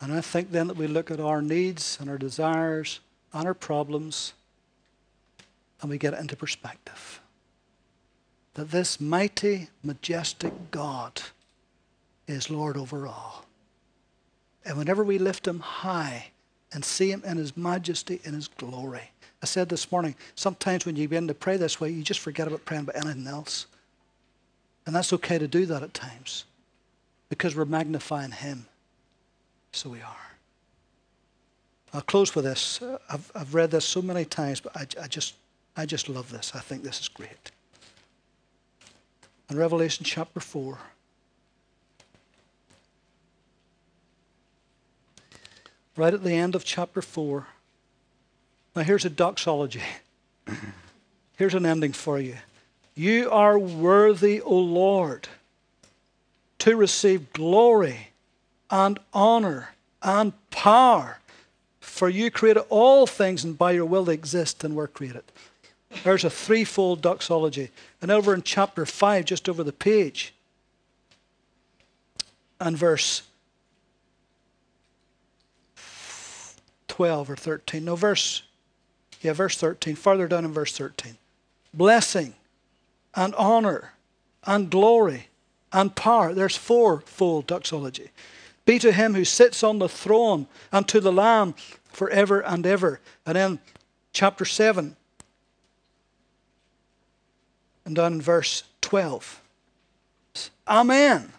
And 0.00 0.12
I 0.12 0.20
think 0.20 0.50
then 0.50 0.66
that 0.66 0.76
we 0.76 0.86
look 0.86 1.10
at 1.10 1.20
our 1.20 1.40
needs 1.40 1.98
and 2.00 2.10
our 2.10 2.18
desires 2.18 3.00
and 3.32 3.46
our 3.46 3.54
problems 3.54 4.32
and 5.80 5.90
we 5.90 5.98
get 5.98 6.14
it 6.14 6.20
into 6.20 6.36
perspective. 6.36 7.20
That 8.54 8.70
this 8.70 9.00
mighty, 9.00 9.68
majestic 9.82 10.52
God 10.70 11.20
is 12.28 12.50
Lord 12.50 12.76
over 12.76 13.06
all. 13.06 13.44
And 14.64 14.78
whenever 14.78 15.02
we 15.02 15.18
lift 15.18 15.46
him 15.46 15.58
high 15.58 16.30
and 16.72 16.84
see 16.84 17.10
him 17.10 17.22
in 17.26 17.36
his 17.36 17.56
majesty, 17.56 18.20
in 18.24 18.34
his 18.34 18.46
glory, 18.46 19.10
I 19.42 19.46
said 19.46 19.68
this 19.68 19.90
morning, 19.90 20.14
sometimes 20.36 20.86
when 20.86 20.94
you 20.94 21.08
begin 21.08 21.26
to 21.26 21.34
pray 21.34 21.56
this 21.56 21.80
way, 21.80 21.90
you 21.90 22.02
just 22.02 22.20
forget 22.20 22.46
about 22.46 22.64
praying 22.64 22.84
about 22.84 23.04
anything 23.04 23.26
else. 23.26 23.66
And 24.86 24.94
that's 24.94 25.12
okay 25.14 25.38
to 25.38 25.48
do 25.48 25.66
that 25.66 25.82
at 25.82 25.92
times 25.92 26.44
because 27.28 27.56
we're 27.56 27.64
magnifying 27.64 28.30
Him. 28.30 28.66
So 29.72 29.90
we 29.90 30.00
are. 30.00 30.32
I'll 31.92 32.02
close 32.02 32.34
with 32.34 32.44
this. 32.44 32.80
I've, 33.10 33.30
I've 33.34 33.54
read 33.54 33.70
this 33.70 33.84
so 33.84 34.00
many 34.00 34.24
times, 34.24 34.60
but 34.60 34.76
I, 34.76 34.86
I, 35.02 35.08
just, 35.08 35.34
I 35.76 35.86
just 35.86 36.08
love 36.08 36.30
this. 36.30 36.52
I 36.54 36.60
think 36.60 36.82
this 36.82 37.00
is 37.00 37.08
great. 37.08 37.50
In 39.50 39.58
Revelation 39.58 40.04
chapter 40.04 40.40
4, 40.40 40.78
right 45.96 46.14
at 46.14 46.22
the 46.22 46.32
end 46.32 46.54
of 46.54 46.64
chapter 46.64 47.02
4, 47.02 47.46
now, 48.74 48.82
here's 48.82 49.04
a 49.04 49.10
doxology. 49.10 49.82
Here's 51.36 51.54
an 51.54 51.66
ending 51.66 51.92
for 51.92 52.20
you. 52.20 52.36
You 52.94 53.30
are 53.30 53.58
worthy, 53.58 54.40
O 54.40 54.54
Lord, 54.56 55.28
to 56.58 56.76
receive 56.76 57.32
glory 57.32 58.10
and 58.70 58.98
honor 59.12 59.70
and 60.02 60.32
power. 60.50 61.18
For 61.80 62.08
you 62.08 62.30
created 62.30 62.64
all 62.68 63.06
things, 63.06 63.44
and 63.44 63.58
by 63.58 63.72
your 63.72 63.86
will 63.86 64.04
they 64.04 64.14
exist 64.14 64.62
and 64.62 64.76
were 64.76 64.86
created. 64.86 65.24
There's 66.04 66.24
a 66.24 66.30
threefold 66.30 67.02
doxology. 67.02 67.70
And 68.00 68.10
over 68.10 68.34
in 68.34 68.42
chapter 68.42 68.86
5, 68.86 69.24
just 69.24 69.48
over 69.48 69.64
the 69.64 69.72
page, 69.72 70.32
and 72.60 72.76
verse 72.76 73.22
12 76.88 77.30
or 77.30 77.36
13. 77.36 77.84
No, 77.84 77.96
verse 77.96 78.42
yeah, 79.22 79.32
verse 79.32 79.56
13, 79.56 79.94
further 79.94 80.26
down 80.26 80.44
in 80.44 80.52
verse 80.52 80.76
13. 80.76 81.16
Blessing 81.72 82.34
and 83.14 83.34
honor 83.36 83.92
and 84.44 84.68
glory 84.68 85.28
and 85.72 85.94
power. 85.94 86.34
There's 86.34 86.56
fourfold 86.56 87.46
doxology. 87.46 88.10
Be 88.64 88.78
to 88.80 88.92
him 88.92 89.14
who 89.14 89.24
sits 89.24 89.62
on 89.62 89.78
the 89.78 89.88
throne 89.88 90.46
and 90.70 90.86
to 90.88 91.00
the 91.00 91.12
Lamb 91.12 91.54
forever 91.84 92.40
and 92.40 92.66
ever. 92.66 93.00
And 93.24 93.36
then 93.36 93.58
chapter 94.12 94.44
7 94.44 94.96
and 97.84 97.96
down 97.96 98.14
in 98.14 98.22
verse 98.22 98.64
12. 98.80 99.40
Amen. 100.66 101.32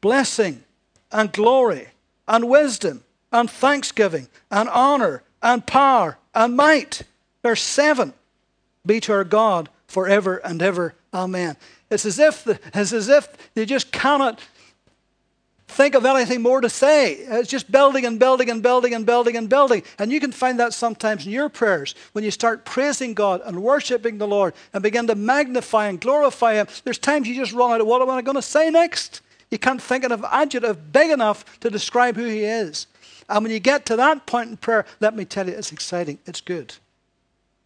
Blessing 0.00 0.64
and 1.10 1.32
glory 1.32 1.88
and 2.26 2.48
wisdom 2.48 3.04
and 3.32 3.50
thanksgiving 3.50 4.28
and 4.50 4.68
honor 4.68 5.22
and 5.42 5.66
power 5.66 6.18
and 6.36 6.56
might. 6.56 7.02
verse 7.42 7.62
seven. 7.62 8.12
Be 8.84 9.00
to 9.00 9.12
our 9.12 9.24
God 9.24 9.68
forever 9.88 10.36
and 10.36 10.62
ever. 10.62 10.94
Amen. 11.12 11.56
It's 11.90 12.06
as 12.06 12.18
if, 12.18 12.44
the, 12.44 12.60
it's 12.74 12.92
as 12.92 13.08
if 13.08 13.28
you 13.56 13.66
just 13.66 13.90
cannot 13.90 14.40
think 15.68 15.94
of 15.94 16.04
anything 16.04 16.42
more 16.42 16.60
to 16.60 16.68
say. 16.68 17.14
It's 17.14 17.50
just 17.50 17.70
building 17.70 18.04
and 18.04 18.18
building 18.18 18.50
and 18.50 18.62
building 18.62 18.94
and 18.94 19.04
building 19.04 19.36
and 19.36 19.48
building. 19.48 19.82
And 19.98 20.12
you 20.12 20.20
can 20.20 20.32
find 20.32 20.60
that 20.60 20.72
sometimes 20.72 21.26
in 21.26 21.32
your 21.32 21.48
prayers 21.48 21.94
when 22.12 22.24
you 22.24 22.30
start 22.30 22.64
praising 22.64 23.14
God 23.14 23.40
and 23.44 23.62
worshiping 23.62 24.18
the 24.18 24.28
Lord 24.28 24.54
and 24.72 24.82
begin 24.82 25.06
to 25.08 25.14
magnify 25.14 25.88
and 25.88 26.00
glorify 26.00 26.54
Him. 26.54 26.66
There's 26.84 26.98
times 26.98 27.26
you 27.26 27.34
just 27.34 27.52
run 27.52 27.72
out 27.72 27.80
of 27.80 27.86
what 27.86 28.02
am 28.02 28.10
I 28.10 28.22
going 28.22 28.36
to 28.36 28.42
say 28.42 28.70
next? 28.70 29.22
You 29.50 29.58
can't 29.58 29.82
think 29.82 30.04
of 30.04 30.12
an 30.12 30.24
adjective 30.30 30.92
big 30.92 31.10
enough 31.10 31.58
to 31.60 31.70
describe 31.70 32.16
who 32.16 32.26
He 32.26 32.44
is. 32.44 32.86
And 33.28 33.42
when 33.42 33.52
you 33.52 33.58
get 33.58 33.86
to 33.86 33.96
that 33.96 34.26
point 34.26 34.50
in 34.50 34.56
prayer, 34.56 34.86
let 35.00 35.16
me 35.16 35.24
tell 35.24 35.48
you, 35.48 35.54
it's 35.54 35.72
exciting. 35.72 36.18
It's 36.26 36.40
good. 36.40 36.74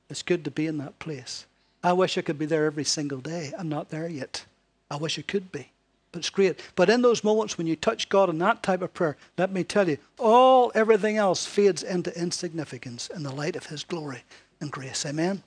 It's 0.08 0.22
good 0.22 0.44
to 0.44 0.50
be 0.50 0.66
in 0.66 0.78
that 0.78 0.98
place. 0.98 1.46
I 1.82 1.92
wish 1.92 2.18
I 2.18 2.22
could 2.22 2.38
be 2.38 2.46
there 2.46 2.66
every 2.66 2.84
single 2.84 3.20
day. 3.20 3.52
I'm 3.58 3.68
not 3.68 3.90
there 3.90 4.08
yet. 4.08 4.44
I 4.90 4.96
wish 4.96 5.18
I 5.18 5.22
could 5.22 5.52
be. 5.52 5.70
But 6.12 6.20
it's 6.20 6.30
great. 6.30 6.60
But 6.74 6.90
in 6.90 7.02
those 7.02 7.22
moments 7.22 7.56
when 7.56 7.66
you 7.66 7.76
touch 7.76 8.08
God 8.08 8.28
in 8.28 8.38
that 8.38 8.62
type 8.62 8.82
of 8.82 8.92
prayer, 8.92 9.16
let 9.38 9.52
me 9.52 9.62
tell 9.62 9.88
you, 9.88 9.98
all 10.18 10.72
everything 10.74 11.16
else 11.16 11.46
fades 11.46 11.82
into 11.82 12.18
insignificance 12.20 13.08
in 13.08 13.22
the 13.22 13.32
light 13.32 13.54
of 13.54 13.66
His 13.66 13.84
glory 13.84 14.24
and 14.60 14.72
grace. 14.72 15.06
Amen. 15.06 15.42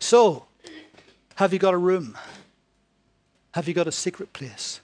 So, 0.00 0.46
have 1.34 1.52
you 1.52 1.58
got 1.58 1.74
a 1.74 1.78
room? 1.78 2.16
Have 3.52 3.68
you 3.68 3.74
got 3.74 3.86
a 3.86 3.92
secret 3.92 4.32
place? 4.32 4.80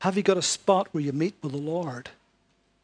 Have 0.00 0.16
you 0.16 0.22
got 0.22 0.38
a 0.38 0.42
spot 0.42 0.88
where 0.92 1.02
you 1.02 1.12
meet 1.12 1.34
with 1.42 1.52
the 1.52 1.58
Lord? 1.58 2.10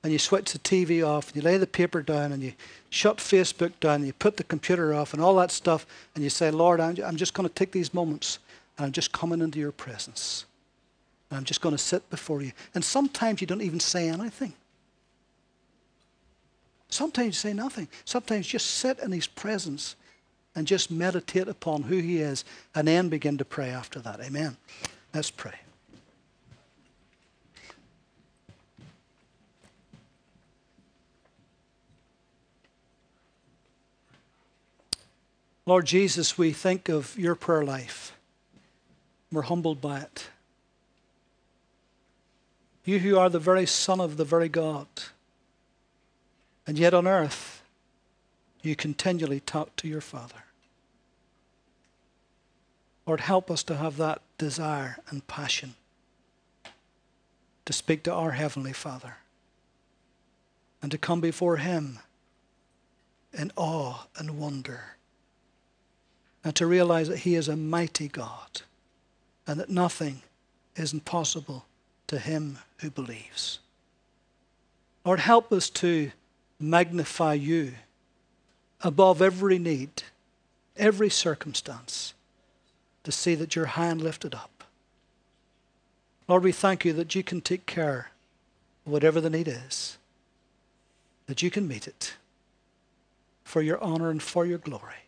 And 0.07 0.13
you 0.13 0.21
switch 0.21 0.53
the 0.53 0.61
TV 0.61 1.05
off, 1.05 1.27
and 1.27 1.37
you 1.37 1.43
lay 1.43 1.59
the 1.59 1.67
paper 1.67 2.01
down, 2.01 2.31
and 2.31 2.41
you 2.41 2.53
shut 2.91 3.17
Facebook 3.17 3.73
down, 3.81 3.97
and 3.97 4.07
you 4.07 4.13
put 4.13 4.37
the 4.37 4.45
computer 4.45 4.95
off, 4.95 5.13
and 5.13 5.21
all 5.21 5.35
that 5.35 5.51
stuff, 5.51 5.85
and 6.15 6.23
you 6.23 6.31
say, 6.31 6.49
Lord, 6.53 6.79
I'm 6.79 7.17
just 7.17 7.35
going 7.35 7.49
to 7.49 7.53
take 7.53 7.73
these 7.73 7.93
moments, 7.93 8.39
and 8.79 8.87
I'm 8.87 8.93
just 8.93 9.11
coming 9.11 9.41
into 9.41 9.59
your 9.59 9.73
presence. 9.73 10.45
And 11.29 11.39
I'm 11.39 11.43
just 11.43 11.61
going 11.61 11.75
to 11.75 11.83
sit 11.83 12.09
before 12.09 12.41
you. 12.41 12.53
And 12.73 12.85
sometimes 12.85 13.41
you 13.41 13.49
don't 13.49 13.63
even 13.63 13.81
say 13.81 14.09
anything. 14.09 14.53
Sometimes 16.89 17.27
you 17.27 17.33
say 17.33 17.53
nothing. 17.53 17.89
Sometimes 18.05 18.47
just 18.47 18.75
sit 18.75 19.01
in 19.01 19.11
his 19.11 19.27
presence 19.27 19.97
and 20.55 20.69
just 20.69 20.89
meditate 20.89 21.49
upon 21.49 21.83
who 21.83 21.99
he 21.99 22.19
is 22.19 22.45
and 22.77 22.87
then 22.87 23.09
begin 23.09 23.39
to 23.39 23.45
pray 23.45 23.71
after 23.71 23.99
that. 23.99 24.21
Amen. 24.21 24.57
Let's 25.13 25.33
pray. 25.33 25.55
Lord 35.67 35.85
Jesus, 35.85 36.39
we 36.39 36.53
think 36.53 36.89
of 36.89 37.19
your 37.19 37.35
prayer 37.35 37.65
life. 37.65 38.17
We're 39.33 39.43
humbled 39.43 39.81
by 39.81 39.99
it. 39.99 40.29
You 42.85 43.01
who 43.01 43.19
are 43.19 43.29
the 43.29 43.41
very 43.41 43.67
Son 43.67 44.01
of 44.01 44.17
the 44.17 44.25
very 44.25 44.49
God. 44.49 44.87
And 46.69 46.79
yet 46.79 46.95
on 46.95 47.09
earth, 47.09 47.63
you 48.63 48.77
continually 48.77 49.41
talk 49.41 49.75
to 49.77 49.89
your 49.89 50.01
Father. 50.01 50.45
Lord, 53.05 53.21
help 53.21 53.51
us 53.51 53.65
to 53.65 53.77
have 53.77 53.97
that 53.97 54.23
desire 54.39 54.99
and 55.11 55.27
passion 55.27 55.75
to 57.65 57.73
speak 57.73 58.05
to 58.05 58.13
our 58.13 58.33
Heavenly 58.33 58.73
Father 58.73 59.17
and 60.81 60.93
to 60.93 60.99
come 60.99 61.21
before 61.21 61.57
Him 61.57 61.99
in 63.33 63.51
awe 63.57 64.07
and 64.17 64.39
wonder 64.39 64.96
and 66.47 66.55
to 66.55 66.65
realize 66.65 67.09
that 67.09 67.19
He 67.19 67.35
is 67.35 67.49
a 67.49 67.57
mighty 67.57 68.07
God 68.07 68.63
and 69.49 69.59
that 69.59 69.69
nothing 69.69 70.23
is 70.77 70.93
impossible 70.93 71.67
to 72.07 72.21
him 72.21 72.59
who 72.79 72.89
believes. 72.89 73.59
Lord, 75.05 75.19
help 75.19 75.53
us 75.53 75.69
to 75.71 76.13
magnify 76.61 77.35
you 77.35 77.73
above 78.81 79.21
every 79.21 79.59
need, 79.59 80.05
every 80.77 81.11
circumstance, 81.11 82.15
to 83.03 83.11
see 83.11 83.35
that 83.35 83.57
your 83.57 83.67
hand 83.67 84.01
lifted 84.01 84.33
up. 84.33 84.63
Lord, 86.29 86.45
we 86.45 86.53
thank 86.53 86.85
you 86.85 86.93
that 86.93 87.17
you 87.17 87.25
can 87.25 87.41
take 87.41 87.67
care 87.67 88.13
of 88.87 88.93
whatever 88.93 89.21
the 89.21 89.31
need 89.31 89.49
is, 89.49 89.99
that 91.27 91.43
you 91.43 91.51
can 91.51 91.67
meet 91.67 91.89
it 91.89 92.15
for 93.43 93.63
your 93.63 93.83
honor 93.83 94.11
and 94.11 94.23
for 94.23 94.47
your 94.47 94.59
glory. 94.59 95.06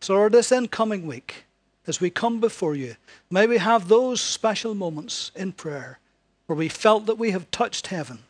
So, 0.00 0.14
Lord, 0.14 0.32
this 0.32 0.50
incoming 0.50 1.06
week, 1.06 1.44
as 1.86 2.00
we 2.00 2.08
come 2.08 2.40
before 2.40 2.74
you, 2.74 2.96
may 3.30 3.46
we 3.46 3.58
have 3.58 3.88
those 3.88 4.20
special 4.20 4.74
moments 4.74 5.30
in 5.34 5.52
prayer 5.52 5.98
where 6.46 6.56
we 6.56 6.68
felt 6.68 7.06
that 7.06 7.18
we 7.18 7.32
have 7.32 7.50
touched 7.50 7.88
heaven. 7.88 8.20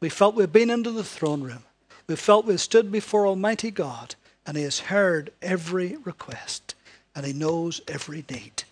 We 0.00 0.08
felt 0.08 0.34
we've 0.34 0.50
been 0.50 0.70
into 0.70 0.90
the 0.90 1.04
throne 1.04 1.42
room. 1.42 1.64
We 2.06 2.16
felt 2.16 2.46
we've 2.46 2.60
stood 2.60 2.90
before 2.90 3.26
Almighty 3.26 3.70
God, 3.70 4.14
and 4.46 4.56
He 4.56 4.62
has 4.62 4.80
heard 4.80 5.32
every 5.42 5.96
request, 6.04 6.74
and 7.14 7.26
He 7.26 7.32
knows 7.32 7.80
every 7.88 8.24
need, 8.30 8.64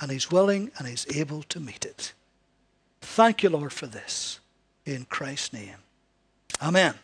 and 0.00 0.10
He's 0.10 0.30
willing 0.30 0.70
and 0.78 0.86
He's 0.86 1.06
able 1.16 1.42
to 1.44 1.60
meet 1.60 1.84
it. 1.84 2.12
Thank 3.00 3.42
you, 3.42 3.48
Lord, 3.50 3.72
for 3.72 3.86
this. 3.86 4.40
In 4.84 5.06
Christ's 5.06 5.52
name. 5.52 5.76
Amen. 6.62 6.94